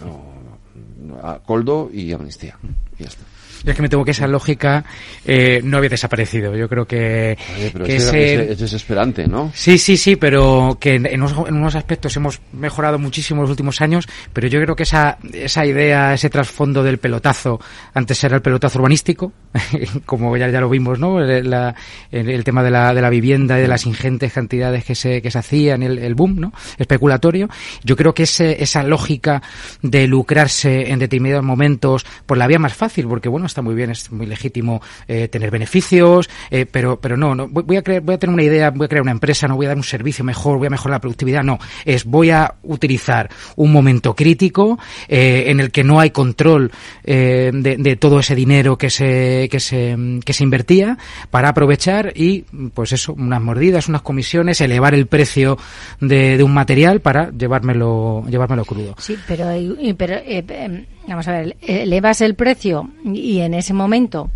[0.00, 2.58] No, a Coldo y amnistía.
[2.98, 3.24] Y ya está.
[3.64, 4.84] Yo es que me tengo que esa lógica
[5.24, 6.54] eh, no había desaparecido.
[6.56, 9.50] Yo creo que, Oye, pero que es, ese- es desesperante, ¿no?
[9.54, 13.42] Sí, sí, sí, pero que en, en unos, en unos aspectos hemos mejorado muchísimo en
[13.42, 17.60] los últimos años, pero yo creo que esa, esa idea, ese trasfondo del pelotazo,
[17.94, 19.32] antes era el pelotazo urbanístico,
[20.06, 21.20] como ya, ya lo vimos, ¿no?
[21.20, 21.74] El, la-
[22.10, 25.22] el- el tema de la, de la vivienda y de las ingentes cantidades que se,
[25.22, 26.52] que se hacían, el, el boom, ¿no?
[26.78, 27.48] Especulatorio.
[27.84, 29.42] Yo creo que ese, esa lógica
[29.82, 33.90] de lucrarse en determinados momentos por la vía más fácil, porque bueno, está muy bien,
[33.90, 38.16] es muy legítimo eh, tener beneficios, eh, pero, pero no, no voy, a crear, voy
[38.16, 40.24] a tener una idea, voy a crear una empresa, no voy a dar un servicio
[40.26, 44.78] mejor, voy a mejorar la productividad, no, es voy a utilizar un momento crítico
[45.08, 46.70] eh, en el que no hay control
[47.02, 50.98] eh, de, de todo ese dinero que se, que se, que se invertía
[51.30, 52.42] para aprovechar y,
[52.74, 55.56] pues eso, unas mordidas, unas comisiones, elevar el precio
[55.98, 58.96] de, un material para llevármelo, llevármelo crudo.
[58.98, 64.30] Sí, pero, eh, eh, vamos a ver, elevas el precio y en ese momento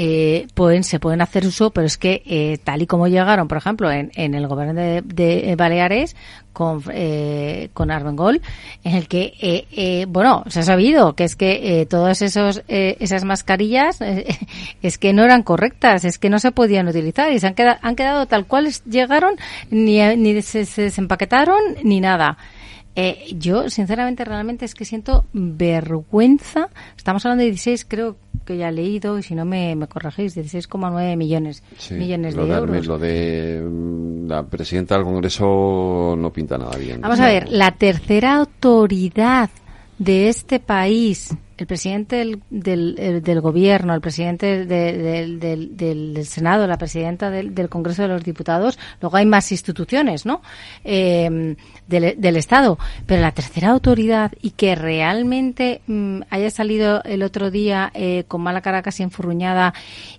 [0.00, 3.58] eh, pueden, se pueden hacer uso, pero es que eh, tal y como llegaron, por
[3.58, 6.14] ejemplo, en, en el gobierno de, de Baleares
[6.52, 8.40] con, eh, con Armengol,
[8.84, 12.62] en el que, eh, eh, bueno, se ha sabido que es que eh, todas esos,
[12.68, 13.98] esas mascarillas
[14.82, 17.78] es que no eran correctas, es que no se podían utilizar y se han quedado,
[17.82, 19.34] han quedado tal cual llegaron,
[19.70, 22.38] ni, ni se, se desempaquetaron, ni nada.
[23.00, 26.68] Eh, yo, sinceramente, realmente es que siento vergüenza.
[26.96, 30.36] Estamos hablando de 16, creo que ya he leído, y si no me, me corregís,
[30.36, 32.86] 16,9 millones, Sí, millones lo de de, euros.
[32.88, 37.00] Lo de mm, la presidenta del Congreso no pinta nada bien.
[37.00, 39.48] Vamos a ver, la tercera autoridad
[39.98, 45.76] de este país, el presidente del, del, el- del gobierno, el presidente de- del, del-
[45.76, 50.26] del- del Senado, la presidenta del, del Congreso de los Diputados, luego hay más instituciones,
[50.26, 50.42] ¿no?
[50.84, 51.56] Eh,
[51.86, 57.50] del, del Estado, pero la tercera autoridad y que realmente mm, haya salido el otro
[57.50, 59.72] día eh, con mala cara casi enfurruñada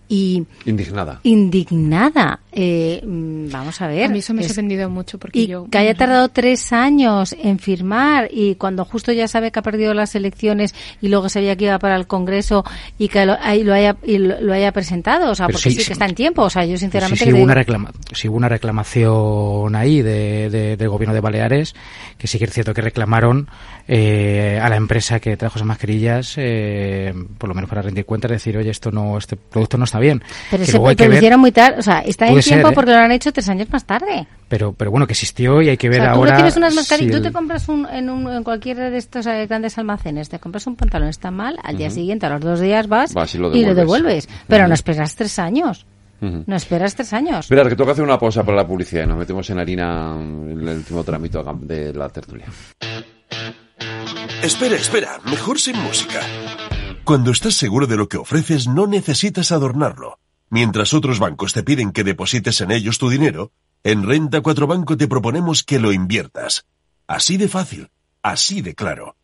[0.08, 1.20] y Indignada.
[1.24, 2.40] indignada.
[2.52, 4.06] Eh, mm, vamos a ver.
[4.06, 5.68] A mí eso me ha sorprendido mucho porque y yo...
[5.70, 9.94] que haya tardado tres años en firmar y cuando justo ya sabe que ha perdido
[9.94, 12.64] las elecciones y luego sabía que iba para el Congreso
[12.98, 15.76] y que lo, ahí lo haya y lo, haya presentado, o sea, Pero porque sí,
[15.76, 15.88] sí, sí.
[15.88, 18.28] que está en tiempo, o sea, yo Sí, sinceramente sí, le hubo una, reclama, sí
[18.28, 21.76] hubo una reclamación ahí de, de- del gobierno de Baleares,
[22.18, 23.48] que sí que es cierto que reclamaron
[23.92, 28.30] eh, a la empresa que trajo esas mascarillas, eh, por lo menos para rendir cuentas,
[28.30, 30.22] decir, oye, esto no, este producto no está bien.
[30.52, 32.28] pero, Que se, luego hay que pero lo ver- hicieron muy tarde, o sea, está
[32.28, 32.72] en ser, tiempo ¿eh?
[32.76, 34.28] porque lo han hecho tres años más tarde.
[34.48, 36.32] pero, pero bueno, que existió y hay que O ver tú ahora.
[36.32, 39.26] no tienes unas mascarillas, si tú te compras un, en, un, en cualquiera de estos
[39.26, 42.60] eh, grandes almacenes, te compras un pantalón, está mal, al día siguiente, a los dos
[42.60, 44.30] días vas, Vas y lo y lo devuelves.
[44.48, 45.88] Pero no esperas tres años.
[46.22, 47.46] No esperas tres años.
[47.46, 50.50] Espera, que toca hacer una pausa para la publicidad y nos metemos en harina en
[50.68, 52.46] el último trámite de la tertulia.
[54.42, 56.22] Espera, espera, mejor sin música.
[57.04, 60.18] Cuando estás seguro de lo que ofreces, no necesitas adornarlo.
[60.50, 63.52] Mientras otros bancos te piden que deposites en ellos tu dinero,
[63.84, 66.66] en Renta 4 Banco te proponemos que lo inviertas.
[67.06, 67.90] Así de fácil,
[68.24, 69.18] así de claro.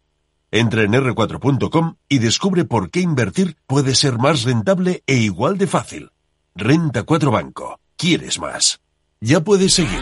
[0.51, 5.67] Entra en r4.com y descubre por qué invertir puede ser más rentable e igual de
[5.67, 6.11] fácil.
[6.55, 7.79] Renta 4 Banco.
[7.95, 8.81] ¿Quieres más?
[9.21, 10.01] Ya puedes seguir.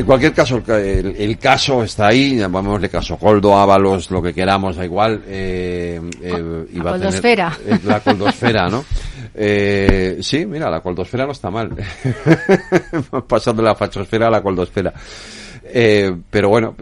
[0.00, 4.76] En cualquier caso, el, el- caso está ahí, llamémosle caso Coldo, Ábalos, lo que queramos,
[4.76, 5.22] da igual.
[5.26, 7.58] Eh, eh, y va a tener- coldosfera.
[7.66, 8.84] eh, la coldosfera, ¿no?
[9.34, 11.70] Eh, sí, mira, la coldosfera no está mal.
[13.28, 14.92] Pasando de la fachosfera a la coldosfera.
[15.72, 16.74] Eh, pero bueno,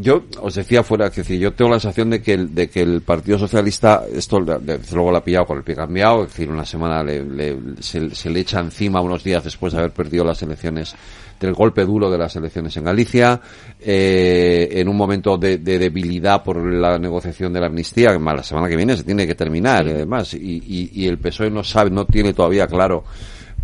[0.00, 2.82] yo os decía fuera que decir, yo tengo la sensación de que el, de que
[2.82, 6.22] el Partido Socialista esto de- de- desde luego lo ha pillado con el pie cambiado,
[6.22, 9.80] es decir, una semana le, le- se, se le echa encima unos días después de
[9.80, 10.94] haber perdido las elecciones
[11.40, 13.40] del golpe duro de las elecciones en Galicia,
[13.80, 18.36] eh, en un momento de, de debilidad por la negociación de la amnistía, que más
[18.36, 21.50] la semana que viene se tiene que terminar, y además, y, y, y el PSOE
[21.50, 23.04] no sabe, no tiene todavía claro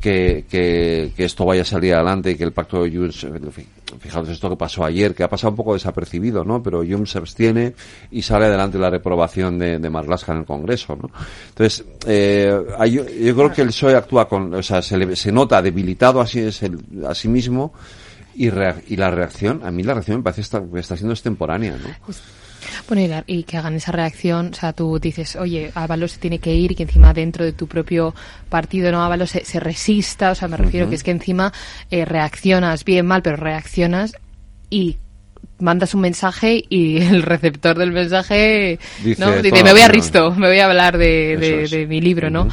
[0.05, 3.27] que, que, que esto vaya a salir adelante y que el pacto de Junts,
[4.01, 6.63] fijaos esto que pasó ayer, que ha pasado un poco desapercibido, ¿no?
[6.63, 7.75] Pero Junts se abstiene
[8.11, 11.09] y sale adelante la reprobación de, de Marlaska en el Congreso, ¿no?
[11.49, 12.55] Entonces, eh,
[12.91, 16.21] yo, yo creo que el PSOE actúa con, o sea, se, le- se nota debilitado
[16.21, 16.79] así es el,
[17.09, 17.73] a sí mismo
[18.35, 21.79] y, y la reacción, a mí la reacción me parece está, que está siendo extemporánea,
[21.83, 21.89] ¿no?
[22.89, 26.19] Bueno, y, la- y que hagan esa reacción, o sea, tú dices, oye, Ábalos se
[26.19, 28.15] tiene que ir y que encima dentro de tu propio
[28.49, 31.53] partido, no, Ábalos se, se resista, o sea, me refiero que es que encima
[31.91, 34.15] eh, reaccionas bien mal, pero reaccionas
[34.71, 34.97] y
[35.59, 39.31] mandas un mensaje y el receptor del mensaje Dice, ¿no?
[39.37, 39.93] dice "Toma, me voy a no".
[39.93, 42.49] Risto, me voy a hablar de mi libro, ¿no?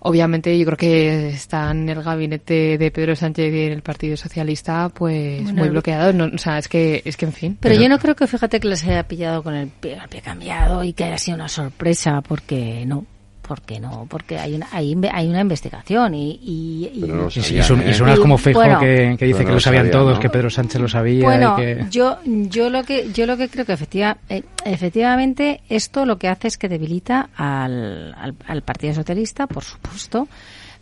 [0.00, 4.16] Obviamente yo creo que está en el gabinete de Pedro Sánchez y en el Partido
[4.16, 7.58] Socialista pues Bueno, muy bloqueado, no, o sea, es que, es que en fin.
[7.60, 10.20] Pero, yo no creo que, fíjate, que les haya pillado con el pie, el pie
[10.20, 13.04] cambiado y que haya sido una sorpresa, porque no.
[13.46, 16.32] Porque no, porque hay una, hay, inve- hay una investigación y...
[16.42, 17.30] y, y- no lo Y,
[17.62, 17.90] son, ¿eh?
[17.90, 18.80] y sonas como Bueno.
[18.80, 20.20] que, que dice que lo sabían sabían, todos, ¿no?
[20.20, 21.86] que Pedro Sánchez lo sabía Bueno, y que...
[21.90, 26.26] yo, yo lo que, yo lo que creo que efectiva, eh, efectivamente esto lo que
[26.28, 30.26] hace es que debilita al, al, al Partido Socialista, por supuesto,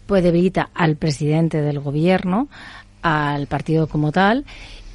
[0.07, 2.49] pues debilita al presidente del gobierno,
[3.03, 4.47] al partido como tal,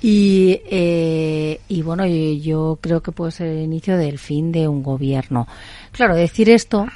[0.02, 4.68] y, eh, y bueno, yo, yo creo que puede ser el inicio del fin de
[4.68, 5.48] un gobierno.
[5.92, 6.88] Claro, decir esto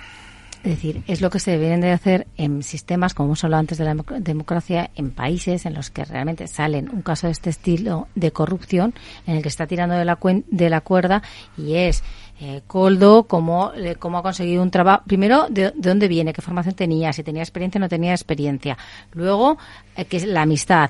[0.63, 3.77] es decir, es lo que se deberían de hacer en sistemas, como hemos hablado antes
[3.77, 7.49] de la democ- democracia, en países en los que realmente salen un caso de este
[7.49, 8.93] estilo de corrupción,
[9.27, 11.21] en el que está tirando de la, cuen- de la cuerda
[11.57, 12.03] y es
[12.43, 15.03] eh, Coldo, cómo, eh, cómo ha conseguido un trabajo.
[15.07, 18.77] Primero, de, de dónde viene, qué formación tenía, si tenía experiencia o no tenía experiencia.
[19.13, 19.57] Luego,
[19.95, 20.89] eh, que es la amistad.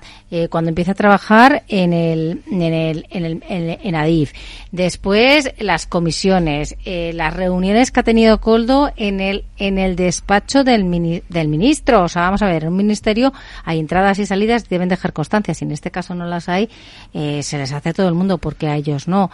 [0.49, 3.43] Cuando empieza a trabajar en el, en el, en el,
[3.83, 4.33] en, Adif.
[4.71, 10.85] Después, las comisiones, las reuniones que ha tenido Coldo en el, en el despacho del,
[10.85, 12.03] mini- del ministro.
[12.03, 13.31] O sea, vamos a ver, en un ministerio
[13.63, 15.53] hay entradas y salidas, deben dejar constancia.
[15.53, 16.67] Si en este caso no las hay,
[17.13, 19.29] se les hace a todo el mundo porque a ellos no.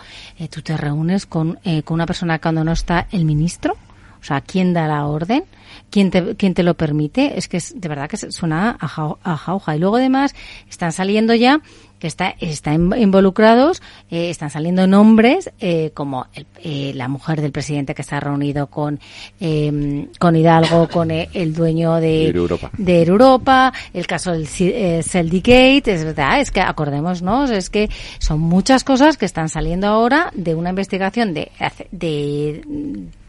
[0.50, 3.78] Tú te reúnes con, con una persona cuando no está el ministro.
[4.22, 5.44] O sea, ¿quién da la orden?
[5.92, 7.38] ¿Quién te, quién te lo permite?
[7.38, 9.76] Es que es, de verdad que suena a, jau- a jauja.
[9.76, 10.36] Y luego además
[10.70, 11.62] están saliendo ya
[12.00, 17.52] que está, están involucrados, eh, están saliendo nombres eh, como el- eh, la mujer del
[17.52, 19.00] presidente que está reunido con,
[19.40, 22.72] eh, con Hidalgo, con el dueño de, De Europa.
[22.78, 27.90] de Europa, el caso del eh, Celdicate, es verdad, es que acordémonos, es que
[28.20, 31.52] son muchas cosas que están saliendo ahora de una investigación de,
[31.92, 32.62] de,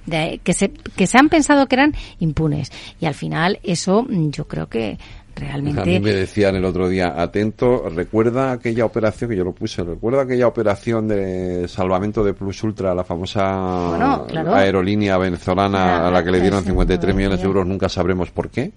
[0.07, 2.71] de- que se que se han pensado que eran impunes
[3.01, 6.89] y al final eso mm, yo creo que A mí realmente me decían el otro
[6.89, 12.35] día, atento, recuerda aquella operación que yo lo puse, recuerda aquella operación de salvamento de
[12.35, 14.55] Plus Ultra, la famosa Bueno, claro.
[14.55, 18.51] aerolínea venezolana a la que le dieron Esa 53 millones de euros, nunca sabremos por
[18.51, 18.73] qué.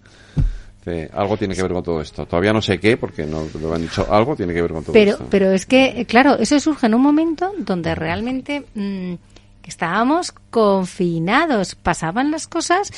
[0.85, 2.25] Dice, algo tiene que ver con todo esto.
[2.25, 4.93] Todavía no sé qué, porque no lo han dicho, algo tiene que ver con todo
[4.93, 5.25] pero esto.
[5.29, 9.13] pero es que eh, claro eso surge en un momento donde realmente mm,
[9.64, 11.73] que estábamos confinados.
[11.73, 12.91] Pasaban las cosas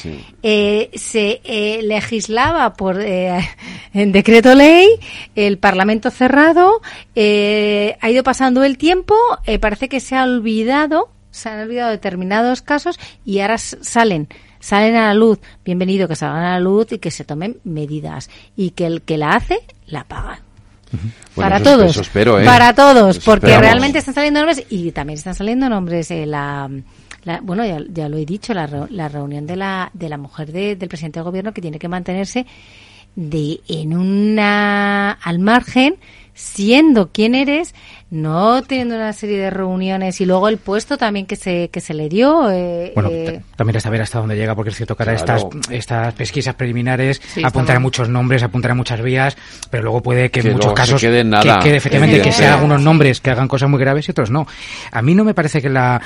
[0.43, 3.39] eh, se eh, legislaba por eh,
[3.93, 4.89] en decreto ley
[5.35, 6.81] el parlamento cerrado
[7.13, 9.15] eh, ha ido pasando el tiempo
[9.45, 14.27] eh, parece que se ha olvidado se han olvidado determinados casos y ahora salen
[14.59, 15.39] salen a la luz.
[15.63, 18.31] Bienvenido que salgan a la luz y que se tomen medidas.
[18.55, 20.41] Y que el que la hace la paga
[20.91, 21.91] Bueno, para eso- todos.
[21.91, 22.45] eso espero, ¿eh?
[22.45, 23.61] Para todos, porque esperamos.
[23.61, 26.69] realmente están saliendo nombres y también están saliendo nombres de la,
[27.23, 30.51] la- bueno, ya, ya lo he dicho, la, la reunión de la, de la mujer
[30.51, 32.45] de- del presidente del gobierno que tiene que mantenerse
[33.15, 35.95] de en una al margen
[36.33, 37.73] siendo quien eres
[38.11, 41.93] no teniendo una serie de reuniones y luego el puesto también que se que se
[41.93, 45.03] le dio eh, Bueno, eh, también hasta ver hasta dónde llega, porque es cierto que
[45.03, 45.49] ahora Claro.
[45.51, 49.35] estas, estas pesquisas preliminares Sí, apuntan a muchos nombres, apuntan a muchas vías,
[49.71, 51.59] pero luego puede que, Que en muchos casos quede en que, nada.
[51.59, 52.37] que efectivamente que Evidente.
[52.45, 54.45] sea algunos nombres que hagan cosas muy graves y otros no.
[54.91, 56.01] A mí no me parece que la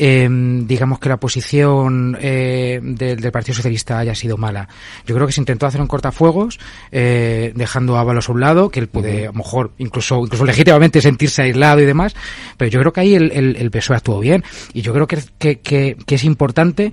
[0.00, 4.68] eh, digamos que la posición eh, del, del Partido Socialista haya sido mala.
[5.06, 6.60] Yo creo que se intentó hacer un cortafuegos,
[6.92, 10.44] eh, dejando a Ábalos a un lado, que él puede, a lo mejor incluso incluso
[10.44, 12.14] legítimamente sentirse aislado y demás,
[12.56, 14.44] pero yo creo que ahí el, el, PSOE actuó bien.
[14.72, 15.18] Y yo creo que,
[16.06, 16.92] es importante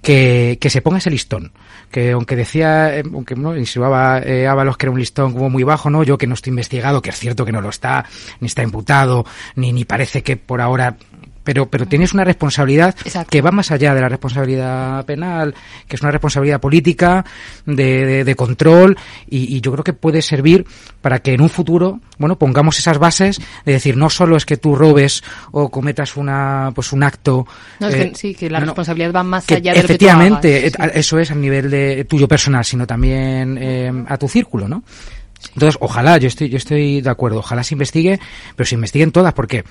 [0.00, 1.52] que, que se ponga ese listón.
[1.90, 5.62] Que aunque decía, eh, aunque no insinuaba eh, Ábalos que era un listón como muy
[5.62, 8.04] bajo, no, yo que no estoy investigado, que es cierto que no lo está,
[8.40, 10.96] ni está imputado, ni, ni parece que por ahora
[11.44, 12.94] pero pero tienes una responsabilidad
[13.28, 15.54] que va más allá de la responsabilidad penal,
[15.86, 17.24] que es una responsabilidad política,
[17.66, 18.96] de, de, de control,
[19.28, 20.66] y, y, yo creo que puede servir
[21.00, 24.56] para que en un futuro, bueno, pongamos esas bases de decir, no solo es que
[24.56, 27.46] tú robes o cometas una pues un acto.
[27.80, 30.48] No, es eh, que, sí, que la no, responsabilidad va más que allá de efectivamente,
[30.48, 30.96] lo que tú hagas.
[30.96, 34.82] eh, eso es a nivel de tuyo personal, sino también eh, a tu círculo, ¿no?
[35.54, 38.20] Entonces, ojalá, yo estoy, yo estoy de acuerdo, ojalá se investigue,
[38.56, 39.64] pero se investiguen todas, porque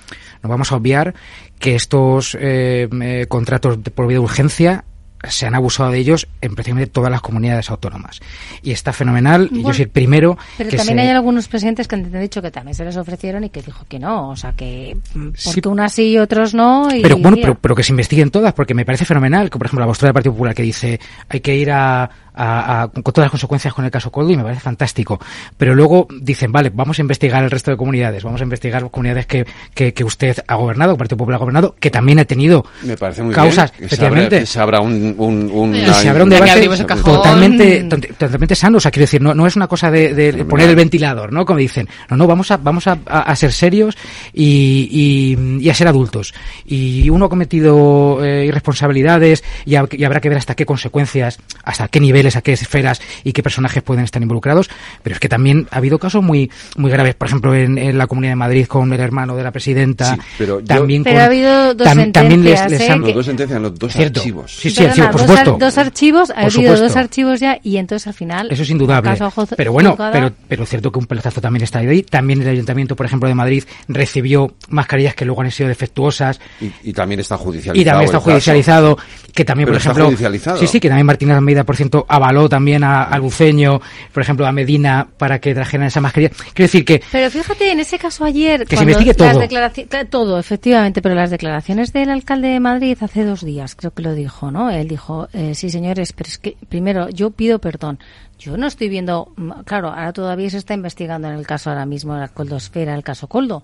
[0.43, 1.13] no vamos a obviar
[1.59, 4.85] que estos eh, eh, contratos de, por vía de urgencia
[5.29, 8.19] se han abusado de ellos en prácticamente todas las comunidades autónomas.
[8.63, 11.03] Y está fenomenal, y yo soy el primero Pero que también se...
[11.03, 13.99] hay algunos presidentes que han dicho que también se les ofrecieron y que dijo que
[13.99, 14.29] no.
[14.29, 15.49] O sea, que mm, Sí.
[15.53, 16.93] porque unas sí y otros no.
[16.93, 19.67] Y, Pero bueno, pero, pero que se investiguen todas, porque me parece fenomenal que, por
[19.67, 20.99] ejemplo, la postura del Partido Popular que dice
[21.29, 24.37] hay que ir a, a- a- con todas las consecuencias con el caso Coldo y
[24.37, 25.19] me parece fantástico.
[25.57, 29.25] Pero luego dicen, vale, vamos a investigar el resto de comunidades, vamos a investigar comunidades
[29.25, 32.25] que, que, que usted ha gobernado, que el Partido Popular ha gobernado, que también ha
[32.25, 34.45] tenido Me parece muy causas, bien efectivamente.
[34.45, 36.67] se abra un, un, un- y se abre un debate
[37.03, 38.77] totalmente, to- totalmente sano.
[38.77, 41.45] O sea, quiero decir, no, no es una cosa de, de poner el ventilador, ¿no?
[41.45, 41.87] Como dicen.
[42.09, 43.97] No, no, vamos a, vamos a, a- ser serios
[44.33, 46.33] y, y, y a ser adultos.
[46.65, 51.39] Y uno ha cometido eh, irresponsabilidades y, hab- y habrá que ver hasta qué consecuencias,
[51.63, 54.69] hasta qué niveles, a qué esferas y qué personajes pueden estar involucrados.
[55.03, 57.15] Pero es que también ha habido casos muy, muy graves.
[57.15, 60.17] Por ejemplo, en, en la Comunidad de Madrid con el hermano de la presidenta.
[60.37, 62.89] pero yo- también Pero con- ha habido dos tam- también les, ¿eh?
[62.91, 64.19] han- Los dos sentencias, los dos Cierto.
[64.19, 64.51] archivos.
[64.55, 65.65] Sí, sí, archivos, por dos, ar- supuesto.
[65.65, 66.83] dos archivos, ha Por habido supuesto.
[66.83, 68.47] dos archivos ya y entonces al final.
[68.51, 69.11] Eso es indudable.
[69.57, 72.03] Pero bueno, pero, pero cierto que un pelotazo también está ahí.
[72.03, 76.71] También el Ayuntamiento, por ejemplo, de Madrid recibió mascarillas que luego han sido defectuosas Y,
[76.89, 77.81] y también está judicializado.
[77.81, 78.97] y también está judicializado.
[79.33, 80.05] Que también, Pero por está ejemplo.
[80.07, 80.57] judicializado.
[80.59, 83.81] Sí, sí, que también Martínez Almeida, por ciento, avaló también a, a Luceño,
[84.13, 86.31] por ejemplo, a Medina para que trajeran esa mascarilla.
[86.53, 87.01] Quiero decir que.
[87.11, 88.65] Pero fíjate, en ese caso ayer.
[88.65, 89.47] Que se investigue todo.
[89.47, 89.73] claro,
[90.09, 94.13] todo, efectivamente, pero las declaraciones del alcalde de Madrid hace dos días, creo que lo
[94.13, 94.69] dijo, ¿no?
[94.69, 97.99] Él dijo, eh, sí, señores, pero es que, primero, yo pido perdón.
[98.41, 101.85] Yo no estoy viendo, mm, claro, ahora todavía se está investigando en el caso ahora
[101.85, 103.61] mismo de la Coldosfera, el caso Coldo.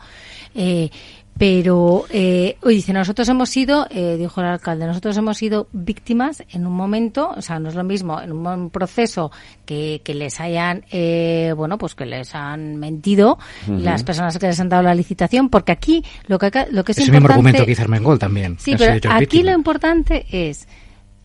[0.53, 0.91] Eh,
[1.37, 6.43] pero eh, hoy dice nosotros hemos sido eh, dijo el alcalde nosotros hemos sido víctimas
[6.51, 9.31] en un momento o sea no es lo mismo en un, proceso
[9.65, 13.37] que, que les hayan eh, bueno pues que les han mentido
[13.67, 16.91] las personas que les han dado la licitación porque aquí lo que acá- lo que
[16.93, 18.55] es Es el mismo importante argumento que hizo Armengol también.
[18.59, 19.51] sí pero aquí víctima.
[19.51, 20.67] lo importante es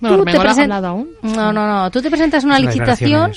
[0.01, 1.09] Bueno, tú te ha hablado aún.
[1.23, 3.33] no no no tú te presentas una licitación.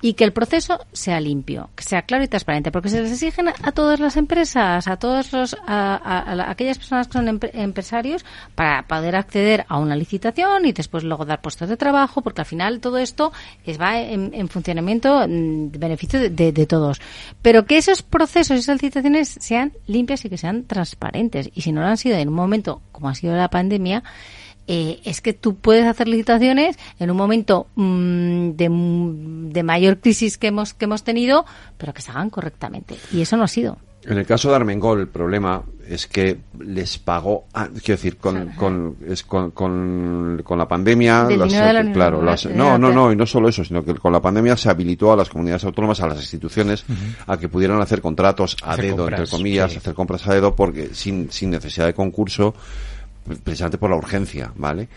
[0.00, 3.48] Y que el proceso sea limpio, que sea claro y transparente, porque se les exigen
[3.48, 7.26] a todas las empresas, a todos los, a, a- a la- aquellas personas que son
[7.26, 12.22] empre- empresarios para poder acceder a una licitación y después luego dar puestos de trabajo,
[12.22, 13.32] porque al final todo esto
[13.64, 17.00] es, va en, en funcionamiento en beneficio de, de- de todos.
[17.42, 21.50] Pero que esos procesos y esas licitaciones sean limpias y que sean transparentes.
[21.54, 24.02] Y si no lo han sido en un momento como ha sido la pandemia,
[24.68, 28.68] eh, es que tú puedes hacer licitaciones en un momento mm, de,
[29.52, 31.44] de mayor crisis que hemos que hemos tenido,
[31.78, 32.94] pero que se hagan correctamente.
[33.12, 33.78] Y eso no ha sido.
[34.04, 38.50] En el caso de Armengol, el problema es que les pagó, ah, quiero decir, con,
[38.50, 43.16] con, es con, con, con la pandemia, las- la claro, las- no, no, no, y
[43.16, 46.06] no solo eso, sino que con la pandemia se habilitó a las comunidades autónomas, a
[46.06, 46.84] las instituciones,
[47.26, 49.78] a que pudieran hacer contratos a Hacer dedo, compras, entre comillas, sí.
[49.78, 52.54] hacer compras a dedo, porque sin, sin necesidad de concurso,
[53.42, 54.88] precisamente por la urgencia, ¿vale?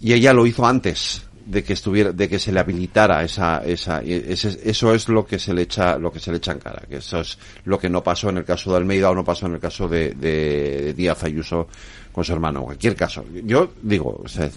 [0.00, 4.02] y ella lo hizo antes de que estuviera de que se le habilitara esa esa
[4.04, 6.58] y ese- eso es lo que se le echa lo que se le echa en
[6.58, 9.24] cara que eso es lo que no pasó en el caso de Almeida o no
[9.24, 11.66] pasó en el caso de, de Díaz Ayuso
[12.12, 13.24] con su hermano en cualquier caso.
[13.44, 14.48] Yo digo o sea,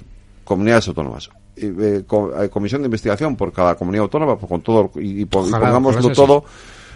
[0.44, 4.92] comunidades autónomas eh, eh, co- comisión de investigación por cada comunidad autónoma pues, con todo
[4.96, 6.46] y, pongámoslo todo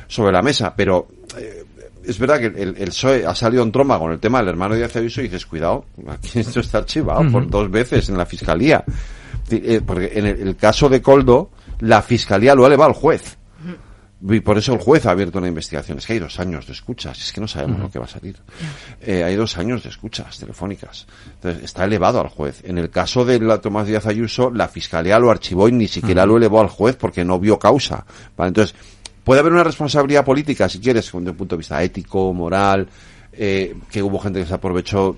[0.08, 1.08] sobre la mesa pero
[1.38, 1.64] eh,
[2.08, 4.76] es verdad que el, el PSOE ha salido en tromba con el tema del hermano
[4.76, 8.84] Díaz Ayuso y dices, cuidado, aquí esto está archivado por dos veces en la fiscalía.
[9.50, 13.38] Eh, Porque en el, el caso de Coldo, la fiscalía lo ha elevado al juez.
[14.20, 16.00] Y por eso el juez ha abierto una investigación.
[16.00, 18.10] Es que hay dos años de escuchas, es que no sabemos lo que va a
[18.10, 18.36] salir.
[19.00, 21.06] Eh, hay dos años de escuchas telefónicas.
[21.36, 22.64] Entonces, está elevado al juez.
[22.66, 26.26] En el caso de la Tomás Díaz Ayuso, la fiscalía lo archivó y ni siquiera
[26.26, 28.04] lo elevó al juez porque no vio causa.
[28.36, 28.48] ¿Vale?
[28.48, 28.76] Entonces,
[29.28, 32.88] puede haber una responsabilidad política, si quieres, desde un punto de vista ético, moral,
[33.34, 35.18] eh, que hubo gente que se aprovechó.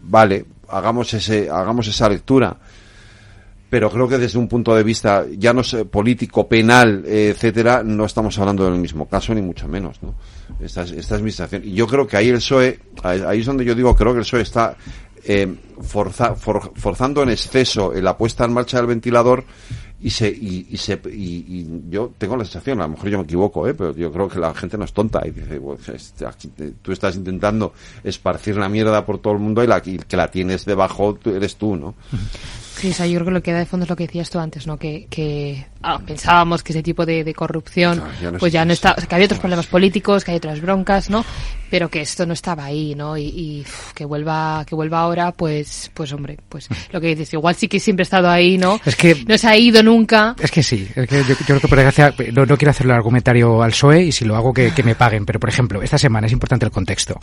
[0.00, 2.56] Vale, hagamos ese, hagamos esa lectura.
[3.68, 8.06] pero creo que desde un punto de vista ya no sé, político, penal, etcétera, no
[8.06, 10.14] estamos hablando del mismo caso ni mucho menos, ¿no?
[10.58, 11.30] Esta es, esta es mi.
[11.68, 14.24] Y yo creo que ahí el PSOE, ahí es donde yo digo, creo que el
[14.24, 14.74] PSOE está
[15.26, 19.44] eh, forza- for- forzando en exceso la puesta en marcha del ventilador
[20.00, 21.16] y se y, y se y,
[21.48, 23.74] y yo tengo la sensación, a lo mejor yo me equivoco, ¿eh?
[23.74, 26.92] pero yo creo que la gente no es tonta y dice, "Pues, este, aquí tú
[26.92, 27.72] estás intentando
[28.04, 31.56] esparcir la mierda por todo el mundo y la que la tienes debajo tú- eres
[31.56, 31.94] tú, ¿no?
[32.78, 34.28] Sí, o sea, yo creo que lo que da de fondo es lo que decías
[34.28, 34.76] tú antes, ¿no?
[34.76, 38.64] Que, que ah, pensábamos que ese tipo de, de corrupción, ya no pues es- ya
[38.66, 41.24] no está, o sea, que había otros problemas políticos, que hay otras broncas, ¿no?
[41.70, 43.16] Pero que esto no estaba ahí, ¿no?
[43.16, 47.32] Y, y, uf, que vuelva, que vuelva ahora, pues, pues hombre, pues lo que dices,
[47.32, 48.78] igual sí que siempre ha estado ahí, ¿no?
[48.84, 50.36] Es que no se ha ido nunca.
[50.38, 52.92] Es que sí, es que yo, yo creo que por desgracia, no, no quiero hacerle
[52.92, 55.82] el argumentario al PSOE y si lo hago que, que me paguen, pero por ejemplo,
[55.82, 57.18] esta semana es importante el contexto.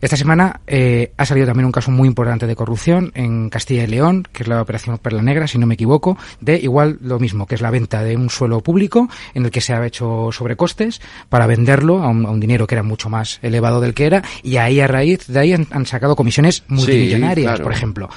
[0.00, 3.86] Esta semana eh, ha salido también un caso muy importante de corrupción en Castilla y
[3.86, 7.46] León, que es la operación Perla Negra, si no me equivoco, de igual lo mismo,
[7.46, 11.00] que es la venta de un suelo público en el que se ha hecho sobrecostes
[11.28, 14.22] para venderlo a un, a un dinero que era mucho más elevado del que era
[14.42, 17.64] y ahí a raíz de ahí han, han sacado comisiones multimillonarias, claro.
[17.64, 18.08] por ejemplo.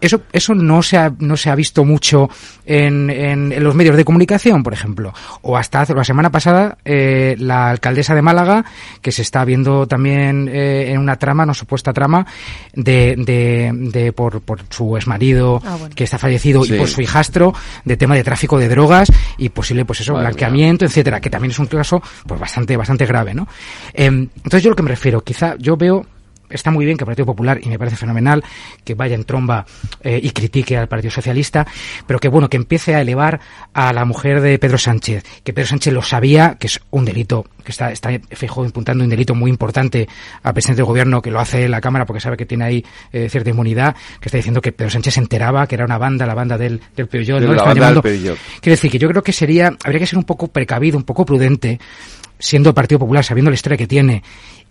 [0.00, 2.28] Eso, eso no se ha, no se ha visto mucho
[2.64, 5.12] en, en, en los medios de comunicación, por ejemplo.
[5.42, 8.64] O hasta hace, la semana pasada, eh, la alcaldesa de Málaga,
[9.02, 12.26] que se está viendo también eh, en una trama, no supuesta trama,
[12.74, 15.94] de, de, de por, por su exmarido, Ah, bueno.
[15.94, 16.74] que está fallecido, Sí.
[16.74, 17.52] y por su hijastro,
[17.84, 21.50] de tema de tráfico de drogas y posible, pues eso, Madre blanqueamiento, etcétera, que también
[21.50, 23.48] es un caso, pues bastante, bastante grave, ¿no?
[23.94, 26.06] Em, entonces yo lo que me refiero, quizá yo veo
[26.50, 28.44] está muy bien que el Partido Popular, y me parece fenomenal,
[28.84, 29.66] que vaya en tromba
[30.02, 31.66] eh, y critique al Partido Socialista,
[32.06, 33.40] pero que bueno, que empiece a elevar
[33.72, 37.46] a la mujer de Pedro Sánchez, que Pedro Sánchez lo sabía, que es un delito,
[37.64, 40.08] que está, está fijo imputando un delito muy importante
[40.42, 43.28] al presidente del gobierno, que lo hace la Cámara porque sabe que tiene ahí eh,
[43.28, 46.34] cierta inmunidad, que está diciendo que Pedro Sánchez se enteraba que era una banda, la
[46.34, 47.54] banda del, del Peugeot, De ¿no?
[48.00, 51.24] Quiero decir que yo creo que sería, habría que ser un poco precavido, un poco
[51.24, 51.78] prudente,
[52.38, 54.22] siendo el Partido Popular, sabiendo la historia que tiene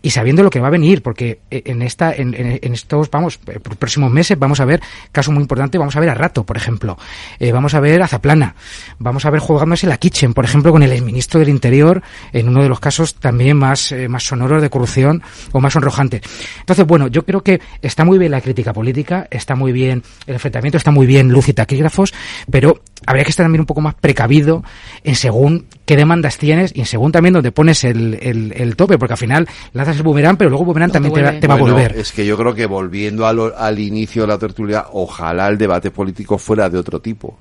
[0.02, 2.34] y sabiendo lo que va a venir, porque eh, en esta, en,
[2.74, 6.14] estos, vamos, eh, próximos meses vamos a ver caso muy importante, vamos a ver a
[6.14, 6.98] Rato, por ejemplo,
[7.40, 8.56] Eh, vamos a ver a Zaplana,
[8.99, 12.02] vamos a ver jugándose la Kitchen, por ejemplo, con el exministro del Interior,
[12.34, 15.22] en uno de los casos también más, más sonoros de corrupción
[15.52, 16.22] o más sonrojantes.
[16.60, 20.36] Entonces, bueno, yo creo que está muy bien la crítica política, está muy bien el
[20.36, 22.14] enfrentamiento, está muy bien luz y taquígrafos,
[22.49, 24.64] pero habría que estar también un poco más precavido
[25.03, 28.98] en según qué demandas tienes y en según también donde pones el, el, el tope,
[28.98, 31.53] porque al final lanzas el boomerang, pero luego el boomerang también te, va, te va
[31.53, 31.95] a volver.
[31.98, 35.91] Es que yo creo que volviendo lo- al inicio de la tertulia, ojalá el debate
[35.91, 37.38] político fuera de otro tipo.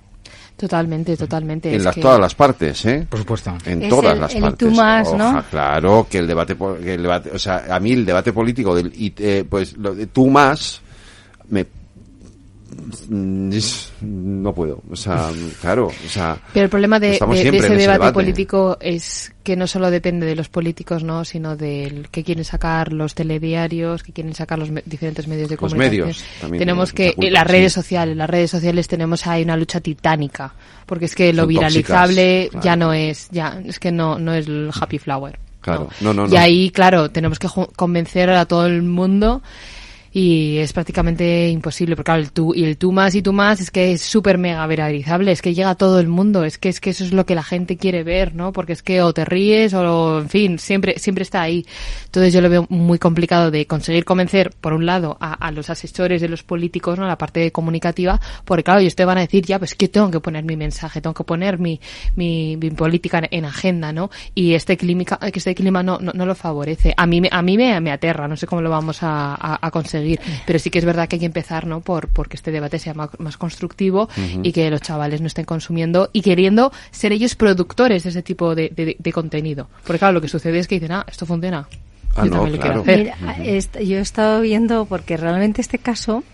[0.57, 1.69] Totalmente, totalmente.
[1.69, 3.07] En es las, que- todas las partes, ¿eh?
[3.09, 3.53] Por supuesto.
[3.67, 4.59] En Es todas el- las el partes.
[4.59, 5.45] tú más, ¿no?
[5.51, 8.91] Claro, que el debate, que el debate, o sea, a mí el debate político del,
[8.95, 10.81] y, eh, pues, lo de tú más,
[11.51, 11.67] me,
[13.09, 15.31] no puedo, o sea,
[15.61, 16.39] claro, o sea.
[16.53, 21.05] Pero el problema de, ese debate, político es que no solo depende de los políticos,
[21.05, 21.25] ¿no?
[21.25, 25.55] sino del que quieren sacar los telediarios, que quieren sacar los me- diferentes medios de
[25.55, 26.07] Los comunicación.
[26.09, 27.77] medios también tenemos que, culpa, las redes sí.
[27.81, 30.53] sociales, las redes sociales tenemos ahí una lucha titánica,
[30.87, 34.35] porque es que lo Son viralizable tóxicas, ya no es, ya, es que no, no
[34.35, 35.39] es el happy flower.
[35.61, 36.33] Claro, no, no, no.
[36.33, 39.43] Y ahí, claro, tenemos que convencer a todo el mundo
[40.19, 43.61] y es prácticamente imposible, porque claro, el tú, y el tú más y tú más
[43.61, 46.71] es que es súper mega viralizable, es que llega a todo el mundo, es que
[46.71, 48.51] es que eso es lo que la gente quiere ver, ¿no?
[48.51, 51.67] Porque es que o te ríes o, en fin, siempre, siempre está ahí.
[52.07, 55.69] Entonces yo lo veo muy complicado de conseguir convencer, por un lado, a, a los
[55.69, 57.07] asesores de los políticos, ¿no?
[57.07, 60.21] La parte comunicativa, porque claro, ellos te van a decir, ya, pues que tengo que
[60.21, 61.79] poner mi mensaje, tengo que poner mi,
[62.15, 64.09] mi, mi política en, en agenda, ¿no?
[64.35, 66.95] Y este clima, que este clima no, no, no lo favorece.
[66.97, 70.06] A mí, a mí me, me aterra, no sé cómo lo vamos a- a conseguir,
[70.47, 71.81] pero sí que es verdad que hay que empezar, ¿no?
[71.81, 74.09] Por, porque este debate sea más, más constructivo
[74.43, 78.55] y que los chavales no estén consumiendo y queriendo ser ellos productores de ese tipo
[78.55, 79.69] de, de- de contenido.
[79.85, 81.69] Porque claro, lo que sucede es que dicen, ah, esto funciona.
[82.15, 82.99] Ah, Yo no, también lo quiero hacer.
[83.21, 86.25] Mira, est- yo he estado viendo, porque realmente este caso,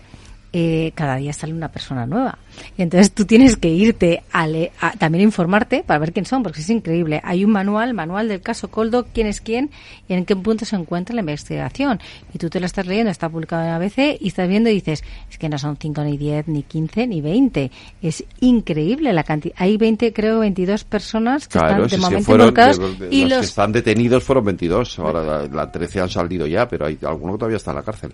[0.55, 2.37] eh, cada día sale una persona nueva.
[2.77, 6.25] Y entonces tú tienes que irte a, le- a también a informarte para ver quién
[6.25, 7.19] son, porque es increíble.
[7.23, 9.71] Hay un manual, manual del caso Coldo, quién es quién
[10.07, 11.99] y en qué punto se encuentra la investigación.
[12.33, 15.03] Y tú te lo estás leyendo, está publicado en ABC y estás viendo y dices,
[15.31, 17.71] es que no son 5 ni 10, ni 15, ni 20.
[18.03, 19.55] Es increíble la cantidad.
[19.57, 23.15] Hay 20, creo, 22 personas que Claro, están si de momento fueron, involucradas de- de-
[23.15, 26.85] y los, que están detenidos fueron 22, ahora la, la 13 han salido ya, pero
[26.85, 28.13] hay alguno que todavía está en la cárcel.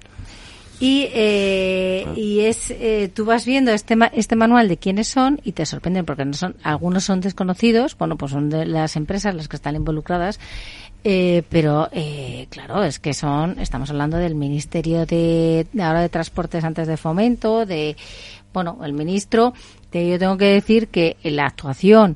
[0.80, 2.14] Y, eh, Ah.
[2.16, 5.66] y es, eh, tú vas viendo este, ma- este manual de quiénes son y te
[5.66, 9.58] sorprenden porque no son, algunos son desconocidos, bueno, pues son de las empresas las que
[9.58, 10.40] están involucradas,
[11.04, 16.64] eh, pero eh, claro, es que son, estamos hablando del Ministerio de, ahora de Transportes
[16.64, 17.98] antes de Fomento, de,
[18.54, 19.54] bueno, el ministro,
[19.92, 22.16] de, yo tengo que decir que la actuación,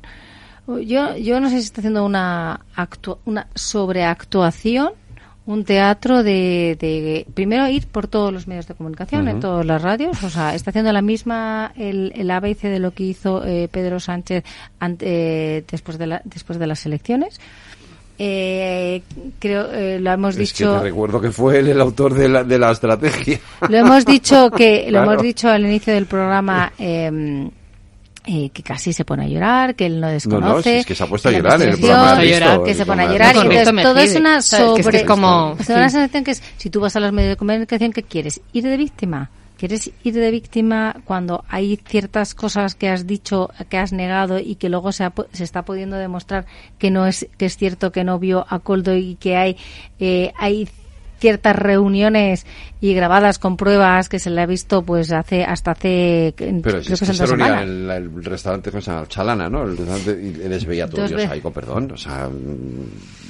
[0.66, 4.92] yo, yo no sé si está haciendo una, actu- una sobreactuación
[5.46, 9.82] un teatro de, de primero ir por todos los medios de comunicación, en todas las
[9.82, 13.68] radios, o sea, está haciendo la misma el, el ABC de lo que hizo eh,
[13.70, 14.42] Pedro Sánchez
[14.80, 15.04] ante-
[15.58, 17.38] eh, después de la, después de las elecciones.
[18.16, 19.02] Eh,
[19.40, 22.28] creo eh, lo hemos Es dicho que te recuerdo que fue él el autor de
[22.28, 23.40] la, de la estrategia.
[23.68, 27.50] lo hemos dicho que lo hemos dicho al inicio del programa eh,
[28.26, 30.46] eh, que casi se pone a llorar, que él no desconoce.
[30.48, 32.48] No, no, si es que se ha puesto a llorar en el investigación, programa, ¿has
[32.54, 32.64] visto?
[32.64, 33.36] que se pone a llorar.
[33.36, 34.32] y entonces todo es una.
[34.34, 34.98] Que es que sobre...
[34.98, 38.02] es como- una sensación que es, si tú vas a los medios de comunicación, ¿qué
[38.02, 38.40] quieres?
[38.52, 39.30] ¿Ir de víctima?
[39.56, 44.56] ¿Quieres ir de víctima cuando hay ciertas cosas que has dicho, que has negado y
[44.56, 46.44] que luego se, ha pu- se está pudiendo demostrar
[46.76, 49.56] que no es que es cierto que no vio a Coldo y que hay
[50.00, 50.68] eh, hay
[51.24, 52.44] ciertas reuniones
[52.82, 56.92] y grabadas con pruebas que se le ha visto pues hace hasta hace Pero si
[56.92, 59.06] es que se reunía la- el restaurante ¿cómo se llama?
[59.08, 59.62] Chalana, ¿no?
[59.62, 61.92] El restaurante, y les veía todos Dos ellos ahí con perdón.
[61.92, 62.28] O sea,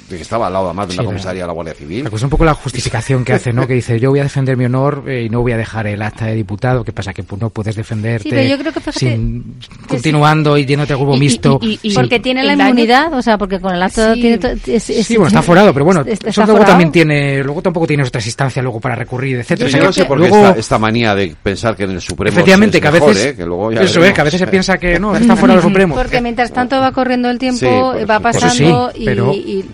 [0.07, 2.03] que estaba al lado además de Sí, una comisaría de la Guardia Civil.
[2.03, 3.65] Me gusta un poco la justificación que hace, ¿no?
[3.67, 6.01] Que dice, yo voy a defender mi honor eh, y no voy a dejar el
[6.01, 6.83] acta de diputado.
[6.83, 7.13] ¿Qué pasa?
[7.13, 9.55] Que pues, no puedes defenderte Sí, pero yo creo que sin,
[9.87, 11.59] continuando y yéndote a grupo mixto.
[11.95, 14.21] porque tiene la inmunidad, o sea, porque con el acto Sí.
[14.21, 17.43] tiene to- es- es- Sí, bueno, está forado, pero bueno, está eso luego también tiene,
[17.43, 19.67] luego tampoco tienes otras instancias luego para recurrir, etcétera.
[19.67, 21.83] O Yo sea, no que sé por qué luego- esta, esta manía de pensar que
[21.83, 23.35] en el Supremo Efectivamente, es que a mejor, veces, ¿eh?
[23.35, 24.15] que luego ya eso es, veremos.
[24.15, 25.95] que a veces se piensa que no, está fuera del Supremo.
[25.95, 27.65] Porque mientras tanto va corriendo el tiempo, Sí,
[28.05, 28.21] va supuesto.
[28.21, 29.65] pasando sí, y,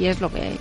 [0.00, 0.58] y, es lo que hay.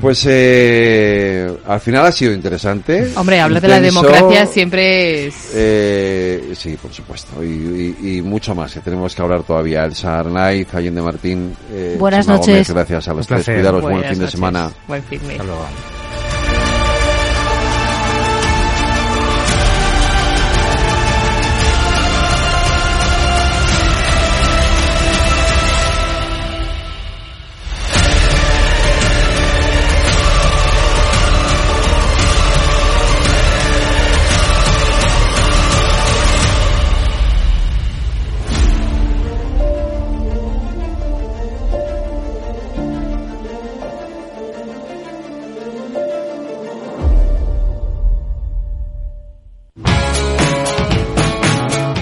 [0.00, 3.10] Pues eh, al final ha sido interesante.
[3.16, 5.50] Hombre, hablar de la democracia siempre es...
[5.54, 7.44] Eh, sí, por supuesto.
[7.44, 9.84] Y, y- y mucho más que tenemos que hablar todavía.
[9.84, 11.54] Elsa Arnaiz, Allende Martín.
[11.70, 12.48] eh, Buenas Chema noches.
[12.54, 13.44] Gómez, gracias a los Un tres.
[13.44, 13.54] placer.
[13.56, 14.70] Cuidaros, buen fin de semana.
[14.88, 15.44] Buen fin de- Hasta